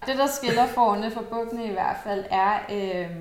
Det, 0.05 0.17
der 0.17 0.27
skiller 0.27 0.67
forne 0.67 1.11
for 1.11 1.21
bukkene 1.21 1.65
i 1.65 1.71
hvert 1.71 1.97
fald, 2.03 2.25
er, 2.29 2.53
øh, 2.71 3.15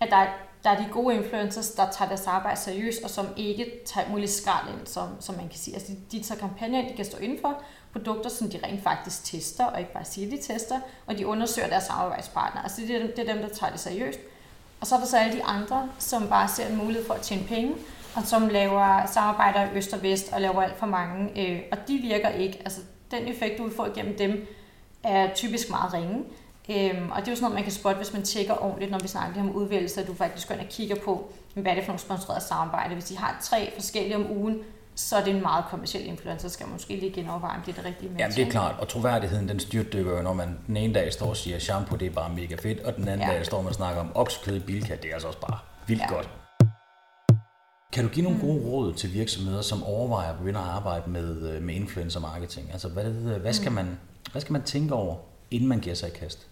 at 0.00 0.10
der, 0.10 0.26
der 0.64 0.70
er 0.70 0.76
de 0.76 0.86
gode 0.92 1.14
influencers, 1.14 1.70
der 1.70 1.90
tager 1.90 2.08
deres 2.08 2.26
arbejde 2.26 2.60
seriøst, 2.60 3.02
og 3.04 3.10
som 3.10 3.26
ikke 3.36 3.72
tager 3.86 4.08
muligt 4.10 4.30
skrald 4.30 4.68
ind, 4.68 4.86
som, 4.86 5.08
som 5.20 5.34
man 5.34 5.48
kan 5.48 5.58
sige. 5.58 5.74
Altså, 5.74 5.92
de, 5.92 6.18
de 6.18 6.22
tager 6.22 6.38
kampagner 6.40 6.88
de 6.88 6.94
kan 6.96 7.04
stå 7.04 7.18
indenfor, 7.18 7.62
produkter, 7.92 8.30
som 8.30 8.50
de 8.50 8.60
rent 8.64 8.82
faktisk 8.82 9.24
tester, 9.24 9.64
og 9.64 9.80
ikke 9.80 9.92
bare 9.92 10.04
siger, 10.04 10.30
de 10.30 10.42
tester, 10.42 10.80
og 11.06 11.18
de 11.18 11.26
undersøger 11.26 11.68
deres 11.68 11.84
samarbejdspartnere. 11.84 12.62
Altså, 12.64 12.82
det 12.82 12.96
er, 12.96 13.06
det 13.06 13.18
er 13.18 13.32
dem, 13.34 13.42
der 13.42 13.48
tager 13.48 13.72
det 13.72 13.80
seriøst. 13.80 14.18
Og 14.80 14.86
så 14.86 14.94
er 14.94 14.98
der 14.98 15.06
så 15.06 15.16
alle 15.16 15.32
de 15.32 15.44
andre, 15.44 15.88
som 15.98 16.28
bare 16.28 16.48
ser 16.48 16.66
en 16.66 16.76
mulighed 16.76 17.06
for 17.06 17.14
at 17.14 17.20
tjene 17.20 17.44
penge, 17.44 17.74
og 18.16 18.22
som 18.24 18.48
laver 18.48 19.06
samarbejder 19.06 19.64
i 19.64 19.76
øst 19.76 19.92
og 19.92 20.02
vest, 20.02 20.32
og 20.32 20.40
laver 20.40 20.62
alt 20.62 20.78
for 20.78 20.86
mange. 20.86 21.48
Øh, 21.48 21.62
og 21.72 21.78
de 21.88 21.98
virker 21.98 22.28
ikke. 22.28 22.58
Altså, 22.64 22.80
den 23.10 23.28
effekt, 23.28 23.58
du 23.58 23.62
vil 23.62 23.76
få 23.76 23.86
igennem 23.86 24.18
dem, 24.18 24.46
er 25.04 25.34
typisk 25.34 25.70
meget 25.70 25.92
ringe. 25.92 26.24
Øhm, 26.70 27.10
og 27.10 27.20
det 27.20 27.28
er 27.28 27.32
jo 27.32 27.36
sådan 27.36 27.40
noget, 27.40 27.54
man 27.54 27.62
kan 27.62 27.72
spotte, 27.72 27.96
hvis 27.96 28.12
man 28.12 28.22
tjekker 28.22 28.64
ordentligt, 28.64 28.90
når 28.90 28.98
vi 28.98 29.08
snakker 29.08 29.40
om 29.40 29.50
udvælgelse, 29.50 30.00
at 30.00 30.06
du 30.06 30.14
faktisk 30.14 30.48
går 30.48 30.54
ind 30.54 30.62
og 30.62 30.68
kigger 30.68 30.96
på, 31.04 31.32
hvad 31.54 31.72
er 31.72 31.74
det 31.74 31.84
for 31.84 31.92
nogle 31.92 32.00
sponsorerede 32.00 32.44
samarbejde. 32.44 32.94
Hvis 32.94 33.04
de 33.04 33.16
har 33.16 33.38
tre 33.42 33.72
forskellige 33.74 34.16
om 34.16 34.30
ugen, 34.30 34.58
så 34.94 35.16
er 35.16 35.24
det 35.24 35.34
en 35.34 35.42
meget 35.42 35.64
kommersiel 35.70 36.06
influencer, 36.06 36.48
skal 36.48 36.66
man 36.66 36.72
måske 36.72 36.96
lige 36.96 37.12
genoverveje, 37.12 37.56
om 37.56 37.62
det 37.62 37.72
er 37.72 37.76
det 37.76 37.84
rigtige 37.84 38.10
med. 38.10 38.18
Jamen 38.18 38.36
det 38.36 38.46
er 38.46 38.50
klart, 38.50 38.74
og 38.78 38.88
troværdigheden 38.88 39.48
den 39.48 39.60
styrtdykker 39.60 40.16
jo, 40.16 40.22
når 40.22 40.32
man 40.32 40.58
den 40.66 40.76
ene 40.76 40.94
dag 40.94 41.12
står 41.12 41.26
og 41.26 41.36
siger, 41.36 41.56
at 41.56 41.62
shampoo 41.62 41.96
det 41.98 42.06
er 42.06 42.10
bare 42.10 42.30
mega 42.34 42.56
fedt, 42.62 42.80
og 42.80 42.96
den 42.96 43.08
anden 43.08 43.28
ja. 43.28 43.34
dag 43.34 43.46
står 43.46 43.62
man 43.62 43.68
og 43.68 43.74
snakker 43.74 44.00
om 44.00 44.12
oksekød 44.14 44.56
i 44.56 44.60
Bilka, 44.60 44.96
det 44.96 45.10
er 45.10 45.14
altså 45.14 45.28
også 45.28 45.40
bare 45.40 45.58
vildt 45.86 46.02
ja. 46.02 46.14
godt. 46.14 46.28
Kan 47.92 48.04
du 48.04 48.10
give 48.10 48.24
nogle 48.24 48.40
gode 48.40 48.60
råd 48.64 48.94
til 48.94 49.12
virksomheder, 49.12 49.62
som 49.62 49.82
overvejer 49.82 50.32
at 50.32 50.38
begynde 50.38 50.58
at 50.58 50.64
arbejde 50.64 51.10
med, 51.10 51.52
øh, 51.52 51.62
med 51.62 51.74
influencer 51.74 52.20
marketing? 52.20 52.72
Altså 52.72 52.88
hvad, 52.88 53.04
hvad, 53.38 53.52
skal 53.52 53.68
mm. 53.68 53.74
man, 53.74 53.98
hvad 54.32 54.40
skal 54.40 54.52
man 54.52 54.62
tænke 54.62 54.94
over, 54.94 55.16
inden 55.50 55.68
man 55.68 55.80
giver 55.80 55.94
sig 55.94 56.08
i 56.08 56.12
kast? 56.12 56.46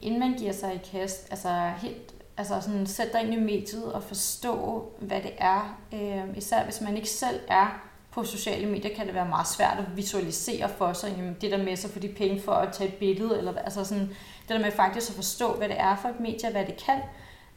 Inden 0.00 0.20
man 0.20 0.34
giver 0.38 0.52
sig 0.52 0.74
i 0.74 0.88
kast, 0.92 1.26
altså 1.30 1.72
helt 1.78 2.14
altså 2.36 2.60
sådan, 2.60 2.86
sætte 2.86 3.12
dig 3.12 3.22
ind 3.22 3.34
i 3.34 3.40
mediet 3.40 3.92
og 3.92 4.02
forstå, 4.02 4.88
hvad 5.00 5.22
det 5.22 5.32
er. 5.38 5.78
Øh, 5.92 6.36
især 6.36 6.64
hvis 6.64 6.80
man 6.80 6.96
ikke 6.96 7.08
selv 7.08 7.40
er 7.48 7.82
på 8.10 8.24
sociale 8.24 8.66
medier, 8.66 8.96
kan 8.96 9.06
det 9.06 9.14
være 9.14 9.28
meget 9.28 9.48
svært 9.48 9.78
at 9.78 9.96
visualisere 9.96 10.68
for 10.68 10.92
sig, 10.92 11.14
jamen, 11.16 11.36
det 11.40 11.50
der 11.50 11.64
med 11.64 11.76
så 11.76 11.88
for 11.88 12.00
de 12.00 12.08
penge 12.08 12.40
for 12.40 12.52
at 12.52 12.72
tage 12.72 12.88
et 12.88 12.94
billede, 12.94 13.38
eller 13.38 13.58
altså 13.58 13.84
sådan, 13.84 14.08
det 14.42 14.48
der 14.48 14.58
med 14.58 14.72
faktisk 14.72 15.10
at 15.10 15.16
forstå, 15.16 15.52
hvad 15.52 15.68
det 15.68 15.80
er 15.80 15.96
for 15.96 16.08
et 16.08 16.20
medie, 16.20 16.50
hvad 16.50 16.66
det 16.66 16.84
kan, 16.86 17.00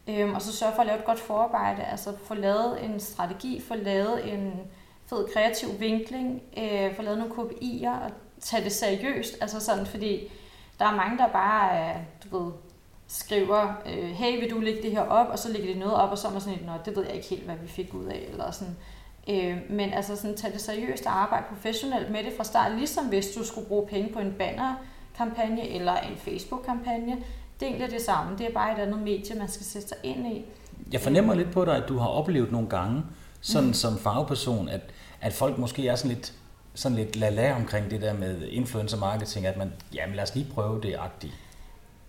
øh, 0.08 0.36
og 0.36 0.42
så 0.42 0.52
sørge 0.52 0.74
for 0.76 0.82
at 0.82 0.88
lave 0.88 1.00
et 1.00 1.06
godt 1.06 1.20
forarbejde, 1.20 1.84
altså 1.84 2.14
få 2.26 2.34
lavet 2.34 2.86
en 2.86 3.00
strategi, 3.00 3.62
få 3.62 3.76
lavet 3.76 4.34
en 4.34 4.54
fed 5.10 5.28
kreativ 5.34 5.80
vinkling, 5.80 6.42
øh, 6.58 6.96
få 6.96 7.02
lavet 7.02 7.18
nogle 7.18 7.34
KPI'er 7.34 8.04
og 8.04 8.12
tage 8.46 8.64
det 8.64 8.72
seriøst, 8.72 9.38
altså 9.42 9.60
sådan, 9.60 9.86
fordi 9.86 10.32
der 10.80 10.86
er 10.86 10.96
mange, 10.96 11.18
der 11.18 11.28
bare 11.28 11.72
er, 11.72 11.96
du 12.24 12.38
ved, 12.38 12.52
skriver, 13.08 13.74
øh, 13.86 14.10
hey, 14.10 14.40
vil 14.40 14.52
du 14.52 14.60
lægge 14.60 14.82
det 14.82 14.92
her 14.92 15.02
op, 15.02 15.28
og 15.28 15.40
så 15.40 15.52
lægger 15.52 15.74
de 15.74 15.80
noget 15.80 15.96
op, 15.96 16.12
og 16.12 16.18
så 16.18 16.28
er 16.28 16.32
man 16.32 16.42
sådan 16.42 16.58
lidt, 16.58 16.86
det 16.86 16.96
ved 16.96 17.04
jeg 17.06 17.16
ikke 17.16 17.28
helt, 17.28 17.44
hvad 17.44 17.56
vi 17.56 17.68
fik 17.68 17.94
ud 17.94 18.06
af, 18.06 18.28
eller 18.32 18.52
sådan. 18.52 18.76
Øh, 19.30 19.58
men 19.70 19.94
altså 19.94 20.16
sådan, 20.16 20.38
tag 20.38 20.54
det 20.54 20.62
seriøst 20.62 21.06
og 21.06 21.22
arbejde 21.22 21.46
professionelt 21.50 22.12
med 22.12 22.24
det 22.24 22.34
fra 22.38 22.44
start, 22.44 22.72
ligesom 22.78 23.06
hvis 23.06 23.28
du 23.28 23.44
skulle 23.46 23.68
bruge 23.68 23.88
penge 23.88 24.14
på 24.14 24.20
en 24.20 24.34
banner-kampagne 24.38 25.70
eller 25.70 25.96
en 25.96 26.18
Facebook-kampagne. 26.18 27.16
Det 27.60 27.66
er 27.66 27.70
egentlig 27.70 27.92
det 27.92 28.02
samme, 28.02 28.38
det 28.38 28.46
er 28.46 28.52
bare 28.52 28.74
et 28.74 28.82
andet 28.82 29.00
medie, 29.00 29.36
man 29.36 29.48
skal 29.48 29.66
sætte 29.66 29.88
sig 29.88 29.98
ind 30.04 30.28
i. 30.28 30.46
Jeg 30.92 31.02
fornemmer 31.02 31.34
lidt 31.34 31.52
på 31.52 31.66
dig, 31.66 31.76
at 31.76 31.90
du 31.90 31.98
har 31.98 32.08
oplevet 32.08 32.52
nogle 32.52 32.70
gange, 32.70 33.04
sådan 33.42 33.68
mm. 33.68 33.74
som 33.74 33.98
fagperson, 33.98 34.70
at, 34.70 34.82
at 35.22 35.34
folk 35.34 35.58
måske 35.58 35.88
er 35.88 35.96
sådan 35.96 36.16
lidt 36.16 36.34
sådan 36.76 36.98
lidt 36.98 37.16
lala 37.16 37.56
omkring 37.56 37.92
det 37.92 38.02
der 38.02 38.14
med 38.14 38.48
influencer 38.48 38.98
marketing, 38.98 39.46
at 39.46 39.58
man, 39.58 39.74
jamen 39.94 40.16
lad 40.16 40.24
os 40.24 40.36
lige 40.36 40.48
prøve 40.54 40.82
det 40.82 40.96
agtigt. 41.00 41.34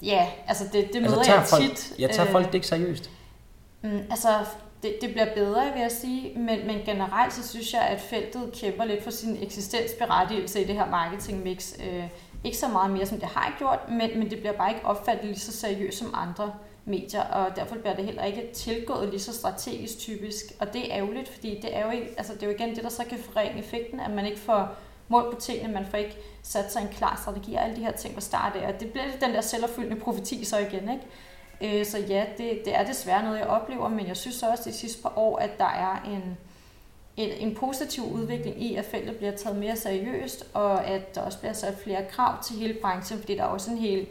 Ja, 0.03 0.29
altså 0.47 0.65
det, 0.65 0.73
det 0.73 0.81
altså, 0.83 1.01
møder 1.01 1.19
altså, 1.19 1.33
jeg 1.33 1.47
folk, 1.47 1.63
tit. 1.63 1.93
Jeg 1.99 2.11
tager 2.11 2.31
folk 2.31 2.47
det 2.47 2.55
ikke 2.55 2.67
seriøst? 2.67 3.11
Mm, 3.83 4.01
altså, 4.11 4.29
det, 4.83 4.99
det 5.01 5.11
bliver 5.11 5.35
bedre, 5.35 5.73
vil 5.73 5.81
jeg 5.81 5.91
sige, 5.91 6.39
men, 6.39 6.67
men 6.67 6.79
generelt 6.85 7.33
så 7.33 7.49
synes 7.49 7.73
jeg, 7.73 7.83
at 7.83 8.01
feltet 8.01 8.53
kæmper 8.53 8.85
lidt 8.85 9.05
for 9.05 9.11
sin 9.11 9.43
eksistensberettigelse 9.43 10.63
i 10.63 10.65
det 10.65 10.75
her 10.75 10.91
marketingmix. 10.91 11.73
Øh, 11.87 12.05
ikke 12.45 12.59
så 12.59 12.69
meget 12.69 12.91
mere, 12.91 13.07
som 13.07 13.21
det 13.21 13.29
har 13.29 13.55
gjort, 13.59 13.79
men, 13.89 14.19
men 14.19 14.31
det 14.31 14.39
bliver 14.39 14.53
bare 14.53 14.71
ikke 14.71 14.87
opfattet 14.87 15.25
lige 15.25 15.39
så 15.39 15.53
seriøst 15.53 15.99
som 15.99 16.15
andre 16.15 16.53
medier, 16.87 17.23
og 17.23 17.57
derfor 17.57 17.75
bliver 17.75 17.95
det 17.95 18.05
heller 18.05 18.25
ikke 18.25 18.51
tilgået 18.53 19.09
lige 19.09 19.21
så 19.21 19.33
strategisk 19.33 19.99
typisk. 19.99 20.45
Og 20.61 20.73
det 20.73 20.93
er 20.93 20.99
ærgerligt, 20.99 21.29
fordi 21.29 21.61
det 21.63 21.77
er 21.77 21.85
jo, 21.85 21.91
ikke, 21.91 22.15
altså 22.17 22.35
det 22.35 22.43
er 22.43 22.47
jo 22.47 22.53
igen 22.53 22.75
det, 22.75 22.85
der 22.85 22.89
så 22.89 23.05
kan 23.05 23.19
forringe 23.19 23.59
effekten, 23.59 24.01
at 24.01 24.11
man 24.11 24.27
ikke 24.27 24.39
får 24.39 24.69
mål 25.09 25.35
på 25.35 25.41
tingene, 25.41 25.73
man 25.73 25.87
får 25.87 25.99
ikke 25.99 26.17
sat 26.43 26.73
sig 26.73 26.83
en 26.83 26.89
klar 26.89 27.21
strategi 27.23 27.55
og 27.55 27.65
alle 27.65 27.77
de 27.77 27.81
her 27.81 27.93
ting 27.93 28.15
på 28.15 28.21
start 28.21 28.57
af. 28.57 28.75
Og 28.75 28.81
det 28.81 28.93
bliver 28.93 29.05
den 29.21 29.35
der 29.35 29.41
selvopfyldende 29.41 30.01
profeti 30.01 30.45
så 30.45 30.59
igen, 30.59 30.91
ikke? 30.91 31.07
Øh, 31.61 31.87
så 31.87 31.99
ja, 31.99 32.25
det, 32.39 32.61
det 32.65 32.77
er 32.77 32.85
desværre 32.85 33.23
noget, 33.23 33.39
jeg 33.39 33.47
oplever, 33.47 33.89
men 33.89 34.07
jeg 34.07 34.17
synes 34.17 34.43
også 34.43 34.63
de 34.67 34.73
sidste 34.73 35.03
par 35.03 35.13
år, 35.17 35.39
at 35.39 35.59
der 35.59 35.65
er 35.65 36.03
en, 36.07 36.37
en, 37.17 37.49
en 37.49 37.55
positiv 37.55 38.05
udvikling 38.05 38.63
i, 38.63 38.75
at 38.75 38.85
feltet 38.85 39.17
bliver 39.17 39.37
taget 39.37 39.59
mere 39.59 39.77
seriøst, 39.77 40.47
og 40.55 40.87
at 40.87 41.15
der 41.15 41.21
også 41.21 41.39
bliver 41.39 41.53
sat 41.53 41.75
flere 41.79 42.05
krav 42.11 42.43
til 42.43 42.57
hele 42.57 42.75
branchen, 42.75 43.19
fordi 43.19 43.37
der 43.37 43.43
er 43.43 43.47
også 43.47 43.71
en 43.71 43.79
hel 43.79 44.07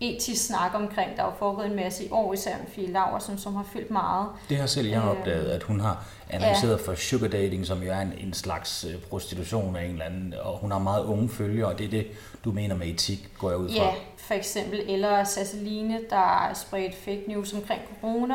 etisk 0.00 0.46
snak 0.46 0.74
omkring. 0.74 1.16
Der 1.16 1.22
er 1.22 1.26
jo 1.26 1.32
foregået 1.38 1.66
en 1.66 1.76
masse 1.76 2.04
i 2.04 2.08
år, 2.10 2.32
især 2.32 2.56
med 2.58 2.66
Fie 2.66 2.92
Laversen, 2.92 3.38
som 3.38 3.54
har 3.56 3.66
fyldt 3.72 3.90
meget. 3.90 4.28
Det 4.48 4.56
har 4.56 4.66
selv 4.66 4.88
jeg 4.88 5.02
opdaget, 5.02 5.50
at 5.50 5.62
hun 5.62 5.80
har 5.80 6.04
annonceret 6.30 6.78
ja. 6.78 6.86
for 6.86 6.94
sugar 6.94 7.28
dating, 7.28 7.66
som 7.66 7.82
jo 7.82 7.92
er 7.92 8.00
en, 8.00 8.12
en 8.18 8.32
slags 8.32 8.84
øh, 8.84 9.02
prostitution 9.02 9.76
af 9.76 9.84
en 9.84 9.90
eller 9.90 10.04
anden, 10.04 10.34
og 10.42 10.58
hun 10.58 10.70
har 10.70 10.78
meget 10.78 11.04
unge 11.04 11.28
følgere, 11.28 11.68
og 11.68 11.78
det 11.78 11.86
er 11.86 11.90
det, 11.90 12.06
du 12.44 12.52
mener 12.52 12.76
med 12.76 12.86
etik, 12.86 13.28
går 13.38 13.50
jeg 13.50 13.58
ud 13.58 13.68
fra. 13.68 13.84
Ja, 13.84 13.90
for 14.16 14.34
eksempel. 14.34 14.80
Eller 14.88 15.24
Sasseline, 15.24 16.00
der 16.10 16.50
spredt 16.54 16.94
fake 16.94 17.24
news 17.28 17.52
omkring 17.52 17.80
corona. 18.00 18.34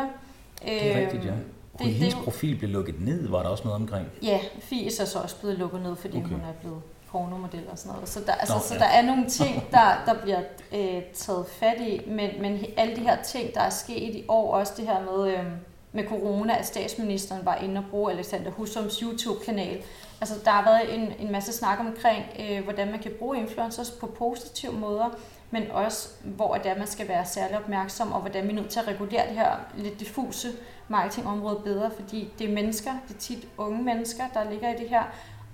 Det 0.66 0.92
er 0.92 1.00
rigtigt, 1.00 1.26
ja. 1.26 1.30
Øhm, 1.30 1.40
det, 1.80 1.88
hendes 1.88 2.14
det, 2.14 2.24
profil 2.24 2.56
blev 2.56 2.70
lukket 2.70 3.02
ned, 3.02 3.28
var 3.28 3.42
der 3.42 3.50
også 3.50 3.64
noget 3.64 3.82
omkring? 3.82 4.08
Ja, 4.24 4.40
Fie 4.60 4.86
er 4.86 5.06
så 5.06 5.20
også 5.20 5.40
blevet 5.40 5.58
lukket 5.58 5.82
ned, 5.82 5.96
fordi 5.96 6.18
okay. 6.18 6.28
hun 6.28 6.40
er 6.40 6.54
blevet 6.62 6.82
pornomodel 7.16 7.68
og 7.72 7.78
sådan 7.78 7.94
noget. 7.94 8.10
Så 8.10 8.20
der, 8.26 8.34
altså, 8.34 8.54
Nå, 8.54 8.60
ja. 8.60 8.68
så 8.68 8.74
der 8.74 8.86
er 8.86 9.02
nogle 9.02 9.30
ting, 9.30 9.64
der, 9.72 10.04
der 10.06 10.22
bliver 10.22 10.42
øh, 10.74 11.04
taget 11.14 11.46
fat 11.48 11.82
i, 11.82 12.02
men, 12.08 12.30
men 12.42 12.66
alle 12.78 12.96
de 12.96 13.02
her 13.02 13.24
ting, 13.24 13.54
der 13.54 13.62
er 13.62 13.70
sket 13.70 14.16
i 14.16 14.26
år, 14.28 14.54
også 14.54 14.74
det 14.78 14.88
her 14.88 15.02
med, 15.02 15.34
øh, 15.34 15.46
med 15.92 16.08
corona, 16.08 16.58
at 16.58 16.66
statsministeren 16.66 17.46
var 17.46 17.56
inde 17.56 17.78
og 17.78 17.86
bruge 17.92 18.12
Alexander 18.12 18.52
Husums 18.52 19.00
YouTube-kanal. 19.00 19.84
Altså, 20.22 20.36
der 20.46 20.52
har 20.52 20.64
været 20.64 20.96
en, 20.96 21.14
en 21.20 21.32
masse 21.32 21.54
snak 21.54 21.80
omkring, 21.80 22.26
øh, 22.40 22.64
hvordan 22.64 22.92
man 22.92 23.00
kan 23.00 23.12
bruge 23.20 23.38
influencers 23.38 23.92
på 23.92 24.08
positive 24.08 24.74
måder, 24.74 25.10
men 25.52 25.72
også, 25.72 26.10
hvor 26.24 26.56
det 26.56 26.72
er, 26.72 26.78
man 26.78 26.88
skal 26.88 27.08
være 27.08 27.26
særlig 27.26 27.58
opmærksom, 27.58 28.12
og 28.12 28.22
hvordan 28.22 28.44
vi 28.44 28.50
er 28.50 28.56
nødt 28.56 28.70
til 28.70 28.80
at 28.80 28.88
regulere 28.88 29.28
det 29.28 29.36
her 29.36 29.52
lidt 29.78 30.00
diffuse 30.00 30.52
marketingområde 30.88 31.60
bedre, 31.64 31.92
fordi 32.00 32.30
det 32.40 32.50
er 32.50 32.54
mennesker, 32.54 32.92
det 33.08 33.16
er 33.16 33.20
tit 33.20 33.48
unge 33.58 33.84
mennesker, 33.84 34.24
der 34.34 34.50
ligger 34.50 34.70
i 34.70 34.78
det 34.78 34.90
her, 34.90 35.04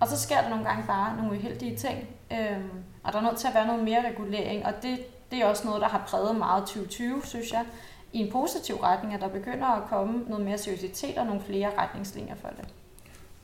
og 0.01 0.07
så 0.07 0.19
sker 0.19 0.41
der 0.41 0.49
nogle 0.49 0.65
gange 0.65 0.83
bare 0.87 1.17
nogle 1.17 1.31
uheldige 1.31 1.75
ting, 1.75 1.97
øhm, 2.31 2.69
og 3.03 3.13
der 3.13 3.19
er 3.19 3.23
nødt 3.23 3.37
til 3.37 3.47
at 3.47 3.53
være 3.53 3.67
noget 3.67 3.83
mere 3.83 4.07
regulering, 4.09 4.65
og 4.65 4.73
det, 4.81 4.97
det 5.31 5.41
er 5.41 5.45
også 5.45 5.67
noget, 5.67 5.81
der 5.81 5.87
har 5.87 6.03
præget 6.07 6.35
meget 6.35 6.63
2020, 6.63 7.21
synes 7.23 7.51
jeg, 7.51 7.65
i 8.13 8.19
en 8.19 8.31
positiv 8.31 8.75
retning, 8.75 9.13
at 9.13 9.21
der 9.21 9.27
begynder 9.27 9.65
at 9.65 9.83
komme 9.89 10.23
noget 10.27 10.45
mere 10.45 10.57
seriøsitet 10.57 11.17
og 11.17 11.25
nogle 11.25 11.41
flere 11.41 11.69
retningslinjer 11.77 12.35
for 12.35 12.47
det. 12.47 12.67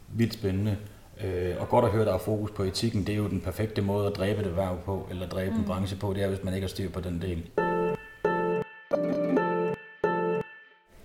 Vildt 0.08 0.34
spændende. 0.34 0.78
Øh, 1.24 1.56
og 1.60 1.70
godt 1.70 1.86
at 1.86 1.92
høre, 1.92 2.02
at 2.02 2.08
der 2.08 2.14
er 2.14 2.18
fokus 2.18 2.52
på 2.52 2.64
etikken. 2.64 3.08
Det 3.08 3.14
er 3.14 3.18
jo 3.18 3.30
den 3.30 3.42
perfekte 3.42 3.82
måde 3.82 4.08
at 4.08 4.16
dræbe 4.16 4.44
det 4.44 4.58
værv 4.58 4.78
på, 4.86 5.08
eller 5.10 5.28
dræbe 5.28 5.52
mm. 5.52 5.60
en 5.60 5.66
branche 5.66 5.98
på, 5.98 6.14
det 6.14 6.24
er, 6.24 6.28
hvis 6.28 6.44
man 6.44 6.54
ikke 6.54 6.66
har 6.66 6.70
styr 6.70 6.90
på 6.90 7.00
den 7.00 7.22
del. 7.22 7.67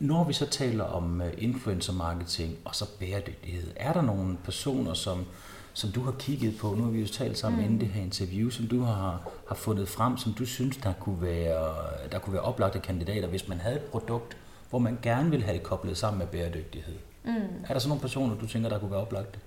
Når 0.03 0.25
vi 0.25 0.33
så 0.33 0.47
taler 0.47 0.85
om 0.85 1.21
øh, 1.21 1.33
influencer 1.39 1.93
marketing 1.93 2.59
og 2.65 2.75
så 2.75 2.99
bæredygtighed, 2.99 3.71
er 3.77 3.93
der 3.93 4.03
nogle 4.03 4.37
personer, 4.45 4.95
som, 4.95 5.25
som 5.73 5.91
du 5.91 6.03
har 6.03 6.13
kigget 6.19 6.55
på, 6.61 6.75
nu 6.75 6.83
har 6.85 6.91
vi 6.91 7.01
jo 7.01 7.07
talt 7.07 7.39
sammen 7.39 7.61
mm. 7.61 7.65
inden 7.65 7.81
det 7.81 7.89
her 7.89 8.03
interview, 8.03 8.51
som 8.51 8.67
du 8.67 8.81
har, 8.83 9.31
har 9.49 9.55
fundet 9.55 9.89
frem, 9.89 10.17
som 10.17 10.33
du 10.33 10.47
synes, 10.47 10.77
der 10.77 10.93
kunne, 10.93 11.23
være, 11.23 11.75
der 12.13 12.19
kunne 12.19 12.33
være 12.33 12.43
oplagte 12.43 12.79
kandidater, 12.79 13.29
hvis 13.29 13.49
man 13.49 13.59
havde 13.59 13.77
et 13.77 13.83
produkt, 13.83 14.37
hvor 14.71 14.79
man 14.79 14.99
gerne 15.03 15.31
vil 15.31 15.43
have 15.43 15.55
det 15.55 15.63
koblet 15.63 15.97
sammen 15.97 16.19
med 16.19 16.27
bæredygtighed. 16.27 16.95
Mm. 17.25 17.33
Er 17.69 17.73
der 17.73 17.79
så 17.79 17.89
nogle 17.89 18.01
personer, 18.01 18.37
du 18.37 18.47
tænker, 18.47 18.69
der 18.69 18.79
kunne 18.79 18.91
være 18.91 19.01
oplagte? 19.01 19.39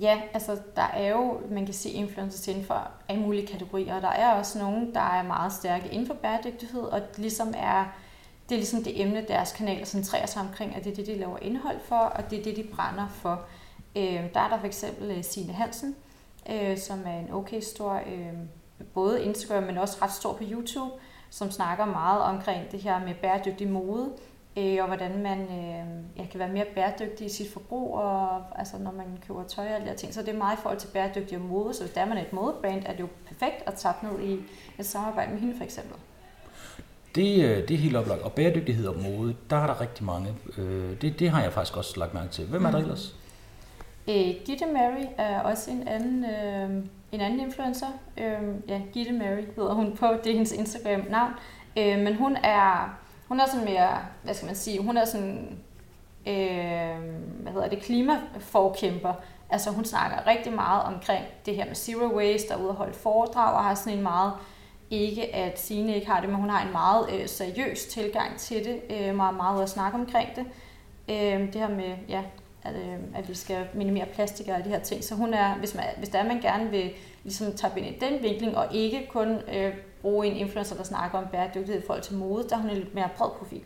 Ja, 0.00 0.20
altså 0.34 0.58
der 0.76 0.82
er 0.94 1.10
jo, 1.10 1.40
man 1.50 1.64
kan 1.64 1.74
se 1.74 1.90
influencers 1.90 2.48
inden 2.48 2.64
for 2.64 2.88
alle 3.08 3.22
mulige 3.22 3.46
kategorier, 3.46 4.00
der 4.00 4.08
er 4.08 4.34
også 4.34 4.58
nogle, 4.58 4.94
der 4.94 5.00
er 5.00 5.22
meget 5.22 5.52
stærke 5.52 5.88
inden 5.88 6.06
for 6.06 6.14
bæredygtighed, 6.14 6.80
og 6.80 7.00
ligesom 7.16 7.54
er 7.56 7.84
det 8.48 8.54
er 8.54 8.58
ligesom 8.58 8.82
det 8.82 9.00
emne, 9.00 9.24
deres 9.28 9.52
kanaler 9.52 9.84
centrerer 9.84 10.26
sig 10.26 10.42
omkring, 10.42 10.76
at 10.76 10.84
det 10.84 10.92
er 10.92 10.96
det, 10.96 11.06
de 11.06 11.18
laver 11.18 11.38
indhold 11.42 11.80
for, 11.80 11.96
og 11.96 12.30
det 12.30 12.38
er 12.38 12.42
det, 12.42 12.56
de 12.56 12.64
brænder 12.74 13.08
for. 13.08 13.40
Øh, 13.96 14.34
der 14.34 14.40
er 14.40 14.48
der 14.48 14.58
for 14.58 14.66
eksempel 14.66 15.10
øh, 15.10 15.24
Signe 15.24 15.52
Hansen, 15.52 15.96
øh, 16.50 16.78
som 16.78 16.98
er 17.06 17.18
en 17.18 17.32
okay 17.32 17.60
stor, 17.60 17.94
øh, 17.94 18.32
både 18.94 19.24
Instagram, 19.24 19.62
men 19.62 19.78
også 19.78 19.98
ret 20.02 20.12
stor 20.12 20.32
på 20.32 20.42
YouTube, 20.50 20.92
som 21.30 21.50
snakker 21.50 21.84
meget 21.84 22.22
omkring 22.22 22.72
det 22.72 22.80
her 22.80 22.98
med 23.00 23.14
bæredygtig 23.14 23.68
mode, 23.68 24.10
øh, 24.56 24.76
og 24.80 24.86
hvordan 24.86 25.22
man 25.22 25.40
øh, 25.40 26.18
ja, 26.18 26.26
kan 26.30 26.40
være 26.40 26.48
mere 26.48 26.66
bæredygtig 26.74 27.26
i 27.26 27.30
sit 27.30 27.52
forbrug, 27.52 27.94
og, 27.94 28.42
altså 28.58 28.78
når 28.78 28.92
man 28.92 29.18
køber 29.26 29.44
tøj 29.44 29.64
og 29.64 29.70
alle 29.70 29.84
de 29.84 29.90
her 29.90 29.96
ting. 29.96 30.14
Så 30.14 30.22
det 30.22 30.28
er 30.28 30.38
meget 30.38 30.58
i 30.58 30.60
forhold 30.60 30.78
til 30.78 30.88
bæredygtig 30.88 31.38
og 31.38 31.44
mode, 31.44 31.74
så 31.74 31.82
hvis 31.82 31.92
der 31.92 32.00
er 32.00 32.06
man 32.06 32.18
et 32.18 32.32
modebrand, 32.32 32.82
er 32.86 32.92
det 32.92 33.00
jo 33.00 33.08
perfekt 33.26 33.62
at 33.66 33.74
tappe 33.74 34.06
ned 34.06 34.20
i 34.20 34.40
et 34.78 34.86
samarbejde 34.86 35.32
med 35.32 35.40
hende 35.40 35.56
for 35.56 35.64
eksempel. 35.64 35.96
Det, 37.18 37.44
øh, 37.44 37.68
det 37.68 37.70
er 37.70 37.78
helt 37.78 37.96
oplagt. 37.96 38.22
Og 38.22 38.32
bæredygtighed 38.32 38.86
og 38.86 38.96
mode, 39.02 39.36
der 39.50 39.56
er 39.56 39.66
der 39.66 39.80
rigtig 39.80 40.04
mange. 40.04 40.34
Øh, 40.58 41.00
det, 41.00 41.18
det 41.18 41.30
har 41.30 41.42
jeg 41.42 41.52
faktisk 41.52 41.76
også 41.76 42.00
lagt 42.00 42.14
mærke 42.14 42.28
til. 42.28 42.46
Hvem 42.46 42.64
er 42.64 42.70
der 42.70 42.78
mm. 42.78 42.84
ellers? 42.84 43.14
Øh, 44.08 44.34
Gitte 44.46 44.66
Mary 44.66 45.04
er 45.18 45.40
også 45.40 45.70
en 45.70 45.88
anden, 45.88 46.24
øh, 46.24 46.84
en 47.12 47.20
anden 47.20 47.40
influencer. 47.40 47.86
Øh, 48.18 48.54
ja, 48.68 48.80
Gitte 48.92 49.12
Mary 49.12 49.42
hedder 49.56 49.74
hun 49.74 49.96
på, 49.96 50.06
det 50.24 50.30
er 50.30 50.34
hendes 50.34 50.52
Instagram-navn. 50.52 51.32
Øh, 51.78 51.98
men 51.98 52.14
hun 52.14 52.36
er, 52.36 52.98
hun 53.28 53.40
er 53.40 53.46
sådan 53.46 53.64
mere, 53.64 53.98
hvad 54.22 54.34
skal 54.34 54.46
man 54.46 54.56
sige, 54.56 54.82
hun 54.82 54.96
er 54.96 55.04
sådan, 55.04 55.58
øh, 56.26 56.98
hvad 57.42 57.52
hedder 57.52 57.68
det, 57.68 57.82
klimaforkæmper. 57.82 59.12
Altså 59.50 59.70
hun 59.70 59.84
snakker 59.84 60.26
rigtig 60.26 60.52
meget 60.52 60.82
omkring 60.82 61.24
det 61.46 61.56
her 61.56 61.66
med 61.66 61.74
zero 61.74 62.16
waste, 62.16 62.52
og 62.54 62.60
ude 62.60 62.68
at 62.68 62.74
holde 62.74 62.94
foredrag, 62.94 63.54
og 63.54 63.64
har 63.64 63.74
sådan 63.74 63.92
en 63.92 64.02
meget, 64.02 64.32
ikke 64.90 65.34
at 65.34 65.60
Signe 65.60 65.94
ikke 65.94 66.06
har 66.06 66.20
det, 66.20 66.28
men 66.28 66.38
hun 66.38 66.50
har 66.50 66.66
en 66.66 66.72
meget 66.72 67.06
øh, 67.12 67.28
seriøs 67.28 67.86
tilgang 67.86 68.38
til 68.38 68.64
det, 68.64 68.80
øh, 68.90 69.14
meget, 69.16 69.36
meget 69.36 69.62
at 69.62 69.70
snakke 69.70 69.98
omkring 69.98 70.28
det. 70.36 70.44
Øh, 71.08 71.52
det 71.52 71.54
her 71.54 71.68
med, 71.68 71.96
ja, 72.08 72.22
at, 72.62 72.74
øh, 72.74 72.98
at 73.14 73.28
vi 73.28 73.34
skal 73.34 73.66
minimere 73.74 74.06
plastik 74.14 74.48
og 74.48 74.54
alle 74.54 74.64
de 74.64 74.70
her 74.70 74.80
ting. 74.80 75.04
Så 75.04 75.14
hun 75.14 75.34
er, 75.34 75.54
hvis, 75.54 75.74
man, 75.74 75.84
hvis 75.98 76.08
der 76.08 76.18
er, 76.18 76.28
man 76.28 76.40
gerne 76.40 76.70
vil 76.70 76.90
ligesom 77.24 77.52
tage 77.56 77.72
ind 77.76 77.86
i 77.86 77.98
den 78.00 78.22
vinkling, 78.22 78.56
og 78.56 78.66
ikke 78.70 79.08
kun 79.10 79.28
øh, 79.28 79.72
bruge 80.02 80.26
en 80.26 80.36
influencer, 80.36 80.76
der 80.76 80.84
snakker 80.84 81.18
om 81.18 81.24
bæredygtighed 81.32 81.82
i 81.82 81.86
forhold 81.86 82.02
til 82.02 82.16
mode, 82.16 82.48
der 82.48 82.56
har 82.56 82.62
hun 82.62 82.70
en 82.70 82.76
lidt 82.76 82.94
mere 82.94 83.08
bred 83.16 83.30
profil. 83.38 83.62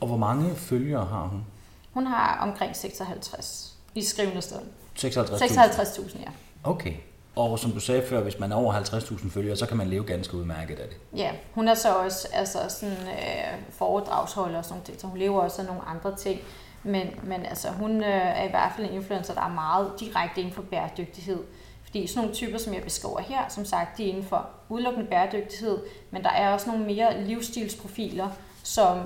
Og 0.00 0.06
hvor 0.06 0.16
mange 0.16 0.56
følgere 0.56 1.04
har 1.04 1.26
hun? 1.26 1.44
Hun 1.92 2.06
har 2.06 2.38
omkring 2.48 2.76
56 2.76 3.76
i 3.94 4.02
skrivende 4.02 4.42
stund. 4.42 4.62
56.000? 4.98 5.08
56.000, 5.08 6.20
ja. 6.20 6.30
Okay. 6.64 6.94
Og 7.36 7.58
som 7.58 7.72
du 7.72 7.80
sagde 7.80 8.02
før, 8.08 8.20
hvis 8.20 8.38
man 8.38 8.52
er 8.52 8.56
over 8.56 8.74
50.000 8.74 9.30
følgere, 9.30 9.56
så 9.56 9.66
kan 9.66 9.76
man 9.76 9.86
leve 9.86 10.04
ganske 10.04 10.36
udmærket 10.36 10.78
af 10.78 10.88
det. 10.88 11.18
Ja, 11.18 11.30
hun 11.52 11.68
er 11.68 11.74
så 11.74 11.94
også 11.94 12.28
altså, 12.32 12.58
sådan, 12.68 12.96
øh, 12.96 13.60
foredragsholder 13.70 14.58
og 14.58 14.64
sådan 14.64 14.82
noget, 14.86 15.00
så 15.00 15.06
hun 15.06 15.18
lever 15.18 15.40
også 15.40 15.62
af 15.62 15.66
nogle 15.66 15.82
andre 15.82 16.16
ting. 16.16 16.40
Men, 16.82 17.06
men 17.22 17.46
altså, 17.46 17.68
hun 17.68 18.02
øh, 18.02 18.08
er 18.08 18.44
i 18.44 18.50
hvert 18.50 18.72
fald 18.76 18.86
en 18.86 18.94
influencer, 18.94 19.34
der 19.34 19.42
er 19.42 19.54
meget 19.54 19.92
direkte 20.00 20.40
inden 20.40 20.54
for 20.54 20.62
bæredygtighed. 20.62 21.38
Fordi 21.84 22.06
sådan 22.06 22.20
nogle 22.20 22.34
typer, 22.34 22.58
som 22.58 22.74
jeg 22.74 22.82
beskriver 22.82 23.20
her, 23.20 23.48
som 23.48 23.64
sagt, 23.64 23.98
de 23.98 24.04
er 24.04 24.08
inden 24.08 24.24
for 24.24 24.48
udelukkende 24.68 25.08
bæredygtighed, 25.08 25.78
men 26.10 26.22
der 26.22 26.30
er 26.30 26.52
også 26.52 26.70
nogle 26.70 26.84
mere 26.84 27.24
livsstilsprofiler, 27.24 28.28
som 28.62 28.98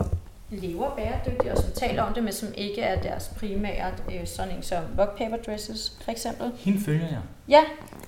lever 0.50 0.90
bæredygtigt, 0.96 1.52
og 1.52 1.58
som 1.58 1.72
taler 1.72 2.02
om 2.02 2.14
det, 2.14 2.22
men 2.22 2.32
som 2.32 2.48
ikke 2.54 2.80
er 2.80 3.02
deres 3.02 3.32
primære, 3.38 3.92
øh, 4.14 4.26
sådan 4.26 4.56
en 4.56 4.62
som 4.62 4.84
rock 4.98 5.18
paper 5.18 5.36
dresses, 5.36 5.96
for 6.04 6.10
eksempel. 6.10 6.52
Hende 6.58 6.80
følger 6.80 7.06
jeg. 7.06 7.20
Ja, 7.48 7.60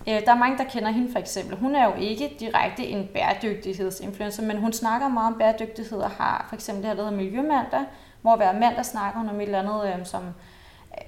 øh, 0.09 0.27
der 0.27 0.33
er 0.33 0.39
mange, 0.39 0.59
der 0.59 0.65
kender 0.65 0.91
hende 0.91 1.13
for 1.13 1.19
eksempel. 1.19 1.59
Hun 1.59 1.75
er 1.75 1.85
jo 1.85 1.95
ikke 1.95 2.37
direkte 2.41 2.87
en 2.87 3.09
bæredygtighedsinfluencer, 3.15 4.43
men 4.43 4.57
hun 4.57 4.73
snakker 4.73 5.09
meget 5.09 5.33
om 5.33 5.39
bæredygtighed 5.39 5.99
og 5.99 6.11
har 6.11 6.47
for 6.49 6.57
eksempel 6.57 6.83
det 6.83 6.89
her, 6.89 6.97
der 6.97 7.03
hedder 7.03 7.17
Miljømandag, 7.17 7.85
hvor 8.23 8.37
hver 8.37 8.53
mandag 8.53 8.85
snakker 8.85 9.21
hun 9.21 9.29
om 9.29 9.41
et 9.41 9.43
eller 9.43 9.59
andet, 9.59 9.99
øh, 9.99 10.07
som, 10.07 10.23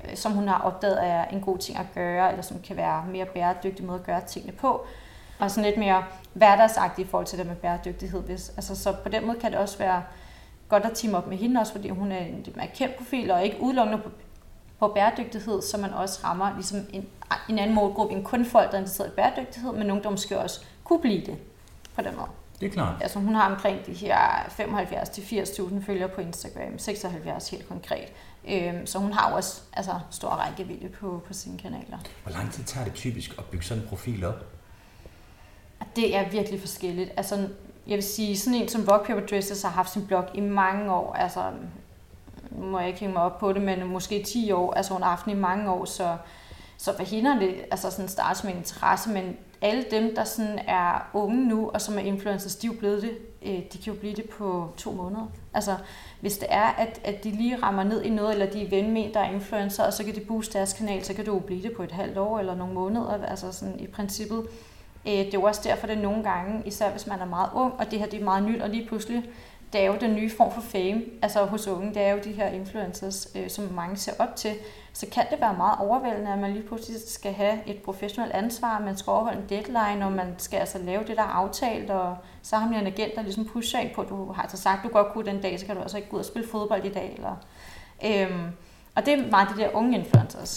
øh, 0.08 0.16
som 0.16 0.32
hun 0.32 0.48
har 0.48 0.58
opdaget 0.58 0.98
er 1.06 1.24
en 1.24 1.40
god 1.40 1.58
ting 1.58 1.78
at 1.78 1.86
gøre, 1.94 2.30
eller 2.30 2.42
som 2.42 2.60
kan 2.66 2.76
være 2.76 3.04
mere 3.06 3.26
bæredygtig 3.26 3.84
måde 3.84 3.98
at 3.98 4.06
gøre 4.06 4.20
tingene 4.26 4.52
på. 4.52 4.86
Og 5.38 5.50
sådan 5.50 5.64
lidt 5.64 5.78
mere 5.78 6.04
hverdagsagtigt 6.32 7.08
i 7.08 7.10
forhold 7.10 7.26
til 7.26 7.38
det 7.38 7.46
med 7.46 7.56
bæredygtighed. 7.56 8.22
Hvis, 8.22 8.48
altså, 8.56 8.76
så 8.76 8.92
på 9.02 9.08
den 9.08 9.26
måde 9.26 9.38
kan 9.40 9.50
det 9.52 9.58
også 9.58 9.78
være 9.78 10.02
godt 10.72 10.84
at 10.84 10.92
team 10.94 11.14
op 11.14 11.26
med 11.26 11.36
hende 11.36 11.60
også, 11.60 11.72
fordi 11.72 11.88
hun 11.88 12.12
er 12.12 12.18
en 12.18 12.46
mere 12.56 12.68
kendt 12.74 12.96
profil, 12.96 13.30
og 13.30 13.44
ikke 13.44 13.56
udelukkende 13.60 14.02
på, 14.02 14.10
på 14.78 14.88
bæredygtighed, 14.88 15.62
så 15.62 15.78
man 15.78 15.92
også 15.92 16.20
rammer 16.24 16.54
ligesom 16.54 16.78
en, 16.92 17.06
en 17.48 17.58
anden 17.58 17.74
målgruppe 17.74 18.14
end 18.14 18.24
kun 18.24 18.44
folk, 18.44 18.70
der 18.70 18.76
er 18.76 18.80
interesseret 18.80 19.08
i 19.08 19.12
bæredygtighed, 19.16 19.72
men 19.72 19.86
nogen, 19.86 20.02
der 20.02 20.10
måske 20.10 20.38
også 20.38 20.60
kunne 20.84 21.00
blive 21.00 21.20
det 21.26 21.38
på 21.94 22.02
den 22.02 22.16
måde. 22.16 22.28
Det 22.60 22.68
er 22.68 22.72
klart. 22.72 23.02
Altså 23.02 23.18
hun 23.18 23.34
har 23.34 23.50
omkring 23.54 23.86
de 23.86 23.92
her 23.92 24.18
75-80.000 24.42 25.86
følgere 25.86 26.08
på 26.08 26.20
Instagram, 26.20 26.78
76 26.78 27.50
helt 27.50 27.68
konkret. 27.68 28.08
Øhm, 28.48 28.86
så 28.86 28.98
hun 28.98 29.12
har 29.12 29.30
jo 29.30 29.36
også 29.36 29.60
altså, 29.72 29.92
stor 30.10 30.28
rækkevidde 30.28 30.88
på, 30.88 31.22
på 31.26 31.32
sine 31.32 31.58
kanaler. 31.58 31.98
Hvor 32.22 32.32
lang 32.32 32.52
tid 32.52 32.64
tager 32.64 32.84
det 32.84 32.94
typisk 32.94 33.38
at 33.38 33.44
bygge 33.44 33.64
sådan 33.64 33.82
en 33.82 33.88
profil 33.88 34.24
op? 34.24 34.46
Det 35.96 36.16
er 36.16 36.30
virkelig 36.30 36.60
forskelligt. 36.60 37.10
Altså, 37.16 37.48
jeg 37.86 37.94
vil 37.94 38.02
sige, 38.02 38.38
sådan 38.38 38.54
en 38.54 38.68
som 38.68 38.86
Vogue 38.86 39.04
Paper 39.06 39.26
Dresses 39.26 39.62
har 39.62 39.70
haft 39.70 39.92
sin 39.92 40.06
blog 40.06 40.24
i 40.34 40.40
mange 40.40 40.92
år. 40.92 41.12
Altså, 41.12 41.42
nu 42.50 42.66
må 42.66 42.78
jeg 42.78 42.88
ikke 42.88 43.00
hænge 43.00 43.12
mig 43.12 43.22
op 43.22 43.38
på 43.38 43.52
det, 43.52 43.62
men 43.62 43.86
måske 43.86 44.22
10 44.22 44.52
år. 44.52 44.72
Altså 44.72 44.92
hun 44.92 45.02
har 45.02 45.10
haft 45.10 45.26
i 45.26 45.34
mange 45.34 45.70
år, 45.70 45.84
så, 45.84 46.16
så 46.76 46.96
for 46.96 47.02
hende 47.02 47.40
det 47.40 47.54
altså 47.70 47.90
sådan 47.90 48.08
starte 48.08 48.38
som 48.38 48.48
en 48.50 48.56
interesse, 48.56 49.10
men 49.10 49.36
alle 49.60 49.84
dem, 49.90 50.14
der 50.14 50.24
sådan 50.24 50.58
er 50.58 51.10
unge 51.12 51.48
nu, 51.48 51.70
og 51.74 51.80
som 51.80 51.98
er 51.98 52.02
influencers, 52.02 52.56
de 52.56 52.66
er 52.66 52.72
jo 52.72 52.78
blevet 52.78 53.02
det. 53.02 53.18
Øh, 53.42 53.62
de 53.72 53.78
kan 53.84 53.92
jo 53.92 54.00
blive 54.00 54.14
det 54.14 54.30
på 54.30 54.68
to 54.76 54.92
måneder. 54.92 55.30
Altså, 55.54 55.76
hvis 56.20 56.38
det 56.38 56.48
er, 56.50 56.66
at, 56.66 57.00
at 57.04 57.24
de 57.24 57.30
lige 57.30 57.56
rammer 57.62 57.84
ned 57.84 58.02
i 58.02 58.10
noget, 58.10 58.32
eller 58.32 58.50
de 58.50 58.64
er 58.64 58.70
ven 58.70 58.90
med, 58.90 59.12
der 59.12 59.20
er 59.20 59.30
influencer, 59.30 59.84
og 59.84 59.92
så 59.92 60.04
kan 60.04 60.14
de 60.14 60.20
booste 60.20 60.58
deres 60.58 60.72
kanal, 60.72 61.04
så 61.04 61.14
kan 61.14 61.24
du 61.24 61.32
jo 61.32 61.38
blive 61.38 61.62
det 61.62 61.72
på 61.76 61.82
et 61.82 61.92
halvt 61.92 62.18
år 62.18 62.38
eller 62.38 62.54
nogle 62.54 62.74
måneder. 62.74 63.24
Altså 63.24 63.52
sådan 63.52 63.80
i 63.80 63.86
princippet. 63.86 64.46
Øh, 65.06 65.12
det 65.12 65.26
er 65.26 65.30
jo 65.34 65.42
også 65.42 65.60
derfor, 65.64 65.86
det 65.86 65.98
nogle 65.98 66.22
gange, 66.22 66.62
især 66.66 66.90
hvis 66.90 67.06
man 67.06 67.20
er 67.20 67.26
meget 67.26 67.50
ung, 67.54 67.72
og 67.78 67.90
det 67.90 67.98
her 67.98 68.06
det 68.06 68.20
er 68.20 68.24
meget 68.24 68.44
nyt, 68.44 68.62
og 68.62 68.68
lige 68.68 68.86
pludselig 68.86 69.24
det 69.72 69.80
er 69.80 69.86
jo 69.86 69.96
den 70.00 70.14
nye 70.14 70.30
form 70.36 70.52
for 70.52 70.60
fame, 70.60 71.02
altså 71.22 71.44
hos 71.44 71.66
unge, 71.66 71.94
det 71.94 72.02
er 72.02 72.12
jo 72.12 72.18
de 72.24 72.32
her 72.32 72.48
influencers, 72.48 73.28
øh, 73.34 73.50
som 73.50 73.64
mange 73.64 73.96
ser 73.96 74.12
op 74.18 74.36
til. 74.36 74.54
Så 74.92 75.06
kan 75.12 75.26
det 75.30 75.40
være 75.40 75.56
meget 75.56 75.78
overvældende, 75.78 76.32
at 76.32 76.38
man 76.38 76.52
lige 76.52 76.66
pludselig 76.66 77.00
skal 77.08 77.32
have 77.32 77.58
et 77.66 77.82
professionelt 77.82 78.32
ansvar, 78.32 78.80
man 78.80 78.96
skal 78.96 79.10
overholde 79.10 79.40
en 79.40 79.48
deadline, 79.48 80.04
og 80.04 80.12
man 80.12 80.34
skal 80.38 80.58
altså 80.58 80.78
lave 80.78 81.04
det, 81.04 81.16
der 81.16 81.22
er 81.22 81.26
aftalt, 81.26 81.90
og 81.90 82.16
så 82.42 82.56
har 82.56 82.68
man 82.68 82.80
en 82.80 82.86
agent, 82.86 83.14
der 83.14 83.22
ligesom 83.22 83.44
pusher 83.44 83.80
ind 83.80 83.94
på, 83.94 84.00
at 84.00 84.08
du 84.08 84.32
har 84.32 84.42
altså 84.42 84.56
sagt, 84.56 84.78
at 84.78 84.84
du 84.84 84.92
godt 84.92 85.12
kunne 85.12 85.26
den 85.26 85.42
dag, 85.42 85.60
så 85.60 85.66
kan 85.66 85.76
du 85.76 85.82
altså 85.82 85.96
ikke 85.96 86.08
gå 86.08 86.16
ud 86.16 86.20
og 86.20 86.26
spille 86.26 86.48
fodbold 86.48 86.84
i 86.84 86.92
dag. 86.92 87.12
Eller, 87.16 87.36
øhm, 88.04 88.46
og 88.94 89.06
det 89.06 89.14
er 89.14 89.30
meget 89.30 89.48
de 89.56 89.62
der 89.62 89.68
unge 89.74 89.98
influencers. 89.98 90.56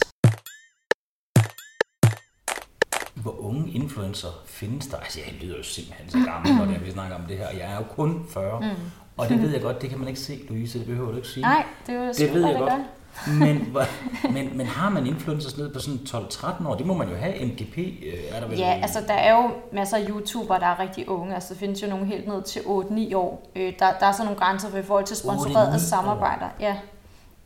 Hvor 3.25 3.45
unge 3.45 3.71
influencer 3.71 4.27
findes 4.45 4.87
der? 4.87 4.97
Altså, 4.97 5.19
jeg 5.25 5.33
lyder 5.41 5.57
jo 5.57 5.63
simpelthen 5.63 6.09
så 6.09 6.17
gammel, 6.31 6.55
når 6.55 6.79
vi 6.79 6.91
snakker 6.91 7.15
om 7.15 7.21
det 7.27 7.37
her. 7.37 7.47
Jeg 7.49 7.71
er 7.71 7.75
jo 7.75 7.83
kun 7.95 8.25
40, 8.29 8.59
mm. 8.59 8.67
Og 9.17 9.29
det 9.29 9.41
ved 9.41 9.49
jeg 9.49 9.61
godt, 9.61 9.81
det 9.81 9.89
kan 9.89 9.99
man 9.99 10.07
ikke 10.07 10.19
se, 10.19 10.39
Louise, 10.49 10.79
det 10.79 10.87
behøver 10.87 11.09
du 11.11 11.15
ikke 11.15 11.27
sige. 11.27 11.41
Nej, 11.41 11.65
det, 11.87 11.95
er 11.95 11.99
jo 11.99 12.13
det 12.17 12.33
ved 12.33 12.47
jeg 12.47 12.55
godt. 12.57 12.73
men, 13.39 13.77
men, 14.33 14.57
men 14.57 14.67
har 14.67 14.89
man 14.89 15.07
influencers 15.07 15.57
ned 15.57 15.73
på 15.73 15.79
sådan 15.79 15.99
12-13 16.07 16.67
år? 16.67 16.75
Det 16.75 16.85
må 16.85 16.93
man 16.93 17.09
jo 17.09 17.15
have. 17.15 17.45
MGP 17.45 17.77
øh, 17.77 18.13
er 18.31 18.39
der 18.39 18.47
vel? 18.47 18.57
Ja, 18.57 18.79
altså 18.81 18.99
der 19.07 19.13
er 19.13 19.43
jo 19.43 19.51
masser 19.73 19.97
af 19.97 20.05
YouTubere, 20.09 20.59
der 20.59 20.65
er 20.65 20.79
rigtig 20.79 21.09
unge. 21.09 21.35
Altså 21.35 21.53
der 21.53 21.59
findes 21.59 21.81
jo 21.81 21.87
nogle 21.87 22.05
helt 22.05 22.27
ned 22.27 22.43
til 22.43 22.59
8-9 22.59 23.15
år. 23.15 23.51
Øh, 23.55 23.73
der, 23.79 23.85
der 23.99 24.05
er 24.05 24.11
så 24.11 24.23
nogle 24.23 24.39
grænser 24.39 24.69
for 24.69 24.77
i 24.77 24.83
forhold 24.83 25.05
til 25.05 25.17
sponsorerede 25.17 25.79
samarbejder. 25.79 26.47
Ja. 26.59 26.77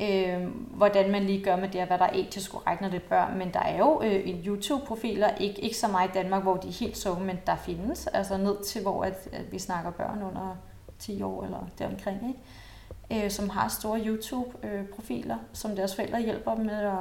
Øh, 0.02 0.47
hvordan 0.74 1.12
man 1.12 1.24
lige 1.24 1.43
gør 1.43 1.56
med 1.56 1.70
det, 1.70 1.82
og 1.82 1.88
hvad 1.88 1.97
der 1.97 2.06
er 2.06 2.14
etisk 2.14 2.52
korrekt, 2.52 2.82
når 2.82 2.89
det 2.89 2.95
er 2.95 3.10
børn. 3.10 3.38
Men 3.38 3.54
der 3.54 3.60
er 3.60 3.78
jo 3.78 4.02
øh, 4.04 4.45
YouTube-profiler, 4.45 5.36
ikke, 5.36 5.62
ikke 5.62 5.78
så 5.78 5.88
meget 5.88 6.10
i 6.10 6.14
Danmark, 6.14 6.43
hvor 6.43 6.58
de 6.58 6.68
er 6.68 6.72
helt 6.72 6.97
så, 6.97 7.14
men 7.14 7.38
der 7.45 7.56
findes 7.56 8.08
altså 8.08 8.38
ned 8.38 8.64
til, 8.64 8.82
hvor 8.82 9.04
at, 9.04 9.28
at 9.32 9.52
vi 9.52 9.60
snakker 9.60 9.91
børn 9.91 10.24
under 10.24 10.56
10 11.00 11.22
år 11.22 11.43
eller 11.43 11.68
deromkring, 11.80 12.20
ikke? 12.28 13.26
Øh, 13.26 13.32
som 13.32 13.50
har 13.50 13.68
store 13.68 14.00
YouTube-profiler, 14.00 15.38
som 15.54 15.76
deres 15.76 15.95
forældre 15.95 16.22
hjælper 16.22 16.56
dem 16.56 16.66
med 16.66 16.76
at 16.76 16.93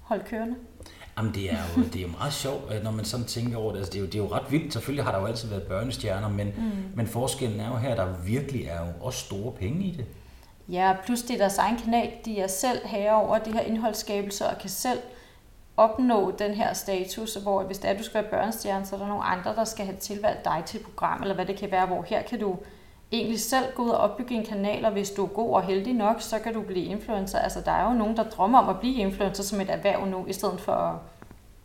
holde 0.00 0.24
kørende. 0.24 0.56
Jamen, 1.18 1.34
det 1.34 1.52
er 1.52 1.56
jo, 1.76 1.82
det 1.92 1.96
er 1.96 2.02
jo 2.02 2.08
meget 2.18 2.32
sjovt, 2.32 2.84
når 2.84 2.90
man 2.90 3.04
sådan 3.04 3.26
tænker 3.26 3.56
over 3.56 3.72
det. 3.72 3.78
Altså, 3.78 3.92
det, 3.92 3.98
er 3.98 4.00
jo, 4.00 4.06
det 4.06 4.14
er 4.14 4.18
jo 4.18 4.32
ret 4.32 4.52
vildt. 4.52 4.72
Selvfølgelig 4.72 5.04
har 5.04 5.12
der 5.12 5.18
jo 5.20 5.26
altid 5.26 5.48
været 5.48 5.62
børnestjerner, 5.62 6.28
men, 6.28 6.46
mm. 6.46 6.72
men 6.94 7.06
forskellen 7.06 7.60
er 7.60 7.68
jo 7.68 7.76
her, 7.76 7.90
at 7.90 7.96
der 7.96 8.14
virkelig 8.24 8.64
er 8.64 8.86
jo 8.86 8.92
også 9.00 9.24
store 9.24 9.52
penge 9.52 9.84
i 9.84 9.96
det. 9.96 10.06
Ja, 10.68 10.96
plus 11.04 11.22
det 11.22 11.34
er 11.34 11.38
deres 11.38 11.58
egen 11.58 11.76
kanal. 11.76 12.10
De 12.24 12.40
er 12.40 12.46
selv 12.46 12.86
herre 12.86 13.14
over 13.14 13.38
det 13.38 13.54
her 13.54 13.60
indholdsskabelse 13.60 14.46
og 14.46 14.58
kan 14.58 14.70
selv 14.70 14.98
opnå 15.76 16.30
den 16.30 16.54
her 16.54 16.72
status, 16.72 17.34
hvor 17.34 17.62
hvis 17.62 17.78
det 17.78 17.88
er, 17.88 17.92
at 17.92 17.98
du 17.98 18.04
skal 18.04 18.22
være 18.22 18.30
børnestjerne, 18.30 18.86
så 18.86 18.94
er 18.96 19.00
der 19.00 19.06
nogle 19.06 19.24
andre, 19.24 19.54
der 19.54 19.64
skal 19.64 19.84
have 19.84 19.96
tilvalgt 19.96 20.44
dig 20.44 20.62
til 20.66 20.80
et 20.80 20.86
program, 20.86 21.22
eller 21.22 21.34
hvad 21.34 21.46
det 21.46 21.56
kan 21.56 21.70
være, 21.70 21.86
hvor 21.86 22.02
her 22.02 22.22
kan 22.22 22.40
du 22.40 22.56
egentlig 23.12 23.40
selv 23.40 23.64
gå 23.74 23.82
ud 23.82 23.90
og 23.90 23.98
opbygge 23.98 24.34
en 24.34 24.46
kanal, 24.46 24.84
og 24.84 24.92
hvis 24.92 25.10
du 25.10 25.24
er 25.24 25.28
god 25.28 25.54
og 25.54 25.62
heldig 25.62 25.94
nok, 25.94 26.20
så 26.20 26.38
kan 26.38 26.54
du 26.54 26.60
blive 26.60 26.84
influencer. 26.84 27.38
Altså, 27.38 27.60
der 27.60 27.72
er 27.72 27.92
jo 27.92 27.98
nogen, 27.98 28.16
der 28.16 28.22
drømmer 28.22 28.58
om 28.58 28.68
at 28.68 28.80
blive 28.80 28.94
influencer 28.94 29.42
som 29.42 29.60
et 29.60 29.70
erhverv 29.70 30.06
nu, 30.06 30.26
i 30.26 30.32
stedet 30.32 30.60
for 30.60 31.02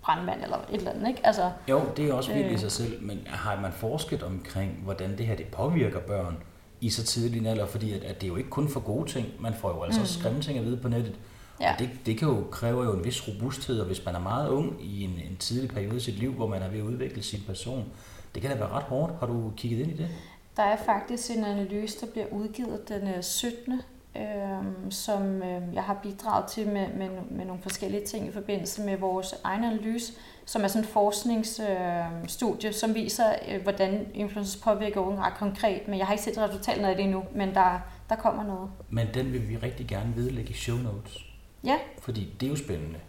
brandmand 0.01 0.43
eller 0.43 0.57
et 0.57 0.77
eller 0.77 0.91
andet, 0.91 1.07
ikke? 1.07 1.27
Altså, 1.27 1.51
jo, 1.69 1.81
det 1.97 2.09
er 2.09 2.13
også 2.13 2.33
vildt 2.33 2.47
øh, 2.47 2.53
i 2.53 2.57
sig 2.57 2.71
selv, 2.71 3.03
men 3.03 3.27
har 3.27 3.61
man 3.61 3.71
forsket 3.71 4.23
omkring, 4.23 4.79
hvordan 4.83 5.17
det 5.17 5.25
her 5.25 5.35
det 5.35 5.47
påvirker 5.47 5.99
børn 5.99 6.37
i 6.83 6.89
så 6.89 7.03
tidlig 7.03 7.39
en 7.39 7.45
alder, 7.45 7.65
fordi 7.65 7.93
at, 7.93 8.03
at 8.03 8.21
det 8.21 8.27
er 8.27 8.31
jo 8.31 8.35
ikke 8.35 8.49
kun 8.49 8.69
for 8.69 8.79
gode 8.79 9.09
ting, 9.09 9.27
man 9.39 9.53
får 9.53 9.69
jo 9.69 9.83
altså 9.83 9.99
mm. 9.99 10.05
skræmme 10.05 10.41
ting 10.41 10.59
at 10.59 10.65
vide 10.65 10.77
på 10.77 10.87
nettet, 10.87 11.15
ja. 11.59 11.73
og 11.73 11.79
det, 11.79 11.89
det 12.05 12.17
kan 12.17 12.27
jo 12.27 12.43
kræve 12.51 12.83
jo 12.83 12.93
en 12.93 13.05
vis 13.05 13.27
robusthed, 13.27 13.79
og 13.79 13.85
hvis 13.85 14.05
man 14.05 14.15
er 14.15 14.19
meget 14.19 14.49
ung 14.49 14.85
i 14.85 15.03
en, 15.03 15.09
en 15.09 15.37
tidlig 15.39 15.69
periode 15.69 15.97
i 15.97 15.99
sit 15.99 16.19
liv, 16.19 16.33
hvor 16.33 16.47
man 16.47 16.61
er 16.61 16.69
ved 16.69 16.79
at 16.79 16.85
udvikle 16.85 17.23
sin 17.23 17.39
person, 17.47 17.85
det 18.33 18.41
kan 18.41 18.51
da 18.51 18.57
være 18.57 18.69
ret 18.69 18.83
hårdt. 18.83 19.13
Har 19.19 19.27
du 19.27 19.51
kigget 19.57 19.79
ind 19.79 19.91
i 19.91 19.97
det? 19.97 20.09
Der 20.57 20.63
er 20.63 20.77
faktisk 20.85 21.31
en 21.31 21.43
analyse, 21.43 22.01
der 22.01 22.11
bliver 22.11 22.27
udgivet 22.31 22.89
den 22.89 23.23
17. 23.23 23.81
øh, 24.15 24.91
som 24.91 25.43
øh, 25.43 25.61
jeg 25.73 25.83
har 25.83 25.99
bidraget 26.03 26.45
til 26.45 26.67
med, 26.67 26.87
med, 26.87 27.09
med 27.31 27.45
nogle 27.45 27.61
forskellige 27.61 28.05
ting 28.05 28.27
i 28.27 28.31
forbindelse 28.31 28.81
med 28.81 28.97
vores 28.97 29.35
egen 29.43 29.63
analyse, 29.63 30.13
som 30.45 30.63
er 30.63 30.67
sådan 30.67 30.83
et 30.83 30.89
forskningsstudie, 30.89 32.69
øh, 32.69 32.73
som 32.73 32.95
viser, 32.95 33.35
øh, 33.49 33.61
hvordan 33.61 34.07
influencers 34.13 34.61
påvirker 34.61 35.01
unge 35.01 35.21
ret 35.21 35.33
konkret. 35.33 35.87
Men 35.87 35.99
jeg 35.99 36.07
har 36.07 36.13
ikke 36.13 36.23
set 36.23 36.37
resultaterne 36.37 36.89
af 36.89 36.95
det 36.95 37.03
endnu, 37.03 37.23
men 37.35 37.53
der, 37.53 37.79
der 38.09 38.15
kommer 38.15 38.43
noget. 38.43 38.69
Men 38.89 39.07
den 39.13 39.33
vil 39.33 39.49
vi 39.49 39.57
rigtig 39.57 39.87
gerne 39.87 40.15
vedlægge 40.15 40.49
i 40.49 40.53
show 40.53 40.77
notes. 40.77 41.25
Ja. 41.63 41.75
Fordi 41.99 42.33
det 42.39 42.45
er 42.45 42.49
jo 42.49 42.55
spændende. 42.55 42.99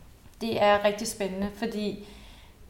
Det 0.40 0.62
er 0.62 0.84
rigtig 0.84 1.06
spændende, 1.06 1.50
fordi 1.54 2.08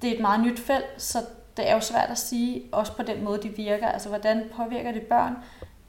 det 0.03 0.11
er 0.11 0.14
et 0.14 0.20
meget 0.20 0.47
nyt 0.47 0.61
felt, 0.61 0.85
så 0.97 1.18
det 1.57 1.70
er 1.70 1.74
jo 1.74 1.80
svært 1.80 2.11
at 2.11 2.18
sige, 2.18 2.62
også 2.72 2.97
på 2.97 3.03
den 3.03 3.24
måde, 3.24 3.43
de 3.43 3.49
virker. 3.49 3.89
Altså, 3.89 4.09
hvordan 4.09 4.43
påvirker 4.57 4.93
det 4.93 5.03
børn? 5.03 5.37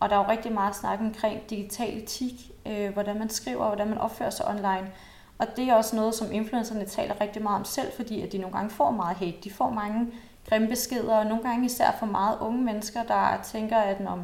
Og 0.05 0.11
der 0.11 0.17
er 0.17 0.23
jo 0.23 0.29
rigtig 0.31 0.51
meget 0.51 0.75
snak 0.75 0.99
omkring 0.99 1.49
digital 1.49 1.97
etik, 1.97 2.51
øh, 2.65 2.93
hvordan 2.93 3.19
man 3.19 3.29
skriver, 3.29 3.67
hvordan 3.67 3.89
man 3.89 3.97
opfører 3.97 4.29
sig 4.29 4.47
online. 4.47 4.91
Og 5.37 5.47
det 5.55 5.69
er 5.69 5.73
også 5.73 5.95
noget, 5.95 6.15
som 6.15 6.31
influencerne 6.31 6.85
taler 6.85 7.21
rigtig 7.21 7.43
meget 7.43 7.59
om 7.59 7.65
selv, 7.65 7.91
fordi 7.95 8.21
at 8.21 8.31
de 8.31 8.37
nogle 8.37 8.55
gange 8.55 8.69
får 8.69 8.91
meget 8.91 9.17
hate. 9.17 9.37
De 9.43 9.51
får 9.51 9.69
mange 9.69 10.07
grimme 10.49 10.67
beskeder, 10.67 11.15
og 11.15 11.25
nogle 11.25 11.43
gange 11.43 11.65
især 11.65 11.91
for 11.99 12.05
meget 12.05 12.37
unge 12.41 12.63
mennesker, 12.63 13.03
der 13.03 13.39
tænker, 13.43 13.77
at 13.77 14.07
om, 14.07 14.21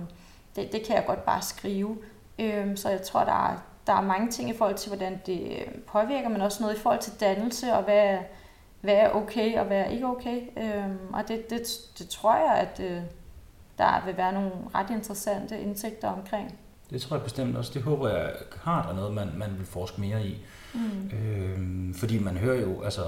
det, 0.55 0.71
det 0.71 0.85
kan 0.85 0.95
jeg 0.95 1.05
godt 1.07 1.25
bare 1.25 1.41
skrive. 1.41 1.97
Øh, 2.39 2.77
så 2.77 2.89
jeg 2.89 3.01
tror, 3.01 3.23
der 3.23 3.49
er, 3.49 3.57
der 3.87 3.93
er 3.93 4.01
mange 4.01 4.31
ting 4.31 4.49
i 4.49 4.57
forhold 4.57 4.77
til, 4.77 4.89
hvordan 4.89 5.21
det 5.25 5.41
øh, 5.41 5.81
påvirker, 5.87 6.29
men 6.29 6.41
også 6.41 6.63
noget 6.63 6.75
i 6.75 6.79
forhold 6.79 6.99
til 6.99 7.19
dannelse, 7.19 7.73
og 7.73 7.83
hvad, 7.83 8.17
hvad 8.81 8.95
er 8.95 9.09
okay 9.09 9.59
og 9.59 9.65
hvad 9.65 9.77
er 9.77 9.85
ikke 9.85 10.07
okay. 10.07 10.41
Øh, 10.57 10.89
og 11.13 11.27
det, 11.27 11.49
det, 11.49 11.61
det 11.99 12.09
tror 12.09 12.35
jeg, 12.35 12.53
at 12.53 12.79
øh, 12.79 13.01
der 13.81 14.05
vil 14.05 14.17
være 14.17 14.33
nogle 14.33 14.51
ret 14.75 14.89
interessante 14.89 15.61
indsigter 15.61 16.07
omkring. 16.07 16.57
Det 16.89 17.01
tror 17.01 17.15
jeg 17.15 17.23
bestemt 17.23 17.57
også. 17.57 17.71
Det 17.73 17.81
håber 17.81 18.09
jeg 18.09 18.31
har 18.61 18.87
der 18.87 18.95
noget, 18.95 19.13
man, 19.13 19.27
man 19.37 19.49
vil 19.57 19.65
forske 19.65 20.01
mere 20.01 20.25
i. 20.25 20.37
Mm. 20.73 21.11
Øhm, 21.17 21.93
fordi 21.93 22.19
man 22.19 22.37
hører 22.37 22.61
jo, 22.61 22.81
altså 22.81 23.01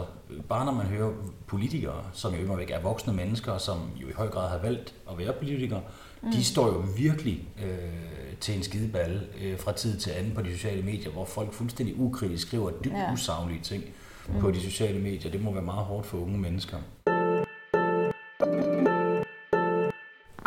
bare 0.49 0.65
når 0.65 0.71
man 0.71 0.86
hører 0.86 1.11
politikere, 1.47 2.03
som 2.13 2.34
jo 2.34 2.39
immer 2.39 2.55
væk 2.55 2.71
er 2.71 2.80
voksne 2.80 3.13
mennesker, 3.13 3.57
som 3.57 3.78
jo 4.01 4.07
i 4.07 4.11
høj 4.11 4.28
grad 4.28 4.49
har 4.49 4.57
valgt 4.57 4.93
at 5.11 5.17
være 5.17 5.34
politikere, 5.34 5.82
mm. 6.21 6.32
de 6.32 6.43
står 6.43 6.67
jo 6.67 6.84
virkelig 6.97 7.47
øh, 7.63 8.38
til 8.39 8.55
en 8.57 8.63
skideballe 8.63 9.21
øh, 9.41 9.59
fra 9.59 9.71
tid 9.71 9.97
til 9.97 10.11
anden 10.11 10.34
på 10.36 10.41
de 10.41 10.53
sociale 10.53 10.84
medier, 10.84 11.11
hvor 11.11 11.26
folk 11.26 11.53
fuldstændig 11.53 11.99
ukritisk 11.99 12.47
skriver 12.47 12.71
dybt 12.71 12.95
ja. 12.95 13.13
usaglige 13.13 13.61
ting 13.61 13.84
mm. 14.30 14.39
på 14.39 14.51
de 14.51 14.61
sociale 14.61 14.99
medier. 14.99 15.32
Det 15.32 15.43
må 15.43 15.53
være 15.53 15.63
meget 15.63 15.86
hårdt 15.86 16.05
for 16.05 16.17
unge 16.17 16.38
mennesker. 16.38 16.78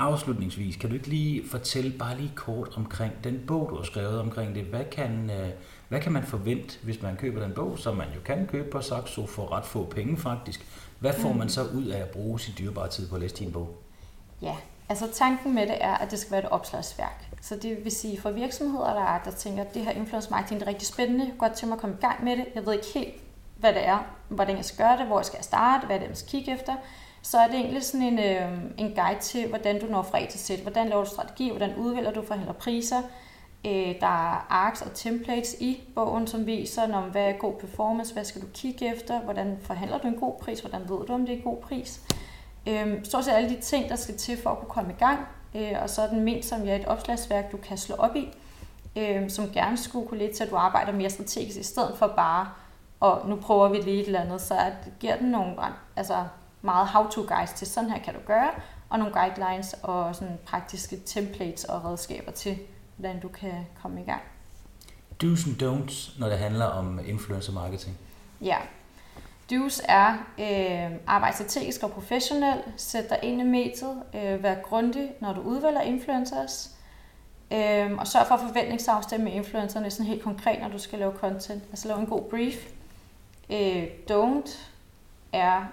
Afslutningsvis, 0.06 0.76
kan 0.76 0.88
du 0.88 0.94
ikke 0.94 1.08
lige 1.08 1.48
fortælle 1.48 1.98
bare 1.98 2.16
lige 2.16 2.32
kort 2.34 2.76
omkring 2.76 3.12
den 3.24 3.44
bog, 3.46 3.68
du 3.70 3.76
har 3.76 3.84
skrevet 3.84 4.20
omkring 4.20 4.54
det? 4.54 4.64
Hvad 4.64 4.84
kan, 4.84 5.30
øh, 5.30 5.48
hvad 5.88 6.00
kan 6.00 6.12
man 6.12 6.22
forvente, 6.22 6.78
hvis 6.82 7.02
man 7.02 7.16
køber 7.16 7.42
den 7.42 7.52
bog, 7.52 7.78
som 7.78 7.96
man 7.96 8.06
jo 8.14 8.20
kan 8.24 8.46
købe 8.46 8.70
på 8.70 8.80
Saxo 8.80 9.26
for 9.26 9.52
ret 9.52 9.64
få 9.64 9.84
penge 9.84 10.16
faktisk? 10.16 10.66
Hvad 10.98 11.12
får 11.12 11.32
man 11.32 11.48
så 11.48 11.64
ud 11.64 11.86
af 11.86 12.00
at 12.00 12.08
bruge 12.08 12.40
sin 12.40 12.54
dyrebare 12.58 12.88
tid 12.88 13.08
på 13.08 13.14
at 13.14 13.20
læse 13.20 13.36
din 13.36 13.52
bog? 13.52 13.76
Ja, 14.42 14.56
altså 14.88 15.04
tanken 15.12 15.54
med 15.54 15.66
det 15.66 15.76
er, 15.80 15.94
at 15.94 16.10
det 16.10 16.18
skal 16.18 16.32
være 16.32 16.42
et 16.42 16.48
opslagsværk. 16.48 17.26
Så 17.40 17.56
det 17.62 17.84
vil 17.84 17.92
sige 17.92 18.20
for 18.20 18.30
virksomheder, 18.30 18.94
der, 18.94 19.04
er, 19.04 19.22
der 19.24 19.30
tænker, 19.30 19.64
at 19.64 19.74
det 19.74 19.82
her 19.82 19.90
influence 19.90 20.30
marketing 20.30 20.62
er 20.62 20.66
rigtig 20.66 20.88
spændende, 20.88 21.32
godt 21.38 21.52
til 21.52 21.68
mig 21.68 21.74
at 21.74 21.80
komme 21.80 21.96
i 21.96 22.00
gang 22.00 22.24
med 22.24 22.36
det. 22.36 22.46
Jeg 22.54 22.66
ved 22.66 22.72
ikke 22.72 22.86
helt, 22.94 23.14
hvad 23.56 23.74
det 23.74 23.86
er, 23.86 23.98
hvordan 24.28 24.56
jeg 24.56 24.64
skal 24.64 24.86
gøre 24.86 24.98
det, 24.98 25.06
hvor 25.06 25.18
jeg 25.18 25.26
skal 25.26 25.44
starte, 25.44 25.86
hvad 25.86 25.96
det 25.96 26.04
er, 26.04 26.08
jeg 26.08 26.16
skal 26.16 26.30
kigge 26.30 26.54
efter, 26.54 26.72
så 27.26 27.38
er 27.38 27.46
det 27.46 27.54
egentlig 27.54 27.84
sådan 27.84 28.06
en, 28.06 28.18
øh, 28.18 28.52
en 28.78 28.94
guide 28.94 29.20
til, 29.20 29.48
hvordan 29.48 29.80
du 29.80 29.86
når 29.86 30.02
fra 30.02 30.22
A 30.22 30.26
til 30.26 30.40
Z. 30.40 30.50
Hvordan 30.62 30.88
laver 30.88 31.04
du 31.04 31.10
strategi, 31.10 31.50
hvordan 31.50 31.76
udvælger 31.76 32.12
du 32.12 32.22
forhandler 32.26 32.52
priser. 32.52 33.02
Øh, 33.66 34.00
der 34.00 34.06
er 34.06 34.46
arcs 34.50 34.82
og 34.82 34.94
templates 34.94 35.56
i 35.60 35.80
bogen, 35.94 36.26
som 36.26 36.46
viser, 36.46 36.86
når, 36.86 37.00
hvad 37.00 37.22
er 37.22 37.32
god 37.32 37.52
performance, 37.52 38.12
hvad 38.12 38.24
skal 38.24 38.42
du 38.42 38.46
kigge 38.54 38.94
efter, 38.94 39.20
hvordan 39.20 39.58
forhandler 39.62 39.98
du 39.98 40.08
en 40.08 40.14
god 40.14 40.38
pris, 40.40 40.60
hvordan 40.60 40.80
ved 40.80 41.06
du, 41.06 41.12
om 41.12 41.26
det 41.26 41.32
er 41.32 41.36
en 41.36 41.42
god 41.42 41.56
pris. 41.56 42.00
Øh, 42.66 43.04
stort 43.04 43.24
set 43.24 43.32
alle 43.32 43.48
de 43.48 43.60
ting, 43.60 43.88
der 43.88 43.96
skal 43.96 44.16
til 44.16 44.42
for 44.42 44.50
at 44.50 44.58
kunne 44.58 44.70
komme 44.70 44.92
i 44.92 44.98
gang. 44.98 45.18
Øh, 45.54 45.82
og 45.82 45.90
så 45.90 46.02
er 46.02 46.08
den 46.08 46.24
ment 46.24 46.44
som 46.44 46.64
ja, 46.64 46.76
et 46.76 46.86
opslagsværk, 46.86 47.52
du 47.52 47.56
kan 47.56 47.78
slå 47.78 47.94
op 47.94 48.16
i, 48.16 48.28
øh, 48.96 49.30
som 49.30 49.50
gerne 49.50 49.76
skulle 49.76 50.08
kunne 50.08 50.20
lede 50.20 50.32
til, 50.32 50.44
at 50.44 50.50
du 50.50 50.56
arbejder 50.56 50.92
mere 50.92 51.10
strategisk, 51.10 51.58
i 51.58 51.62
stedet 51.62 51.98
for 51.98 52.06
bare 52.06 52.48
og 53.00 53.28
nu 53.28 53.36
prøver 53.36 53.68
vi 53.68 53.76
lige 53.76 54.00
et 54.00 54.06
eller 54.06 54.20
andet, 54.20 54.40
så 54.40 54.54
at, 54.54 54.72
giver 55.00 55.16
den 55.16 55.28
nogle 55.28 55.54
altså 55.96 56.24
meget 56.66 56.88
how-to 56.88 57.22
guides 57.28 57.52
til, 57.52 57.66
sådan 57.66 57.90
her 57.90 57.98
kan 57.98 58.14
du 58.14 58.20
gøre, 58.26 58.50
og 58.88 58.98
nogle 58.98 59.14
guidelines 59.14 59.76
og 59.82 60.14
sådan 60.14 60.38
praktiske 60.46 61.00
templates 61.06 61.64
og 61.64 61.84
redskaber 61.84 62.32
til, 62.32 62.58
hvordan 62.96 63.20
du 63.20 63.28
kan 63.28 63.66
komme 63.82 64.02
i 64.02 64.04
gang. 64.04 64.22
Do's 65.22 65.48
and 65.48 65.62
don'ts, 65.62 66.20
når 66.20 66.28
det 66.28 66.38
handler 66.38 66.64
om 66.64 67.00
influencer 67.06 67.52
marketing? 67.52 67.98
Ja. 68.40 68.56
Do's 69.52 69.84
er 69.88 70.12
øh, 70.38 70.98
arbejde 71.06 71.36
strategisk 71.36 71.82
og 71.82 71.90
professionel, 71.90 72.62
sæt 72.76 73.10
dig 73.10 73.18
ind 73.22 73.40
i 73.40 73.44
mediet, 73.44 74.02
øh, 74.14 74.42
vær 74.42 74.54
grundig, 74.54 75.10
når 75.20 75.32
du 75.32 75.40
udvælger 75.40 75.80
influencers, 75.80 76.70
øh, 77.52 77.92
og 77.98 78.06
sørg 78.06 78.26
for 78.26 78.34
at 78.34 78.40
forventningsafstemme 78.40 79.24
med 79.24 79.32
influencerne 79.32 79.90
sådan 79.90 80.06
helt 80.06 80.22
konkret, 80.22 80.60
når 80.60 80.68
du 80.68 80.78
skal 80.78 80.98
lave 80.98 81.12
content. 81.12 81.62
Altså 81.70 81.88
lave 81.88 82.00
en 82.00 82.06
god 82.06 82.22
brief, 82.30 82.68
Øh, 83.50 83.86
don't 84.10 84.58
er, 85.32 85.64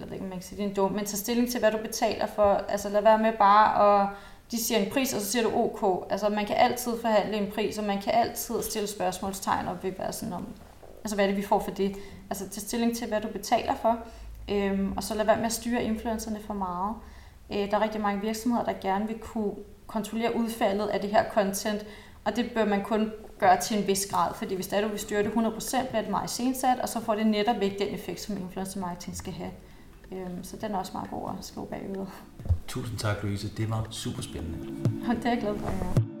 jeg 0.00 0.06
ved 0.06 0.12
ikke, 0.12 0.24
man 0.24 0.32
kan 0.32 0.42
sige, 0.42 0.56
det 0.56 0.64
er 0.64 0.68
en 0.68 0.74
dum, 0.74 0.92
men 0.92 1.04
tag 1.04 1.18
stilling 1.18 1.50
til, 1.50 1.60
hvad 1.60 1.72
du 1.72 1.78
betaler 1.78 2.26
for. 2.26 2.52
Altså 2.68 2.88
lad 2.88 3.02
være 3.02 3.18
med 3.18 3.32
bare 3.38 4.02
at, 4.02 4.08
de 4.50 4.64
siger 4.64 4.78
en 4.78 4.90
pris, 4.90 5.14
og 5.14 5.20
så 5.20 5.26
siger 5.26 5.42
du 5.42 5.50
OK. 5.54 6.06
Altså 6.10 6.28
man 6.28 6.46
kan 6.46 6.56
altid 6.56 7.00
forhandle 7.00 7.36
en 7.36 7.50
pris, 7.50 7.78
og 7.78 7.84
man 7.84 8.02
kan 8.02 8.12
altid 8.14 8.62
stille 8.62 8.88
spørgsmålstegn 8.88 9.68
og 9.68 9.76
ved 9.82 9.92
være 9.98 10.12
sådan 10.12 10.32
om, 10.32 10.46
altså 11.04 11.14
hvad 11.14 11.24
er 11.24 11.28
det, 11.28 11.36
vi 11.36 11.46
får 11.46 11.58
for 11.58 11.70
det. 11.70 11.96
Altså 12.30 12.48
tag 12.48 12.62
stilling 12.62 12.96
til, 12.96 13.08
hvad 13.08 13.20
du 13.20 13.28
betaler 13.28 13.74
for, 13.74 13.98
øhm, 14.50 14.92
og 14.96 15.02
så 15.02 15.14
lad 15.14 15.24
være 15.24 15.36
med 15.36 15.46
at 15.46 15.52
styre 15.52 15.84
influencerne 15.84 16.40
for 16.46 16.54
meget. 16.54 16.94
Øh, 17.52 17.70
der 17.70 17.76
er 17.76 17.82
rigtig 17.82 18.00
mange 18.00 18.20
virksomheder, 18.20 18.64
der 18.64 18.72
gerne 18.82 19.06
vil 19.06 19.18
kunne 19.18 19.52
kontrollere 19.86 20.36
udfaldet 20.36 20.86
af 20.86 21.00
det 21.00 21.10
her 21.10 21.24
content, 21.30 21.86
og 22.24 22.36
det 22.36 22.50
bør 22.54 22.64
man 22.64 22.82
kun 22.82 23.12
gøre 23.38 23.60
til 23.60 23.78
en 23.78 23.86
vis 23.86 24.06
grad, 24.06 24.34
fordi 24.34 24.54
hvis 24.54 24.66
det 24.66 24.78
er, 24.78 24.82
du 24.82 24.88
vil 24.88 24.98
styre 24.98 25.22
det 25.22 25.30
100%, 25.30 25.88
bliver 25.88 26.02
det 26.02 26.10
meget 26.10 26.30
sensat, 26.30 26.78
og 26.78 26.88
så 26.88 27.00
får 27.00 27.14
det 27.14 27.26
netop 27.26 27.62
ikke 27.62 27.78
den 27.78 27.94
effekt, 27.94 28.20
som 28.20 28.36
influencer 28.36 28.80
marketing 28.80 29.16
skal 29.16 29.32
have. 29.32 29.50
Øhm, 30.14 30.44
så 30.44 30.56
den 30.56 30.72
er 30.74 30.78
også 30.78 30.92
meget 30.94 31.10
god 31.10 31.30
at 31.38 31.44
skrive 31.44 31.66
bagud. 31.66 32.06
Tusind 32.68 32.98
tak, 32.98 33.22
Louise. 33.22 33.48
Det 33.56 33.70
var 33.70 33.86
super 33.90 34.22
spændende. 34.22 34.58
Det 35.08 35.24
er 35.26 35.30
jeg 35.30 35.40
glad 35.40 35.58
for, 35.58 35.70
ja. 35.70 36.13